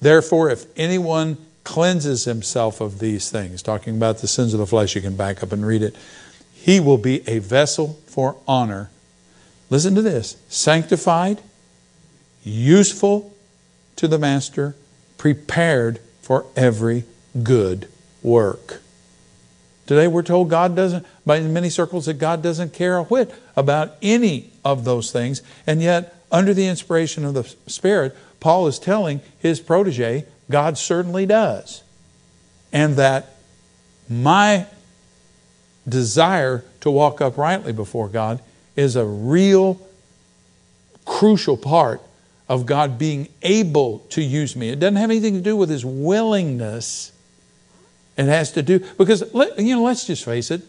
Therefore, 0.00 0.50
if 0.50 0.66
anyone 0.76 1.36
cleanses 1.64 2.24
himself 2.24 2.80
of 2.80 2.98
these 2.98 3.30
things, 3.30 3.62
talking 3.62 3.96
about 3.96 4.18
the 4.18 4.28
sins 4.28 4.54
of 4.54 4.60
the 4.60 4.66
flesh, 4.66 4.94
you 4.94 5.00
can 5.00 5.16
back 5.16 5.42
up 5.42 5.52
and 5.52 5.66
read 5.66 5.82
it, 5.82 5.94
he 6.52 6.80
will 6.80 6.98
be 6.98 7.26
a 7.28 7.38
vessel 7.38 7.98
for 8.06 8.36
honor. 8.46 8.90
Listen 9.70 9.94
to 9.94 10.02
this 10.02 10.36
sanctified, 10.48 11.40
useful 12.42 13.34
to 13.96 14.08
the 14.08 14.18
master, 14.18 14.74
prepared 15.16 16.00
for 16.22 16.46
every 16.56 17.04
good 17.42 17.88
work. 18.22 18.80
Today 19.86 20.06
we're 20.06 20.22
told 20.22 20.48
God 20.48 20.76
doesn't, 20.76 21.04
by 21.26 21.40
many 21.40 21.68
circles, 21.68 22.06
that 22.06 22.14
God 22.14 22.42
doesn't 22.42 22.72
care 22.72 22.96
a 22.96 23.04
whit 23.04 23.34
about 23.56 23.96
any 24.00 24.52
of 24.64 24.84
those 24.84 25.10
things. 25.10 25.42
And 25.66 25.82
yet, 25.82 26.14
under 26.30 26.54
the 26.54 26.66
inspiration 26.66 27.24
of 27.24 27.34
the 27.34 27.42
Spirit, 27.66 28.16
Paul 28.38 28.68
is 28.68 28.78
telling 28.78 29.20
his 29.38 29.60
protege, 29.60 30.26
God 30.50 30.76
certainly 30.76 31.24
does. 31.24 31.82
And 32.72 32.96
that 32.96 33.36
my 34.08 34.66
desire 35.88 36.64
to 36.80 36.90
walk 36.90 37.20
uprightly 37.20 37.72
before 37.72 38.08
God 38.08 38.40
is 38.76 38.96
a 38.96 39.04
real 39.04 39.80
crucial 41.04 41.56
part 41.56 42.00
of 42.48 42.66
God 42.66 42.98
being 42.98 43.28
able 43.42 44.00
to 44.10 44.22
use 44.22 44.54
me. 44.54 44.70
It 44.70 44.80
doesn't 44.80 44.96
have 44.96 45.10
anything 45.10 45.34
to 45.34 45.40
do 45.40 45.56
with 45.56 45.70
his 45.70 45.84
willingness 45.84 47.12
it 48.16 48.26
has 48.26 48.52
to 48.52 48.62
do, 48.62 48.80
because, 48.98 49.22
you 49.56 49.74
know, 49.74 49.82
let's 49.82 50.06
just 50.06 50.24
face 50.24 50.50
it. 50.50 50.62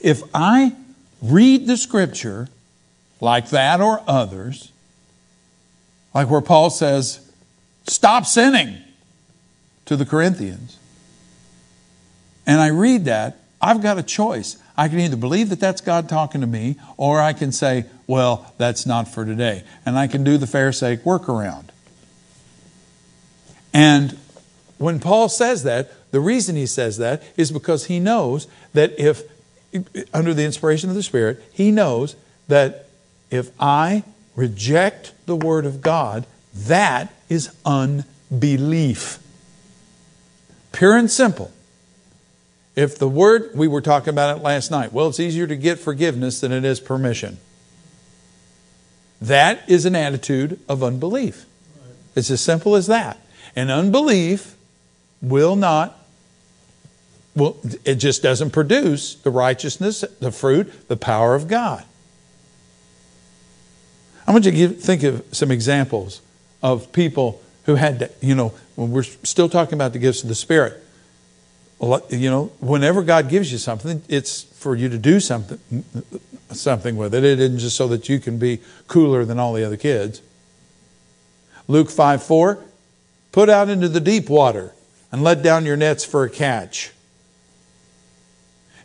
If 0.00 0.22
I 0.32 0.74
read 1.20 1.66
the 1.66 1.76
scripture 1.76 2.48
like 3.20 3.50
that 3.50 3.80
or 3.80 4.02
others, 4.06 4.70
like 6.14 6.30
where 6.30 6.40
Paul 6.40 6.70
says, 6.70 7.29
stop 7.90 8.26
sinning 8.26 8.78
to 9.86 9.96
the 9.96 10.06
Corinthians, 10.06 10.78
and 12.46 12.60
I 12.60 12.68
read 12.68 13.04
that, 13.04 13.38
I've 13.60 13.82
got 13.82 13.98
a 13.98 14.02
choice. 14.02 14.56
I 14.76 14.88
can 14.88 14.98
either 15.00 15.16
believe 15.16 15.50
that 15.50 15.60
that's 15.60 15.80
God 15.80 16.08
talking 16.08 16.40
to 16.40 16.46
me, 16.46 16.76
or 16.96 17.20
I 17.20 17.32
can 17.32 17.52
say, 17.52 17.84
well, 18.06 18.54
that's 18.56 18.86
not 18.86 19.08
for 19.08 19.24
today. 19.24 19.64
And 19.84 19.98
I 19.98 20.06
can 20.06 20.24
do 20.24 20.38
the 20.38 20.46
Pharisaic 20.46 21.04
workaround. 21.04 21.66
And 23.74 24.18
when 24.78 24.98
Paul 24.98 25.28
says 25.28 25.62
that, 25.64 25.92
the 26.10 26.20
reason 26.20 26.56
he 26.56 26.66
says 26.66 26.96
that 26.96 27.22
is 27.36 27.52
because 27.52 27.86
he 27.86 28.00
knows 28.00 28.48
that 28.72 28.98
if, 28.98 29.22
under 30.14 30.32
the 30.32 30.44
inspiration 30.44 30.88
of 30.88 30.96
the 30.96 31.02
Spirit, 31.02 31.42
he 31.52 31.70
knows 31.70 32.16
that 32.48 32.86
if 33.30 33.50
I 33.60 34.04
reject 34.34 35.12
the 35.26 35.36
Word 35.36 35.66
of 35.66 35.82
God, 35.82 36.26
that 36.54 37.12
is 37.30 37.54
unbelief. 37.64 39.18
Pure 40.72 40.96
and 40.98 41.10
simple. 41.10 41.50
If 42.76 42.98
the 42.98 43.08
Word, 43.08 43.50
we 43.54 43.66
were 43.66 43.80
talking 43.80 44.10
about 44.10 44.36
it 44.36 44.42
last 44.42 44.70
night, 44.70 44.92
well, 44.92 45.08
it's 45.08 45.20
easier 45.20 45.46
to 45.46 45.56
get 45.56 45.78
forgiveness 45.78 46.40
than 46.40 46.52
it 46.52 46.64
is 46.64 46.80
permission. 46.80 47.38
That 49.22 49.68
is 49.68 49.86
an 49.86 49.96
attitude 49.96 50.60
of 50.68 50.82
unbelief. 50.82 51.46
It's 52.14 52.30
as 52.30 52.40
simple 52.40 52.76
as 52.76 52.86
that. 52.86 53.18
And 53.56 53.70
unbelief 53.70 54.54
will 55.22 55.56
not 55.56 55.96
well, 57.34 57.56
it 57.84 57.96
just 57.96 58.22
doesn't 58.22 58.50
produce 58.50 59.14
the 59.14 59.30
righteousness, 59.30 60.04
the 60.20 60.32
fruit, 60.32 60.88
the 60.88 60.96
power 60.96 61.34
of 61.34 61.46
God. 61.46 61.84
I 64.26 64.32
want 64.32 64.44
you 64.44 64.50
to 64.50 64.56
give, 64.56 64.80
think 64.80 65.02
of 65.04 65.24
some 65.32 65.50
examples 65.50 66.20
of 66.62 66.92
people 66.92 67.42
who 67.66 67.74
had 67.76 67.98
to, 68.00 68.10
you 68.20 68.34
know, 68.34 68.54
when 68.76 68.90
we're 68.90 69.02
still 69.02 69.48
talking 69.48 69.74
about 69.74 69.92
the 69.92 69.98
gifts 69.98 70.22
of 70.22 70.28
the 70.28 70.34
Spirit, 70.34 70.82
you 72.10 72.30
know, 72.30 72.52
whenever 72.60 73.02
God 73.02 73.28
gives 73.28 73.50
you 73.50 73.58
something, 73.58 74.02
it's 74.08 74.42
for 74.42 74.76
you 74.76 74.88
to 74.88 74.98
do 74.98 75.18
something, 75.20 75.84
something 76.50 76.96
with 76.96 77.14
it. 77.14 77.24
It 77.24 77.40
isn't 77.40 77.58
just 77.58 77.76
so 77.76 77.88
that 77.88 78.08
you 78.08 78.18
can 78.18 78.38
be 78.38 78.60
cooler 78.86 79.24
than 79.24 79.38
all 79.38 79.54
the 79.54 79.64
other 79.64 79.78
kids. 79.78 80.20
Luke 81.68 81.90
5 81.90 82.22
4, 82.22 82.58
put 83.32 83.48
out 83.48 83.68
into 83.68 83.88
the 83.88 84.00
deep 84.00 84.28
water 84.28 84.72
and 85.10 85.22
let 85.22 85.42
down 85.42 85.64
your 85.64 85.76
nets 85.76 86.04
for 86.04 86.24
a 86.24 86.30
catch. 86.30 86.92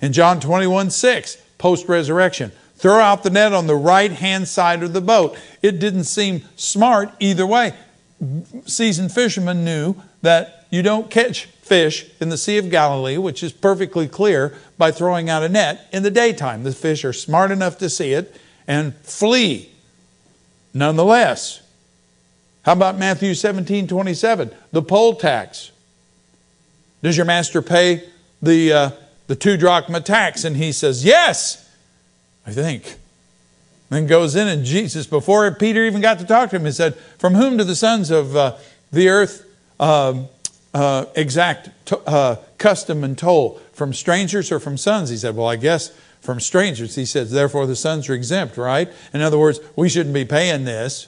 In 0.01 0.13
John 0.13 0.39
21 0.39 0.89
6, 0.91 1.37
post 1.57 1.87
resurrection, 1.87 2.51
throw 2.77 2.99
out 2.99 3.23
the 3.23 3.29
net 3.29 3.53
on 3.53 3.67
the 3.67 3.75
right 3.75 4.11
hand 4.11 4.47
side 4.47 4.83
of 4.83 4.93
the 4.93 5.01
boat. 5.01 5.37
It 5.61 5.79
didn't 5.79 6.05
seem 6.05 6.43
smart 6.55 7.11
either 7.19 7.45
way. 7.45 7.73
Seasoned 8.65 9.11
fishermen 9.11 9.63
knew 9.63 9.95
that 10.21 10.65
you 10.69 10.81
don't 10.81 11.09
catch 11.09 11.45
fish 11.45 12.05
in 12.19 12.29
the 12.29 12.37
Sea 12.37 12.57
of 12.57 12.69
Galilee, 12.69 13.17
which 13.17 13.41
is 13.41 13.51
perfectly 13.51 14.07
clear, 14.07 14.55
by 14.77 14.91
throwing 14.91 15.29
out 15.29 15.43
a 15.43 15.49
net 15.49 15.87
in 15.91 16.03
the 16.03 16.11
daytime. 16.11 16.63
The 16.63 16.71
fish 16.71 17.03
are 17.05 17.13
smart 17.13 17.51
enough 17.51 17.77
to 17.79 17.89
see 17.89 18.13
it 18.13 18.35
and 18.67 18.95
flee. 18.97 19.71
Nonetheless, 20.73 21.61
how 22.63 22.73
about 22.73 22.97
Matthew 22.97 23.33
17 23.33 23.87
27, 23.87 24.51
the 24.71 24.81
poll 24.81 25.15
tax? 25.15 25.71
Does 27.01 27.15
your 27.15 27.25
master 27.25 27.61
pay 27.61 28.03
the 28.41 28.73
uh, 28.73 28.89
the 29.27 29.35
two 29.35 29.57
drachma 29.57 30.01
tax? 30.01 30.43
And 30.43 30.57
he 30.57 30.71
says, 30.71 31.05
Yes, 31.05 31.64
I 32.45 32.51
think. 32.51 32.95
Then 33.89 34.07
goes 34.07 34.35
in, 34.35 34.47
and 34.47 34.65
Jesus, 34.65 35.05
before 35.05 35.49
Peter 35.53 35.85
even 35.85 36.01
got 36.01 36.19
to 36.19 36.25
talk 36.25 36.49
to 36.49 36.55
him, 36.55 36.65
he 36.65 36.71
said, 36.71 36.95
From 37.17 37.35
whom 37.35 37.57
do 37.57 37.63
the 37.63 37.75
sons 37.75 38.09
of 38.09 38.35
uh, 38.35 38.57
the 38.91 39.09
earth 39.09 39.45
uh, 39.79 40.23
uh, 40.73 41.05
exact 41.15 41.69
uh, 42.07 42.37
custom 42.57 43.03
and 43.03 43.17
toll? 43.17 43.61
From 43.73 43.93
strangers 43.93 44.51
or 44.51 44.59
from 44.59 44.77
sons? 44.77 45.09
He 45.09 45.17
said, 45.17 45.35
Well, 45.35 45.47
I 45.47 45.55
guess 45.55 45.89
from 46.19 46.39
strangers. 46.39 46.95
He 46.95 47.05
says, 47.05 47.31
Therefore 47.31 47.67
the 47.67 47.75
sons 47.75 48.09
are 48.09 48.13
exempt, 48.13 48.57
right? 48.57 48.91
In 49.13 49.21
other 49.21 49.37
words, 49.37 49.59
we 49.75 49.87
shouldn't 49.87 50.15
be 50.15 50.25
paying 50.25 50.65
this. 50.65 51.07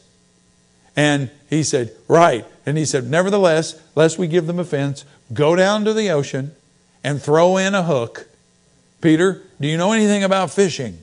And 0.95 1.31
he 1.49 1.63
said, 1.63 1.91
Right. 2.07 2.45
And 2.65 2.77
he 2.77 2.85
said, 2.85 3.09
Nevertheless, 3.09 3.81
lest 3.95 4.19
we 4.19 4.27
give 4.27 4.45
them 4.45 4.59
offense, 4.59 5.03
go 5.33 5.55
down 5.55 5.83
to 5.85 5.93
the 5.93 6.09
ocean 6.11 6.55
and 7.03 7.21
throw 7.21 7.57
in 7.57 7.73
a 7.73 7.83
hook. 7.83 8.27
Peter, 9.01 9.41
do 9.59 9.67
you 9.67 9.77
know 9.77 9.91
anything 9.91 10.23
about 10.23 10.51
fishing? 10.51 10.99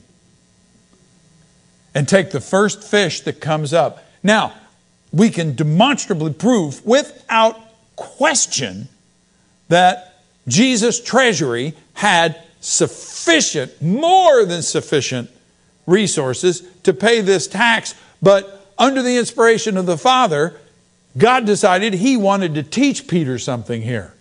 And 1.95 2.07
take 2.07 2.29
the 2.31 2.41
first 2.41 2.83
fish 2.83 3.21
that 3.21 3.39
comes 3.41 3.73
up. 3.73 4.03
Now, 4.21 4.53
we 5.11 5.29
can 5.29 5.55
demonstrably 5.55 6.33
prove 6.33 6.85
without 6.85 7.57
question 7.95 8.89
that 9.69 10.19
Jesus' 10.47 11.01
treasury 11.01 11.73
had 11.93 12.39
sufficient, 12.59 13.81
more 13.81 14.45
than 14.45 14.61
sufficient 14.61 15.29
resources 15.87 16.63
to 16.83 16.93
pay 16.93 17.21
this 17.21 17.47
tax. 17.47 17.95
But 18.21 18.67
under 18.77 19.01
the 19.01 19.17
inspiration 19.17 19.77
of 19.77 19.85
the 19.85 19.97
Father, 19.97 20.59
God 21.17 21.45
decided 21.45 21.93
He 21.93 22.17
wanted 22.17 22.55
to 22.55 22.63
teach 22.63 23.07
Peter 23.07 23.39
something 23.39 23.81
here. 23.81 24.13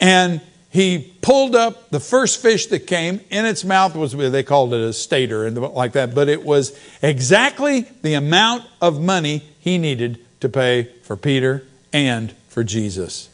And 0.00 0.40
he 0.72 1.14
pulled 1.20 1.54
up 1.54 1.90
the 1.90 2.00
first 2.00 2.40
fish 2.40 2.66
that 2.66 2.86
came. 2.86 3.20
In 3.30 3.44
its 3.44 3.62
mouth 3.62 3.94
was, 3.94 4.12
they 4.12 4.42
called 4.42 4.72
it 4.72 4.80
a 4.80 4.92
stater 4.92 5.46
and 5.46 5.56
like 5.58 5.92
that, 5.92 6.14
but 6.14 6.28
it 6.28 6.44
was 6.44 6.78
exactly 7.02 7.82
the 8.02 8.14
amount 8.14 8.64
of 8.80 9.00
money 9.00 9.44
he 9.60 9.78
needed 9.78 10.18
to 10.40 10.48
pay 10.48 10.84
for 11.02 11.16
Peter 11.16 11.64
and 11.92 12.32
for 12.48 12.64
Jesus. 12.64 13.28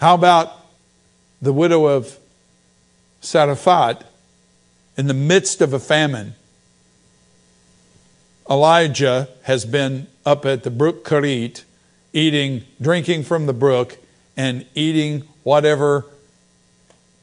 How 0.00 0.14
about 0.14 0.52
the 1.40 1.52
widow 1.52 1.86
of 1.86 2.18
Zarephath 3.22 4.04
in 4.96 5.06
the 5.06 5.14
midst 5.14 5.60
of 5.60 5.72
a 5.72 5.78
famine. 5.78 6.34
Elijah 8.48 9.28
has 9.44 9.64
been 9.64 10.06
up 10.26 10.44
at 10.44 10.62
the 10.62 10.70
brook 10.70 11.08
Cherith, 11.08 11.64
eating, 12.12 12.64
drinking 12.80 13.22
from 13.22 13.46
the 13.46 13.52
brook, 13.52 13.98
and 14.36 14.66
eating 14.74 15.22
whatever 15.42 16.06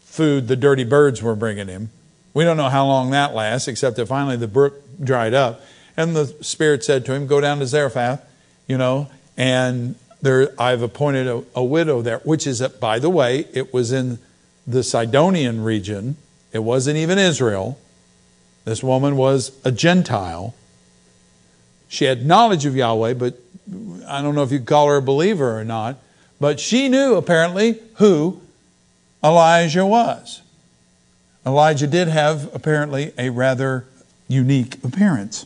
food 0.02 0.48
the 0.48 0.56
dirty 0.56 0.84
birds 0.84 1.22
were 1.22 1.36
bringing 1.36 1.68
him. 1.68 1.90
We 2.34 2.44
don't 2.44 2.58
know 2.58 2.70
how 2.70 2.86
long 2.86 3.12
that 3.12 3.34
lasts, 3.34 3.68
except 3.68 3.96
that 3.98 4.08
finally 4.08 4.38
the 4.38 4.48
brook 4.48 4.82
dried 5.04 5.34
up. 5.34 5.62
And 5.96 6.16
the 6.16 6.28
Spirit 6.42 6.84
said 6.84 7.06
to 7.06 7.14
him, 7.14 7.28
Go 7.28 7.42
down 7.42 7.60
to 7.60 7.66
Zarephath, 7.66 8.24
you 8.68 8.78
know, 8.78 9.10
and 9.36 9.96
there 10.22 10.50
I've 10.60 10.82
appointed 10.82 11.28
a, 11.28 11.44
a 11.56 11.64
widow 11.64 12.02
there, 12.02 12.20
which 12.20 12.46
is, 12.46 12.62
uh, 12.62 12.70
by 12.70 13.00
the 13.00 13.10
way, 13.10 13.46
it 13.54 13.74
was 13.74 13.92
in 13.92 14.20
the 14.66 14.84
Sidonian 14.84 15.64
region. 15.64 16.18
It 16.52 16.60
wasn't 16.60 16.98
even 16.98 17.18
Israel. 17.18 17.80
This 18.66 18.84
woman 18.84 19.16
was 19.16 19.52
a 19.64 19.72
Gentile. 19.72 20.54
She 21.88 22.06
had 22.06 22.26
knowledge 22.26 22.66
of 22.66 22.76
Yahweh, 22.76 23.14
but 23.14 23.40
I 24.08 24.22
don't 24.22 24.36
know 24.36 24.44
if 24.44 24.52
you 24.52 24.60
call 24.60 24.88
her 24.90 24.98
a 24.98 25.02
believer 25.02 25.58
or 25.58 25.64
not. 25.64 25.98
But 26.40 26.60
she 26.60 26.88
knew 26.90 27.16
apparently 27.16 27.80
who 27.96 28.42
Elijah 29.24 29.86
was. 29.86 30.42
Elijah 31.46 31.88
did 31.88 32.08
have 32.08 32.54
apparently 32.54 33.14
a 33.18 33.30
rather 33.30 33.86
unique 34.28 34.84
appearance. 34.84 35.46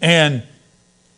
And 0.00 0.42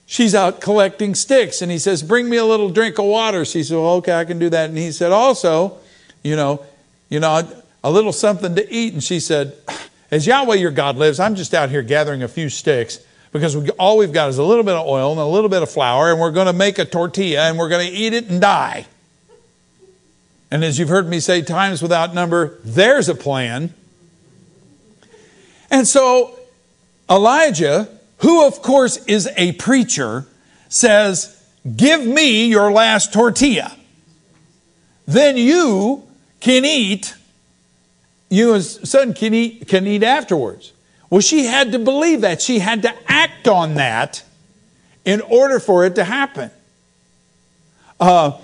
she's 0.06 0.34
out 0.34 0.60
collecting 0.60 1.14
sticks, 1.14 1.60
and 1.60 1.70
he 1.70 1.78
says, 1.78 2.02
Bring 2.02 2.28
me 2.28 2.36
a 2.36 2.44
little 2.44 2.70
drink 2.70 2.98
of 2.98 3.04
water. 3.06 3.44
She 3.44 3.62
said, 3.62 3.76
well, 3.76 3.94
Okay, 3.96 4.12
I 4.12 4.24
can 4.24 4.38
do 4.38 4.48
that. 4.50 4.70
And 4.70 4.78
he 4.78 4.92
said, 4.92 5.12
Also, 5.12 5.78
you 6.22 6.36
know, 6.36 6.64
you 7.08 7.20
know, 7.20 7.46
a 7.82 7.90
little 7.90 8.12
something 8.12 8.54
to 8.54 8.72
eat. 8.72 8.92
And 8.92 9.02
she 9.02 9.20
said, 9.20 9.54
As 10.10 10.26
Yahweh 10.26 10.56
your 10.56 10.70
God 10.70 10.96
lives, 10.96 11.20
I'm 11.20 11.34
just 11.34 11.52
out 11.52 11.70
here 11.70 11.82
gathering 11.82 12.22
a 12.22 12.28
few 12.28 12.48
sticks 12.48 13.00
because 13.32 13.56
we, 13.56 13.70
all 13.70 13.96
we've 13.96 14.12
got 14.12 14.28
is 14.28 14.38
a 14.38 14.44
little 14.44 14.64
bit 14.64 14.74
of 14.74 14.86
oil 14.86 15.12
and 15.12 15.20
a 15.20 15.26
little 15.26 15.50
bit 15.50 15.62
of 15.62 15.70
flour, 15.70 16.10
and 16.10 16.20
we're 16.20 16.32
going 16.32 16.46
to 16.46 16.52
make 16.52 16.78
a 16.78 16.84
tortilla 16.84 17.48
and 17.48 17.58
we're 17.58 17.68
going 17.68 17.86
to 17.86 17.92
eat 17.92 18.12
it 18.12 18.28
and 18.28 18.40
die. 18.40 18.86
And 20.50 20.64
as 20.64 20.78
you've 20.78 20.88
heard 20.88 21.08
me 21.08 21.20
say 21.20 21.42
times 21.42 21.80
without 21.80 22.12
number, 22.12 22.58
there's 22.64 23.08
a 23.08 23.14
plan. 23.14 23.72
And 25.70 25.86
so 25.86 26.36
Elijah, 27.08 27.88
who 28.18 28.46
of 28.46 28.60
course 28.62 28.96
is 29.06 29.28
a 29.36 29.52
preacher, 29.52 30.26
says, 30.68 31.36
Give 31.76 32.04
me 32.04 32.46
your 32.46 32.72
last 32.72 33.12
tortilla. 33.12 33.76
Then 35.06 35.36
you 35.36 36.04
can 36.40 36.64
eat, 36.64 37.14
you 38.28 38.54
and 38.54 38.64
son 38.64 39.12
can 39.12 39.34
eat, 39.34 39.68
can 39.68 39.86
eat 39.86 40.02
afterwards. 40.02 40.72
Well, 41.10 41.20
she 41.20 41.44
had 41.44 41.72
to 41.72 41.78
believe 41.78 42.20
that. 42.20 42.40
She 42.40 42.60
had 42.60 42.82
to 42.82 42.94
act 43.10 43.48
on 43.48 43.74
that 43.74 44.22
in 45.04 45.20
order 45.20 45.58
for 45.58 45.84
it 45.84 45.96
to 45.96 46.04
happen. 46.04 46.50
Uh, 47.98 48.38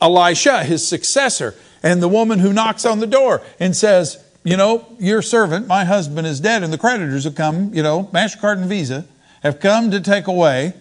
Elisha, 0.00 0.62
his 0.62 0.86
successor, 0.86 1.54
and 1.82 2.02
the 2.02 2.08
woman 2.08 2.38
who 2.38 2.52
knocks 2.52 2.84
on 2.84 3.00
the 3.00 3.06
door 3.06 3.42
and 3.58 3.74
says, 3.74 4.22
you 4.44 4.56
know, 4.56 4.86
your 4.98 5.22
servant, 5.22 5.66
my 5.66 5.84
husband, 5.84 6.26
is 6.26 6.40
dead, 6.40 6.62
and 6.62 6.72
the 6.72 6.78
creditors 6.78 7.24
have 7.24 7.34
come, 7.34 7.74
you 7.74 7.82
know, 7.82 8.04
MasterCard 8.12 8.58
and 8.58 8.66
Visa, 8.66 9.06
have 9.42 9.60
come 9.60 9.90
to 9.90 10.00
take 10.00 10.26
away 10.26 10.74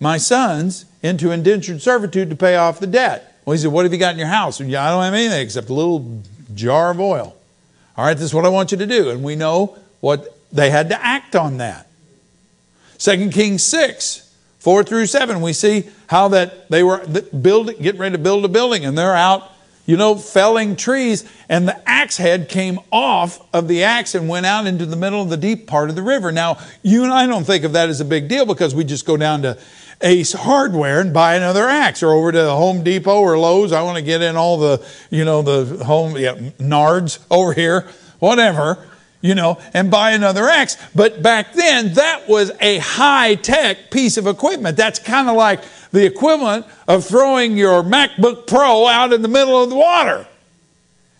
my 0.00 0.16
sons 0.16 0.86
into 1.02 1.30
indentured 1.30 1.82
servitude 1.82 2.30
to 2.30 2.36
pay 2.36 2.56
off 2.56 2.80
the 2.80 2.86
debt. 2.86 3.36
Well, 3.44 3.52
he 3.52 3.62
said, 3.62 3.72
What 3.72 3.84
have 3.84 3.92
you 3.92 3.98
got 3.98 4.12
in 4.12 4.18
your 4.18 4.28
house? 4.28 4.60
And, 4.60 4.74
I 4.74 4.90
don't 4.90 5.02
have 5.02 5.14
anything 5.14 5.40
except 5.40 5.68
a 5.68 5.74
little 5.74 6.22
jar 6.54 6.90
of 6.90 7.00
oil. 7.00 7.36
All 7.96 8.04
right, 8.04 8.14
this 8.14 8.24
is 8.24 8.34
what 8.34 8.44
I 8.44 8.48
want 8.48 8.72
you 8.72 8.78
to 8.78 8.86
do. 8.86 9.10
And 9.10 9.22
we 9.22 9.36
know 9.36 9.78
what 10.00 10.35
they 10.56 10.70
had 10.70 10.88
to 10.90 11.04
act 11.04 11.36
on 11.36 11.58
that. 11.58 11.88
2 12.98 13.30
Kings 13.30 13.62
6, 13.62 14.34
4 14.58 14.84
through 14.84 15.06
7, 15.06 15.40
we 15.40 15.52
see 15.52 15.84
how 16.08 16.28
that 16.28 16.68
they 16.70 16.82
were 16.82 17.06
building, 17.06 17.76
getting 17.80 18.00
ready 18.00 18.12
to 18.12 18.22
build 18.22 18.44
a 18.44 18.48
building, 18.48 18.84
and 18.84 18.96
they're 18.96 19.14
out 19.14 19.52
you 19.86 19.96
know, 19.96 20.16
felling 20.16 20.74
trees, 20.74 21.24
and 21.48 21.66
the 21.66 21.88
axe 21.88 22.16
head 22.16 22.48
came 22.48 22.80
off 22.90 23.40
of 23.54 23.68
the 23.68 23.84
axe 23.84 24.16
and 24.16 24.28
went 24.28 24.44
out 24.44 24.66
into 24.66 24.84
the 24.84 24.96
middle 24.96 25.22
of 25.22 25.30
the 25.30 25.36
deep 25.36 25.66
part 25.68 25.88
of 25.88 25.94
the 25.94 26.02
river. 26.02 26.32
Now, 26.32 26.58
you 26.82 27.04
and 27.04 27.12
I 27.12 27.26
don't 27.26 27.44
think 27.44 27.62
of 27.64 27.72
that 27.74 27.88
as 27.88 28.00
a 28.00 28.04
big 28.04 28.28
deal 28.28 28.44
because 28.44 28.74
we 28.74 28.82
just 28.82 29.06
go 29.06 29.16
down 29.16 29.42
to 29.42 29.56
Ace 30.02 30.32
Hardware 30.32 31.00
and 31.00 31.14
buy 31.14 31.36
another 31.36 31.68
axe, 31.68 32.02
or 32.02 32.12
over 32.12 32.32
to 32.32 32.50
Home 32.50 32.82
Depot 32.82 33.20
or 33.20 33.38
Lowe's. 33.38 33.72
I 33.72 33.82
want 33.82 33.96
to 33.96 34.02
get 34.02 34.22
in 34.22 34.36
all 34.36 34.58
the, 34.58 34.84
you 35.10 35.24
know, 35.24 35.40
the 35.40 35.84
home 35.84 36.16
yeah, 36.16 36.34
Nards 36.58 37.24
over 37.30 37.52
here, 37.52 37.88
whatever 38.18 38.84
you 39.26 39.34
know, 39.34 39.58
and 39.74 39.90
buy 39.90 40.12
another 40.12 40.48
axe. 40.48 40.76
But 40.94 41.22
back 41.22 41.52
then, 41.52 41.94
that 41.94 42.28
was 42.28 42.52
a 42.60 42.78
high 42.78 43.34
tech 43.34 43.90
piece 43.90 44.16
of 44.16 44.26
equipment. 44.26 44.76
That's 44.76 44.98
kind 44.98 45.28
of 45.28 45.36
like 45.36 45.62
the 45.90 46.06
equivalent 46.06 46.66
of 46.86 47.04
throwing 47.04 47.56
your 47.56 47.82
MacBook 47.82 48.46
Pro 48.46 48.86
out 48.86 49.12
in 49.12 49.22
the 49.22 49.28
middle 49.28 49.62
of 49.62 49.70
the 49.70 49.76
water. 49.76 50.26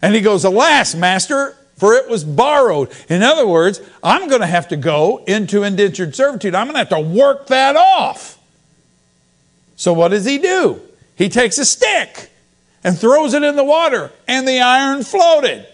And 0.00 0.14
he 0.14 0.20
goes, 0.20 0.44
Alas, 0.44 0.94
master, 0.94 1.56
for 1.76 1.94
it 1.94 2.08
was 2.08 2.24
borrowed. 2.24 2.90
In 3.08 3.22
other 3.22 3.46
words, 3.46 3.80
I'm 4.02 4.28
going 4.28 4.40
to 4.40 4.46
have 4.46 4.68
to 4.68 4.76
go 4.76 5.24
into 5.26 5.62
indentured 5.62 6.14
servitude. 6.14 6.54
I'm 6.54 6.66
going 6.66 6.74
to 6.74 6.78
have 6.78 6.88
to 6.90 7.00
work 7.00 7.48
that 7.48 7.76
off. 7.76 8.38
So 9.76 9.92
what 9.92 10.08
does 10.08 10.24
he 10.24 10.38
do? 10.38 10.80
He 11.16 11.28
takes 11.28 11.58
a 11.58 11.64
stick 11.64 12.30
and 12.84 12.96
throws 12.96 13.34
it 13.34 13.42
in 13.42 13.56
the 13.56 13.64
water, 13.64 14.12
and 14.28 14.46
the 14.46 14.60
iron 14.60 15.02
floated. 15.02 15.66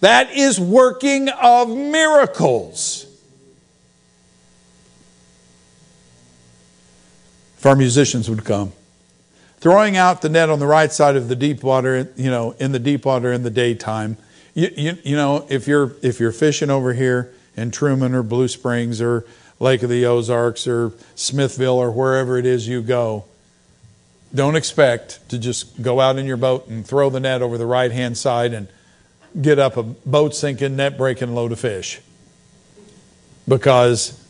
That 0.00 0.30
is 0.30 0.60
working 0.60 1.28
of 1.28 1.68
miracles. 1.68 3.08
if 7.58 7.66
our 7.66 7.74
musicians 7.74 8.30
would 8.30 8.44
come. 8.44 8.72
Throwing 9.58 9.96
out 9.96 10.22
the 10.22 10.28
net 10.28 10.48
on 10.48 10.60
the 10.60 10.66
right 10.66 10.92
side 10.92 11.16
of 11.16 11.28
the 11.28 11.34
deep 11.34 11.64
water, 11.64 12.08
you 12.16 12.30
know, 12.30 12.52
in 12.60 12.70
the 12.70 12.78
deep 12.78 13.04
water 13.04 13.32
in 13.32 13.42
the 13.42 13.50
daytime. 13.50 14.16
You, 14.54 14.70
you, 14.76 14.98
you 15.02 15.16
know, 15.16 15.44
if 15.48 15.66
you're, 15.66 15.96
if 16.00 16.20
you're 16.20 16.30
fishing 16.30 16.70
over 16.70 16.92
here 16.92 17.34
in 17.56 17.72
Truman 17.72 18.14
or 18.14 18.22
Blue 18.22 18.46
Springs 18.46 19.00
or 19.00 19.24
Lake 19.58 19.82
of 19.82 19.90
the 19.90 20.06
Ozarks 20.06 20.68
or 20.68 20.92
Smithville 21.16 21.76
or 21.76 21.90
wherever 21.90 22.38
it 22.38 22.46
is 22.46 22.68
you 22.68 22.80
go, 22.80 23.24
don't 24.32 24.54
expect 24.54 25.28
to 25.30 25.38
just 25.38 25.82
go 25.82 25.98
out 25.98 26.16
in 26.16 26.26
your 26.26 26.36
boat 26.36 26.68
and 26.68 26.86
throw 26.86 27.10
the 27.10 27.18
net 27.18 27.42
over 27.42 27.58
the 27.58 27.66
right 27.66 27.90
hand 27.90 28.16
side 28.16 28.52
and 28.52 28.68
get 29.40 29.58
up 29.58 29.76
a 29.76 29.82
boat 29.82 30.34
sinking, 30.34 30.76
net 30.76 30.96
breaking 30.96 31.34
load 31.34 31.52
of 31.52 31.60
fish 31.60 32.00
because 33.46 34.22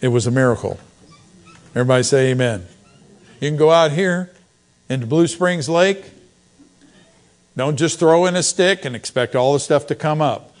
it 0.00 0.08
was 0.08 0.26
a 0.26 0.30
miracle. 0.30 0.78
Everybody 1.70 2.02
say 2.02 2.30
amen. 2.30 2.66
You 3.40 3.48
can 3.48 3.56
go 3.56 3.70
out 3.70 3.92
here 3.92 4.30
into 4.88 5.06
Blue 5.06 5.26
Springs 5.26 5.68
Lake. 5.68 6.04
Don't 7.56 7.76
just 7.76 7.98
throw 7.98 8.26
in 8.26 8.36
a 8.36 8.42
stick 8.42 8.84
and 8.84 8.94
expect 8.94 9.34
all 9.34 9.52
the 9.52 9.60
stuff 9.60 9.86
to 9.88 9.94
come 9.94 10.22
up. 10.22 10.54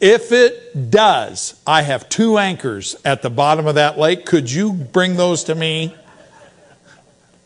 If 0.00 0.30
it 0.30 0.90
does, 0.90 1.60
I 1.66 1.82
have 1.82 2.08
two 2.08 2.36
anchors 2.36 2.96
at 3.04 3.22
the 3.22 3.30
bottom 3.30 3.66
of 3.66 3.76
that 3.76 3.98
lake. 3.98 4.26
Could 4.26 4.50
you 4.52 4.72
bring 4.72 5.16
those 5.16 5.44
to 5.44 5.54
me? 5.54 5.94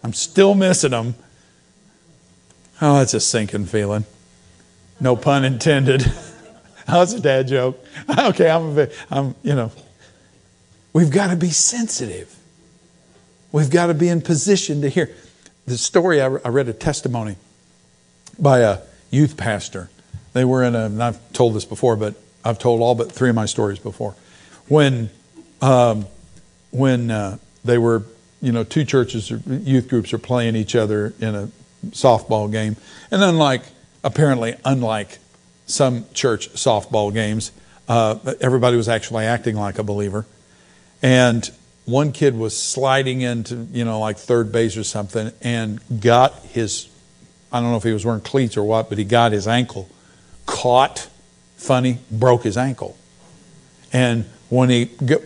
I'm 0.02 0.12
still 0.12 0.54
missing 0.54 0.90
them. 0.90 1.14
Oh, 2.82 2.98
that's 2.98 3.14
a 3.14 3.20
sinking 3.20 3.66
feeling. 3.66 4.04
No 5.00 5.16
pun 5.16 5.44
intended. 5.44 6.00
that's 6.86 7.12
a 7.14 7.20
dad 7.20 7.48
joke. 7.48 7.82
okay, 8.18 8.50
I'm, 8.50 8.78
a, 8.78 8.88
I'm, 9.10 9.34
you 9.42 9.54
know. 9.54 9.72
We've 10.92 11.10
got 11.10 11.30
to 11.30 11.36
be 11.36 11.50
sensitive. 11.50 12.36
We've 13.52 13.70
got 13.70 13.86
to 13.86 13.94
be 13.94 14.08
in 14.08 14.20
position 14.20 14.82
to 14.82 14.88
hear. 14.88 15.10
The 15.66 15.78
story, 15.78 16.20
I 16.20 16.26
read 16.26 16.68
a 16.68 16.72
testimony 16.72 17.36
by 18.38 18.60
a 18.60 18.78
youth 19.10 19.36
pastor. 19.36 19.88
They 20.32 20.44
were 20.44 20.64
in 20.64 20.74
a, 20.74 20.86
and 20.86 21.02
I've 21.02 21.32
told 21.32 21.54
this 21.54 21.64
before, 21.64 21.96
but 21.96 22.14
I've 22.44 22.58
told 22.58 22.80
all 22.80 22.94
but 22.94 23.12
three 23.12 23.28
of 23.28 23.36
my 23.36 23.46
stories 23.46 23.78
before. 23.78 24.14
When, 24.68 25.10
um, 25.60 26.06
when 26.70 27.10
uh, 27.10 27.38
they 27.64 27.78
were, 27.78 28.04
you 28.40 28.52
know, 28.52 28.64
two 28.64 28.84
churches 28.84 29.30
or 29.30 29.40
youth 29.46 29.88
groups 29.88 30.12
are 30.12 30.18
playing 30.18 30.56
each 30.56 30.74
other 30.74 31.12
in 31.20 31.34
a 31.34 31.50
softball 31.90 32.50
game. 32.50 32.76
And 33.10 33.22
unlike, 33.22 33.62
apparently, 34.02 34.54
unlike 34.64 35.18
some 35.66 36.04
church 36.14 36.50
softball 36.54 37.12
games, 37.12 37.52
uh, 37.88 38.18
everybody 38.40 38.76
was 38.76 38.88
actually 38.88 39.24
acting 39.24 39.56
like 39.56 39.78
a 39.78 39.82
believer. 39.82 40.26
And 41.02 41.48
one 41.86 42.12
kid 42.12 42.36
was 42.36 42.56
sliding 42.56 43.20
into, 43.20 43.66
you 43.72 43.84
know, 43.84 44.00
like 44.00 44.16
third 44.16 44.52
base 44.52 44.76
or 44.76 44.84
something 44.84 45.32
and 45.42 45.80
got 46.00 46.34
his, 46.46 46.88
I 47.52 47.60
don't 47.60 47.70
know 47.70 47.76
if 47.76 47.82
he 47.82 47.92
was 47.92 48.04
wearing 48.04 48.20
cleats 48.20 48.56
or 48.56 48.62
what, 48.62 48.88
but 48.88 48.98
he 48.98 49.04
got 49.04 49.32
his 49.32 49.48
ankle 49.48 49.88
caught, 50.46 51.08
funny, 51.56 51.98
broke 52.10 52.42
his 52.42 52.56
ankle. 52.56 52.96
And 53.92 54.24
when 54.48 54.68
he 54.68 54.84
get, 54.84 55.22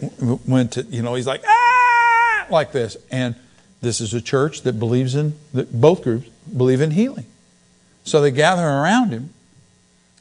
went 0.46 0.72
to, 0.72 0.82
you 0.82 1.02
know, 1.02 1.14
he's 1.14 1.26
like, 1.26 1.42
ah, 1.46 2.46
like 2.50 2.72
this. 2.72 2.96
And 3.10 3.34
this 3.80 4.00
is 4.00 4.14
a 4.14 4.20
church 4.20 4.62
that 4.62 4.78
believes 4.78 5.14
in, 5.14 5.34
that 5.52 5.78
both 5.78 6.02
groups 6.02 6.28
believe 6.56 6.80
in 6.80 6.92
healing. 6.92 7.26
So 8.04 8.20
they 8.20 8.30
gather 8.30 8.62
around 8.62 9.10
him 9.10 9.30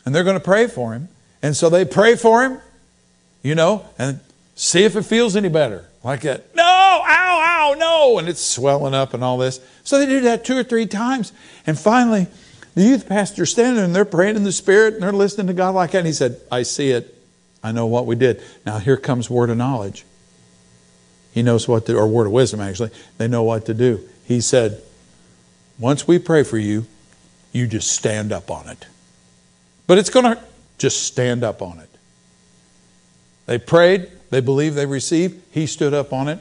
and 0.06 0.16
they're 0.16 0.24
going 0.24 0.38
to 0.38 0.44
pray 0.44 0.68
for 0.68 0.94
him. 0.94 1.10
And 1.42 1.56
so 1.56 1.70
they 1.70 1.86
pray 1.86 2.16
for 2.16 2.44
him 2.44 2.60
you 3.44 3.56
know, 3.56 3.86
and 4.00 4.22
see 4.56 4.86
if 4.86 4.96
it 4.96 5.04
feels 5.04 5.36
any 5.36 5.50
better. 5.50 5.86
Like 6.04 6.22
that, 6.22 6.54
no, 6.56 6.64
ow, 6.64 7.04
ow, 7.06 7.76
no, 7.78 8.18
and 8.18 8.28
it's 8.28 8.44
swelling 8.44 8.94
up 8.94 9.14
and 9.14 9.24
all 9.24 9.38
this. 9.38 9.60
So 9.84 10.00
they 10.00 10.06
do 10.06 10.22
that 10.22 10.44
two 10.44 10.58
or 10.58 10.64
three 10.64 10.86
times. 10.86 11.32
And 11.68 11.78
finally, 11.80 12.28
the 12.76 12.84
youth 12.84 13.08
pastor's 13.08 13.52
standing 13.52 13.84
and 13.84 13.96
they're 13.96 14.04
praying 14.04 14.36
in 14.36 14.44
the 14.44 14.52
Spirit 14.52 14.96
and 14.96 15.04
they're 15.04 15.14
listening 15.14 15.48
to 15.48 15.54
God 15.54 15.76
like 15.76 15.92
that. 15.92 16.00
And 16.00 16.08
he 16.08 16.14
said, 16.14 16.42
I 16.52 16.64
see 16.64 16.92
it. 16.92 17.16
I 17.64 17.72
know 17.72 17.86
what 17.86 18.06
we 18.06 18.16
did. 18.16 18.42
Now 18.66 18.80
here 18.80 18.98
comes 18.98 19.30
word 19.30 19.50
of 19.50 19.56
knowledge. 19.56 20.04
He 21.34 21.42
knows 21.42 21.68
what 21.68 21.86
to, 21.86 21.96
or 21.96 22.08
word 22.08 22.26
of 22.26 22.34
wisdom 22.34 22.60
actually. 22.60 22.92
They 23.18 23.30
know 23.30 23.44
what 23.44 23.66
to 23.68 23.74
do. 23.74 24.02
He 24.26 24.42
said, 24.42 24.82
once 25.80 26.06
we 26.06 26.20
pray 26.20 26.44
for 26.44 26.58
you, 26.58 26.86
you 27.54 27.68
just 27.68 27.92
stand 27.92 28.34
up 28.34 28.52
on 28.52 28.68
it. 28.68 28.86
But 29.88 29.98
it's 29.98 30.10
going 30.10 30.26
to 30.26 30.44
just 30.78 31.04
stand 31.04 31.44
up 31.44 31.62
on 31.62 31.80
it. 31.80 31.90
They 33.46 33.58
prayed, 33.58 34.10
they 34.32 34.42
believed, 34.42 34.76
they 34.76 34.86
received. 34.86 35.42
He 35.52 35.68
stood 35.68 35.94
up 35.94 36.12
on 36.12 36.28
it, 36.28 36.40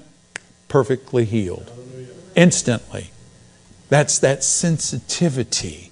perfectly 0.68 1.24
healed. 1.24 1.70
Instantly. 2.34 3.10
That's 3.88 4.18
that 4.20 4.42
sensitivity 4.42 5.90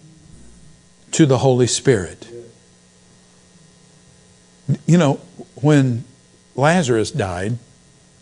to 1.12 1.26
the 1.26 1.38
Holy 1.38 1.66
Spirit. 1.66 2.26
You 4.86 4.96
know, 4.96 5.14
when 5.56 6.04
Lazarus 6.54 7.10
died, 7.10 7.58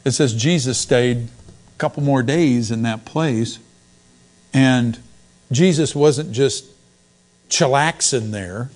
it 0.05 0.13
says 0.13 0.35
Jesus 0.35 0.79
stayed 0.79 1.19
a 1.19 1.79
couple 1.79 2.03
more 2.03 2.23
days 2.23 2.71
in 2.71 2.83
that 2.83 3.05
place, 3.05 3.59
and 4.55 4.99
Jesus 5.53 5.95
wasn't 5.95 6.33
just 6.33 6.65
chillaxing 7.49 8.31
there, 8.31 8.71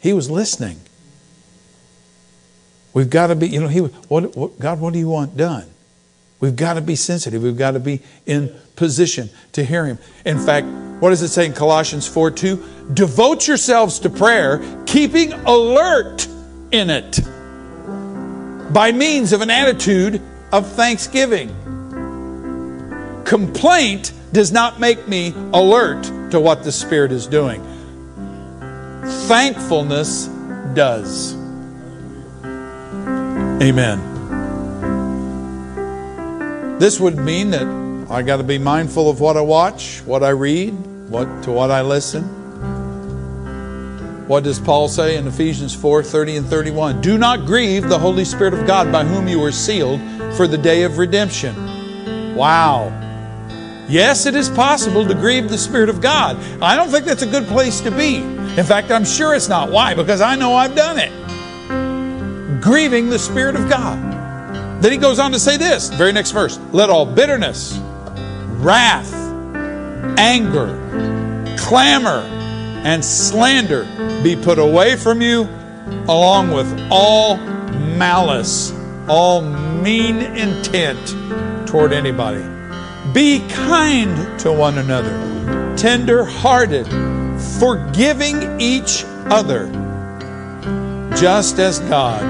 he 0.00 0.12
was 0.12 0.30
listening. 0.30 0.80
We've 2.94 3.10
got 3.10 3.28
to 3.28 3.34
be, 3.34 3.48
you 3.48 3.60
know, 3.60 3.68
he, 3.68 3.80
what, 3.80 4.36
what, 4.36 4.58
God, 4.58 4.80
what 4.80 4.92
do 4.92 4.98
you 4.98 5.08
want 5.08 5.36
done? 5.36 5.66
We've 6.40 6.56
got 6.56 6.74
to 6.74 6.80
be 6.80 6.96
sensitive. 6.96 7.42
We've 7.42 7.56
got 7.56 7.70
to 7.72 7.80
be 7.80 8.00
in 8.26 8.52
position 8.76 9.30
to 9.52 9.64
hear 9.64 9.86
him. 9.86 9.98
In 10.26 10.38
fact, 10.38 10.66
what 11.00 11.10
does 11.10 11.22
it 11.22 11.28
say 11.28 11.46
in 11.46 11.52
Colossians 11.52 12.06
4 12.06 12.32
2? 12.32 12.90
Devote 12.94 13.46
yourselves 13.46 14.00
to 14.00 14.10
prayer, 14.10 14.60
keeping 14.84 15.32
alert 15.32 16.26
in 16.72 16.90
it 16.90 17.20
by 18.72 18.90
means 18.92 19.32
of 19.32 19.40
an 19.40 19.50
attitude 19.50 20.20
of 20.50 20.66
thanksgiving. 20.72 21.48
Complaint 23.24 24.12
does 24.32 24.50
not 24.50 24.80
make 24.80 25.06
me 25.06 25.32
alert 25.52 26.02
to 26.32 26.40
what 26.40 26.64
the 26.64 26.72
Spirit 26.72 27.12
is 27.12 27.26
doing. 27.26 27.62
Thankfulness 29.02 30.28
does. 30.74 31.34
Amen. 33.62 33.98
This 36.78 36.98
would 36.98 37.16
mean 37.16 37.50
that 37.50 38.06
I 38.10 38.22
got 38.22 38.38
to 38.38 38.42
be 38.42 38.58
mindful 38.58 39.08
of 39.08 39.20
what 39.20 39.36
I 39.36 39.40
watch, 39.40 40.02
what 40.04 40.22
I 40.22 40.30
read, 40.30 40.72
what 41.08 41.42
to 41.44 41.52
what 41.52 41.70
I 41.70 41.82
listen. 41.82 42.24
What 44.28 44.44
does 44.44 44.58
Paul 44.58 44.88
say 44.88 45.16
in 45.16 45.26
Ephesians 45.26 45.74
4 45.74 46.02
30 46.02 46.36
and 46.36 46.46
31? 46.46 47.00
Do 47.00 47.18
not 47.18 47.44
grieve 47.44 47.88
the 47.88 47.98
Holy 47.98 48.24
Spirit 48.24 48.54
of 48.54 48.66
God 48.66 48.90
by 48.90 49.04
whom 49.04 49.28
you 49.28 49.40
were 49.40 49.52
sealed 49.52 50.00
for 50.36 50.46
the 50.46 50.58
day 50.58 50.84
of 50.84 50.98
redemption. 50.98 52.34
Wow. 52.34 52.98
Yes, 53.88 54.26
it 54.26 54.34
is 54.34 54.48
possible 54.48 55.06
to 55.06 55.14
grieve 55.14 55.48
the 55.48 55.58
Spirit 55.58 55.88
of 55.88 56.00
God. 56.00 56.36
I 56.62 56.76
don't 56.76 56.88
think 56.88 57.04
that's 57.04 57.22
a 57.22 57.26
good 57.26 57.46
place 57.46 57.80
to 57.82 57.90
be. 57.90 58.20
In 58.58 58.64
fact, 58.66 58.90
I'm 58.90 59.04
sure 59.04 59.34
it's 59.34 59.48
not. 59.48 59.70
Why? 59.70 59.94
Because 59.94 60.20
I 60.20 60.36
know 60.36 60.54
I've 60.54 60.74
done 60.74 60.98
it. 60.98 62.60
Grieving 62.60 63.08
the 63.08 63.18
Spirit 63.18 63.56
of 63.56 63.68
God. 63.68 64.12
Then 64.82 64.92
he 64.92 64.98
goes 64.98 65.18
on 65.18 65.32
to 65.32 65.38
say 65.38 65.56
this, 65.56 65.88
very 65.90 66.12
next 66.12 66.32
verse 66.32 66.58
let 66.72 66.90
all 66.90 67.06
bitterness, 67.06 67.78
wrath, 68.58 69.14
anger, 70.18 71.56
clamor, 71.56 72.20
and 72.84 73.04
slander 73.04 73.84
be 74.22 74.34
put 74.34 74.58
away 74.58 74.96
from 74.96 75.22
you, 75.22 75.42
along 76.08 76.50
with 76.50 76.68
all 76.90 77.36
malice, 77.36 78.72
all 79.08 79.40
mean 79.40 80.16
intent 80.16 81.68
toward 81.68 81.92
anybody. 81.92 82.44
Be 83.12 83.46
kind 83.48 84.38
to 84.40 84.52
one 84.52 84.78
another, 84.78 85.76
tender 85.76 86.24
hearted, 86.24 86.86
forgiving 87.58 88.60
each 88.60 89.04
other, 89.26 89.66
just 91.16 91.58
as 91.58 91.78
God 91.80 92.22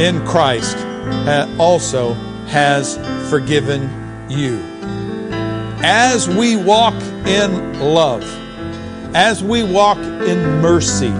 in 0.00 0.24
Christ 0.26 0.76
also 1.58 2.14
has 2.46 2.96
forgiven 3.30 3.82
you. 4.28 4.58
As 5.86 6.28
we 6.28 6.56
walk 6.56 6.94
in 7.26 7.80
love, 7.80 8.22
as 9.14 9.42
we 9.44 9.62
walk 9.62 9.98
in 9.98 10.60
mercy, 10.60 11.12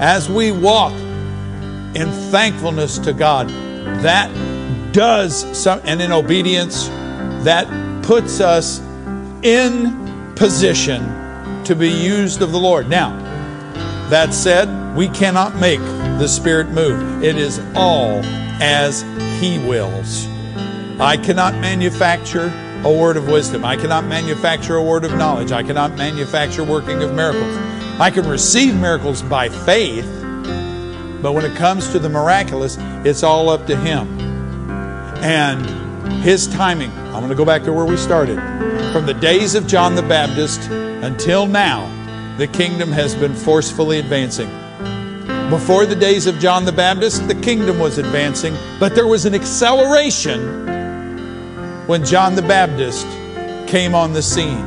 as 0.00 0.28
we 0.28 0.52
walk 0.52 0.92
in 0.92 2.10
thankfulness 2.30 2.98
to 2.98 3.12
God, 3.12 3.48
that 4.02 4.30
does 4.92 5.44
some, 5.56 5.80
and 5.84 6.02
in 6.02 6.12
obedience, 6.12 6.88
that 7.44 7.66
puts 8.02 8.40
us 8.40 8.80
in 9.42 10.34
position 10.34 11.15
to 11.66 11.74
be 11.74 11.90
used 11.90 12.42
of 12.42 12.52
the 12.52 12.58
Lord. 12.58 12.88
Now, 12.88 13.10
that 14.08 14.32
said, 14.32 14.96
we 14.96 15.08
cannot 15.08 15.56
make 15.56 15.80
the 15.80 16.28
Spirit 16.28 16.68
move. 16.68 17.24
It 17.24 17.36
is 17.36 17.58
all 17.74 18.20
as 18.62 19.02
He 19.40 19.58
wills. 19.58 20.26
I 21.00 21.16
cannot 21.16 21.54
manufacture 21.54 22.52
a 22.84 22.92
word 22.92 23.16
of 23.16 23.26
wisdom. 23.26 23.64
I 23.64 23.76
cannot 23.76 24.04
manufacture 24.04 24.76
a 24.76 24.82
word 24.82 25.04
of 25.04 25.12
knowledge. 25.16 25.50
I 25.50 25.64
cannot 25.64 25.96
manufacture 25.96 26.62
working 26.62 27.02
of 27.02 27.14
miracles. 27.14 27.56
I 28.00 28.10
can 28.10 28.28
receive 28.28 28.74
miracles 28.76 29.22
by 29.22 29.48
faith, 29.48 30.06
but 31.20 31.32
when 31.32 31.44
it 31.44 31.56
comes 31.56 31.90
to 31.90 31.98
the 31.98 32.08
miraculous, 32.08 32.76
it's 33.04 33.24
all 33.24 33.48
up 33.48 33.66
to 33.66 33.76
Him. 33.76 34.06
And 35.18 35.66
His 36.22 36.46
timing, 36.46 36.92
I'm 36.92 37.14
going 37.14 37.28
to 37.28 37.34
go 37.34 37.44
back 37.44 37.64
to 37.64 37.72
where 37.72 37.86
we 37.86 37.96
started. 37.96 38.36
From 38.92 39.04
the 39.04 39.14
days 39.14 39.56
of 39.56 39.66
John 39.66 39.96
the 39.96 40.02
Baptist 40.02 40.70
until 41.04 41.46
now, 41.46 41.92
the 42.38 42.46
kingdom 42.46 42.92
has 42.92 43.14
been 43.14 43.34
forcefully 43.34 43.98
advancing. 43.98 44.48
Before 45.50 45.86
the 45.86 45.94
days 45.94 46.26
of 46.26 46.38
John 46.38 46.64
the 46.64 46.72
Baptist, 46.72 47.28
the 47.28 47.34
kingdom 47.34 47.78
was 47.78 47.98
advancing, 47.98 48.56
but 48.80 48.94
there 48.94 49.06
was 49.06 49.26
an 49.26 49.34
acceleration 49.34 50.66
when 51.86 52.04
John 52.04 52.34
the 52.34 52.42
Baptist 52.42 53.06
came 53.68 53.94
on 53.94 54.12
the 54.12 54.22
scene. 54.22 54.66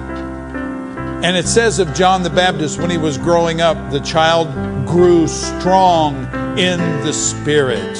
And 1.21 1.35
it 1.35 1.47
says 1.47 1.79
of 1.79 1.93
John 1.93 2.23
the 2.23 2.29
Baptist, 2.29 2.79
when 2.79 2.89
he 2.89 2.97
was 2.97 3.17
growing 3.17 3.59
up, 3.59 3.91
the 3.91 3.99
child 3.99 4.47
grew 4.87 5.27
strong 5.27 6.23
in 6.57 6.79
the 7.03 7.13
Spirit. 7.13 7.95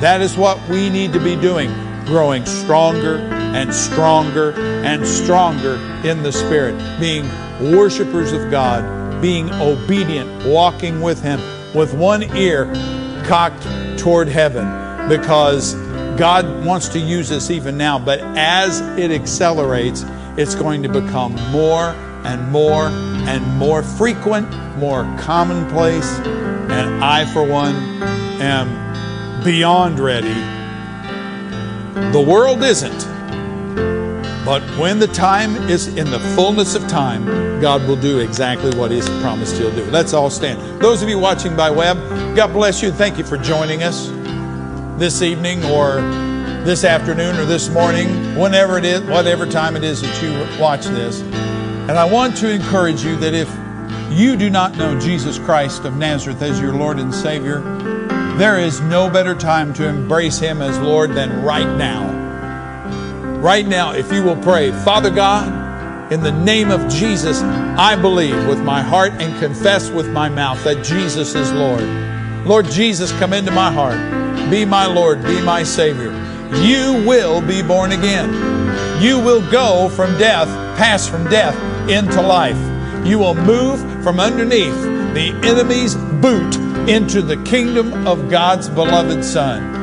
That 0.00 0.22
is 0.22 0.36
what 0.36 0.58
we 0.68 0.88
need 0.88 1.12
to 1.12 1.20
be 1.20 1.36
doing, 1.36 1.70
growing 2.06 2.46
stronger 2.46 3.39
and 3.54 3.74
stronger 3.74 4.52
and 4.52 5.06
stronger 5.06 5.76
in 6.04 6.22
the 6.22 6.32
Spirit, 6.32 6.76
being 7.00 7.28
worshipers 7.72 8.32
of 8.32 8.50
God, 8.50 9.20
being 9.20 9.50
obedient, 9.54 10.46
walking 10.46 11.00
with 11.00 11.22
Him, 11.22 11.40
with 11.74 11.94
one 11.94 12.22
ear 12.36 12.66
cocked 13.24 13.66
toward 13.98 14.28
heaven 14.28 15.08
because 15.08 15.74
God 16.16 16.64
wants 16.64 16.88
to 16.90 16.98
use 16.98 17.32
us 17.32 17.50
even 17.50 17.76
now. 17.76 17.98
But 17.98 18.20
as 18.36 18.80
it 18.98 19.10
accelerates, 19.10 20.04
it's 20.36 20.54
going 20.54 20.82
to 20.84 20.88
become 20.88 21.34
more 21.50 21.94
and 22.24 22.50
more 22.50 22.86
and 22.86 23.46
more 23.58 23.82
frequent, 23.82 24.48
more 24.76 25.02
commonplace. 25.18 26.08
And 26.18 27.02
I, 27.02 27.24
for 27.32 27.44
one, 27.44 27.74
am 28.40 29.44
beyond 29.44 29.98
ready. 29.98 30.34
The 32.12 32.20
world 32.20 32.62
isn't. 32.62 33.19
But 34.44 34.62
when 34.78 34.98
the 34.98 35.06
time 35.06 35.54
is 35.68 35.88
in 35.88 36.10
the 36.10 36.18
fullness 36.34 36.74
of 36.74 36.88
time, 36.88 37.60
God 37.60 37.86
will 37.86 38.00
do 38.00 38.20
exactly 38.20 38.74
what 38.76 38.90
He's 38.90 39.08
promised 39.20 39.56
He'll 39.56 39.74
do. 39.74 39.84
Let's 39.90 40.14
all 40.14 40.30
stand. 40.30 40.80
Those 40.80 41.02
of 41.02 41.08
you 41.08 41.18
watching 41.18 41.54
by 41.54 41.70
web, 41.70 41.96
God 42.34 42.52
bless 42.52 42.82
you. 42.82 42.90
Thank 42.90 43.18
you 43.18 43.24
for 43.24 43.36
joining 43.36 43.82
us 43.82 44.08
this 44.98 45.20
evening 45.22 45.62
or 45.64 46.00
this 46.64 46.84
afternoon 46.84 47.36
or 47.36 47.44
this 47.44 47.68
morning, 47.70 48.38
whenever 48.38 48.76
it 48.78 48.84
is, 48.84 49.02
whatever 49.02 49.46
time 49.46 49.76
it 49.76 49.84
is 49.84 50.02
that 50.02 50.22
you 50.22 50.60
watch 50.60 50.84
this. 50.86 51.20
And 51.20 51.92
I 51.92 52.04
want 52.04 52.36
to 52.38 52.50
encourage 52.50 53.02
you 53.02 53.16
that 53.16 53.34
if 53.34 53.48
you 54.10 54.36
do 54.36 54.50
not 54.50 54.76
know 54.76 54.98
Jesus 54.98 55.38
Christ 55.38 55.84
of 55.84 55.96
Nazareth 55.96 56.42
as 56.42 56.60
your 56.60 56.74
Lord 56.74 56.98
and 56.98 57.14
Savior, 57.14 57.60
there 58.36 58.58
is 58.58 58.80
no 58.80 59.08
better 59.08 59.34
time 59.34 59.72
to 59.74 59.86
embrace 59.86 60.38
Him 60.38 60.60
as 60.62 60.78
Lord 60.78 61.12
than 61.12 61.42
right 61.42 61.76
now. 61.76 62.09
Right 63.40 63.66
now, 63.66 63.92
if 63.92 64.12
you 64.12 64.22
will 64.22 64.36
pray, 64.36 64.70
Father 64.70 65.08
God, 65.08 66.12
in 66.12 66.20
the 66.20 66.30
name 66.30 66.70
of 66.70 66.92
Jesus, 66.92 67.40
I 67.40 67.96
believe 67.96 68.46
with 68.46 68.60
my 68.62 68.82
heart 68.82 69.12
and 69.14 69.40
confess 69.40 69.88
with 69.88 70.10
my 70.10 70.28
mouth 70.28 70.62
that 70.64 70.84
Jesus 70.84 71.34
is 71.34 71.50
Lord. 71.52 71.82
Lord 72.46 72.66
Jesus, 72.66 73.10
come 73.12 73.32
into 73.32 73.50
my 73.50 73.72
heart. 73.72 74.50
be 74.50 74.66
my 74.66 74.84
Lord, 74.84 75.22
be 75.22 75.40
my 75.40 75.62
Savior, 75.62 76.10
you 76.56 77.02
will 77.08 77.40
be 77.40 77.62
born 77.62 77.92
again. 77.92 78.30
You 79.02 79.18
will 79.18 79.40
go 79.50 79.88
from 79.88 80.18
death, 80.18 80.48
pass 80.76 81.08
from 81.08 81.24
death 81.30 81.56
into 81.88 82.20
life. 82.20 82.58
You 83.06 83.18
will 83.20 83.34
move 83.34 83.80
from 84.04 84.20
underneath 84.20 84.82
the 85.14 85.30
enemy's 85.44 85.94
boot 85.94 86.56
into 86.90 87.22
the 87.22 87.42
kingdom 87.44 88.06
of 88.06 88.28
God's 88.28 88.68
beloved 88.68 89.24
Son. 89.24 89.79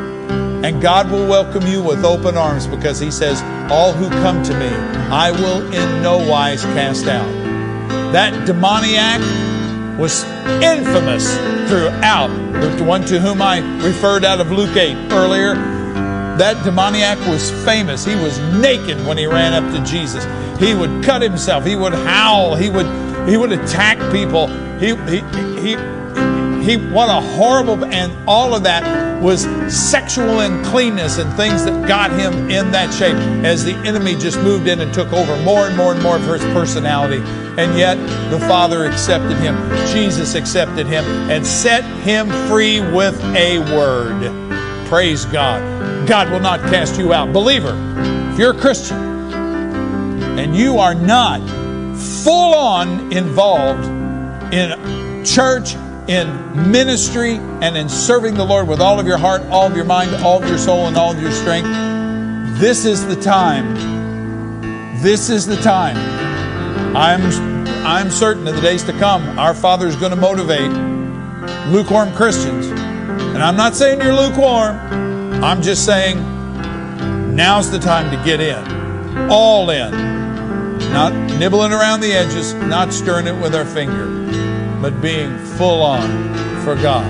And 0.64 0.82
God 0.82 1.12
will 1.12 1.28
welcome 1.28 1.66
you 1.68 1.84
with 1.84 2.04
open 2.04 2.36
arms 2.36 2.68
because 2.68 3.00
He 3.00 3.12
says, 3.12 3.42
All 3.72 3.94
who 3.94 4.10
come 4.10 4.44
to 4.44 4.60
me, 4.60 4.68
I 5.10 5.32
will 5.32 5.62
in 5.74 6.02
no 6.02 6.18
wise 6.18 6.64
cast 6.64 7.06
out. 7.08 7.32
That 8.12 8.46
demoniac 8.46 9.22
was 10.00 10.24
infamous 10.64 11.36
throughout. 11.70 12.30
The 12.78 12.84
one 12.84 13.06
to 13.06 13.20
whom 13.20 13.42
I 13.42 13.60
referred 13.86 14.24
out 14.24 14.40
of 14.40 14.52
Luke 14.52 14.76
8 14.76 15.12
earlier, 15.12 15.56
that 16.38 16.64
demoniac 16.64 17.20
was 17.28 17.52
famous. 17.66 18.06
He 18.06 18.16
was 18.16 18.40
naked 18.62 19.04
when 19.06 19.18
he 19.18 19.26
ran 19.26 19.54
up 19.54 19.72
to 19.74 19.84
Jesus. 19.84 20.26
He 20.60 20.74
would 20.74 21.04
cut 21.04 21.22
himself. 21.22 21.66
He 21.66 21.76
would 21.76 21.94
howl. 21.94 22.56
He 22.56 22.70
would 22.70 22.86
he 23.28 23.38
would 23.38 23.52
attack 23.52 23.98
people. 24.12 24.48
He 24.78 24.96
he 25.10 25.20
he 25.62 25.76
he 26.68 26.76
what 26.78 27.10
a 27.10 27.22
horrible 27.36 27.86
and 27.86 28.12
all 28.28 28.54
of 28.54 28.64
that 28.64 28.84
was 29.22 29.44
sexual 29.74 30.42
uncleanness 30.42 31.18
and 31.18 31.32
things 31.34 31.64
that 31.66 31.88
got 31.88 32.12
him 32.12 32.50
in 32.50 32.72
that 32.72 32.94
shape 32.94 33.16
as 33.46 33.64
the 33.64 33.74
enemy 33.88 34.16
just 34.16 34.38
moved 34.40 34.68
in 34.68 34.82
and 34.82 34.94
took 34.94 35.12
over 35.14 35.42
more 35.44 35.68
and 35.68 35.78
more 35.78 35.94
and 35.94 36.04
more 36.04 36.18
of 36.18 36.24
his 36.24 36.42
personality. 36.54 37.24
And 37.60 37.78
yet 37.78 37.96
the 38.30 38.40
Father 38.42 38.86
accepted 38.86 39.38
him. 39.38 39.56
Jesus 39.88 40.36
accepted 40.36 40.86
him 40.88 41.04
and 41.32 41.46
set 41.46 41.84
him 42.02 42.30
free 42.48 42.80
with 42.80 43.20
a 43.36 43.60
word. 43.76 44.88
Praise 44.88 45.26
God. 45.26 46.08
God 46.08 46.30
will 46.30 46.40
not 46.40 46.60
cast 46.62 47.00
you 47.00 47.14
out. 47.14 47.34
Believer, 47.34 47.74
if 48.32 48.40
you're 48.40 48.52
a 48.52 48.60
Christian 48.60 48.98
and 50.38 50.56
you 50.56 50.78
are 50.78 50.94
not 50.94 51.42
full 51.98 52.54
on 52.54 53.12
involved 53.12 53.86
in 54.54 55.26
church, 55.26 55.76
in 56.08 56.72
ministry, 56.72 57.36
and 57.62 57.76
in 57.76 57.90
serving 57.90 58.36
the 58.36 58.46
Lord 58.46 58.68
with 58.68 58.80
all 58.80 59.00
of 59.00 59.08
your 59.08 59.18
heart, 59.18 59.42
all 59.48 59.68
of 59.68 59.76
your 59.76 59.86
mind, 59.86 60.16
all 60.24 60.42
of 60.42 60.48
your 60.48 60.58
soul, 60.58 60.88
and 60.88 60.96
all 60.96 61.12
of 61.12 61.22
your 61.22 61.32
strength, 61.32 61.68
this 62.60 62.86
is 62.86 63.06
the 63.06 63.16
time. 63.16 65.02
This 65.02 65.30
is 65.30 65.46
the 65.46 65.58
time. 65.58 65.98
I'm, 66.96 67.22
I'm 67.86 68.10
certain 68.10 68.48
in 68.48 68.56
the 68.56 68.62
days 68.62 68.84
to 68.86 68.94
come, 68.94 69.38
our 69.38 69.54
Father 69.54 69.88
is 69.88 69.96
going 69.96 70.12
to 70.12 70.16
motivate 70.16 70.72
lukewarm 71.68 72.14
Christians. 72.14 72.68
And 72.68 73.44
I'm 73.44 73.56
not 73.56 73.76
saying 73.76 74.02
you're 74.02 74.14
lukewarm. 74.14 74.76
I'm 75.44 75.62
just 75.62 75.86
saying, 75.86 76.18
now's 77.36 77.70
the 77.70 77.78
time 77.78 78.10
to 78.10 78.24
get 78.26 78.42
in, 78.42 79.30
all 79.30 79.70
in, 79.70 79.92
not 80.92 81.14
nibbling 81.38 81.72
around 81.72 82.00
the 82.00 82.12
edges, 82.12 82.56
not 82.56 82.92
stirring 82.92 83.28
it 83.28 83.40
with 83.40 83.54
our 83.54 83.66
finger, 83.66 84.08
but 84.82 85.02
being 85.02 85.38
full 85.58 85.82
on 85.82 86.64
for 86.64 86.76
God. 86.76 87.06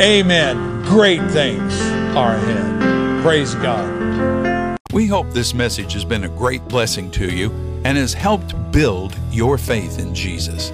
Amen. 0.00 0.82
Great 0.82 1.22
things 1.30 1.80
are 2.16 2.36
ahead. 2.36 3.22
Praise 3.22 3.54
God. 3.56 4.78
We 4.92 5.06
hope 5.06 5.30
this 5.30 5.54
message 5.54 5.92
has 5.92 6.04
been 6.04 6.24
a 6.24 6.28
great 6.28 6.66
blessing 6.66 7.10
to 7.12 7.26
you 7.32 7.50
and 7.84 7.96
has 7.96 8.12
helped 8.12 8.54
build 8.72 9.16
your 9.30 9.56
faith 9.58 9.98
in 9.98 10.14
Jesus. 10.14 10.72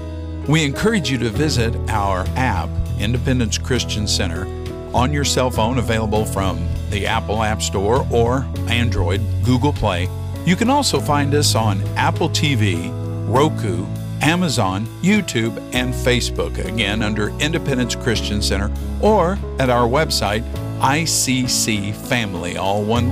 We 0.49 0.65
encourage 0.65 1.11
you 1.11 1.19
to 1.19 1.29
visit 1.29 1.75
our 1.91 2.25
app, 2.37 2.69
Independence 2.99 3.59
Christian 3.59 4.07
Center 4.07 4.47
on 4.95 5.13
your 5.13 5.25
cell 5.25 5.51
phone, 5.51 5.79
available 5.79 6.25
from 6.25 6.67
the 6.91 7.07
Apple 7.07 7.43
App 7.43 7.61
Store 7.61 8.07
or 8.11 8.47
Android, 8.69 9.21
Google 9.45 9.73
Play. 9.73 10.09
You 10.47 10.57
can 10.57 10.71
also 10.71 11.01
find 11.01 11.35
us 11.35 11.55
on 11.55 11.83
Apple 11.97 12.31
TV, 12.31 12.91
Roku, 13.29 13.85
Amazon, 14.27 14.87
YouTube, 15.03 15.57
and 15.73 15.95
Facebook, 15.95 16.59
again 16.67 17.01
under 17.01 17.29
Independence 17.39 17.95
Christian 17.95 18.43
Center, 18.43 18.73
or 19.01 19.39
at 19.61 19.71
our 19.71 19.87
website, 19.87 20.43
iccfamily, 20.81 22.59
all 22.59 22.83
one 22.83 23.09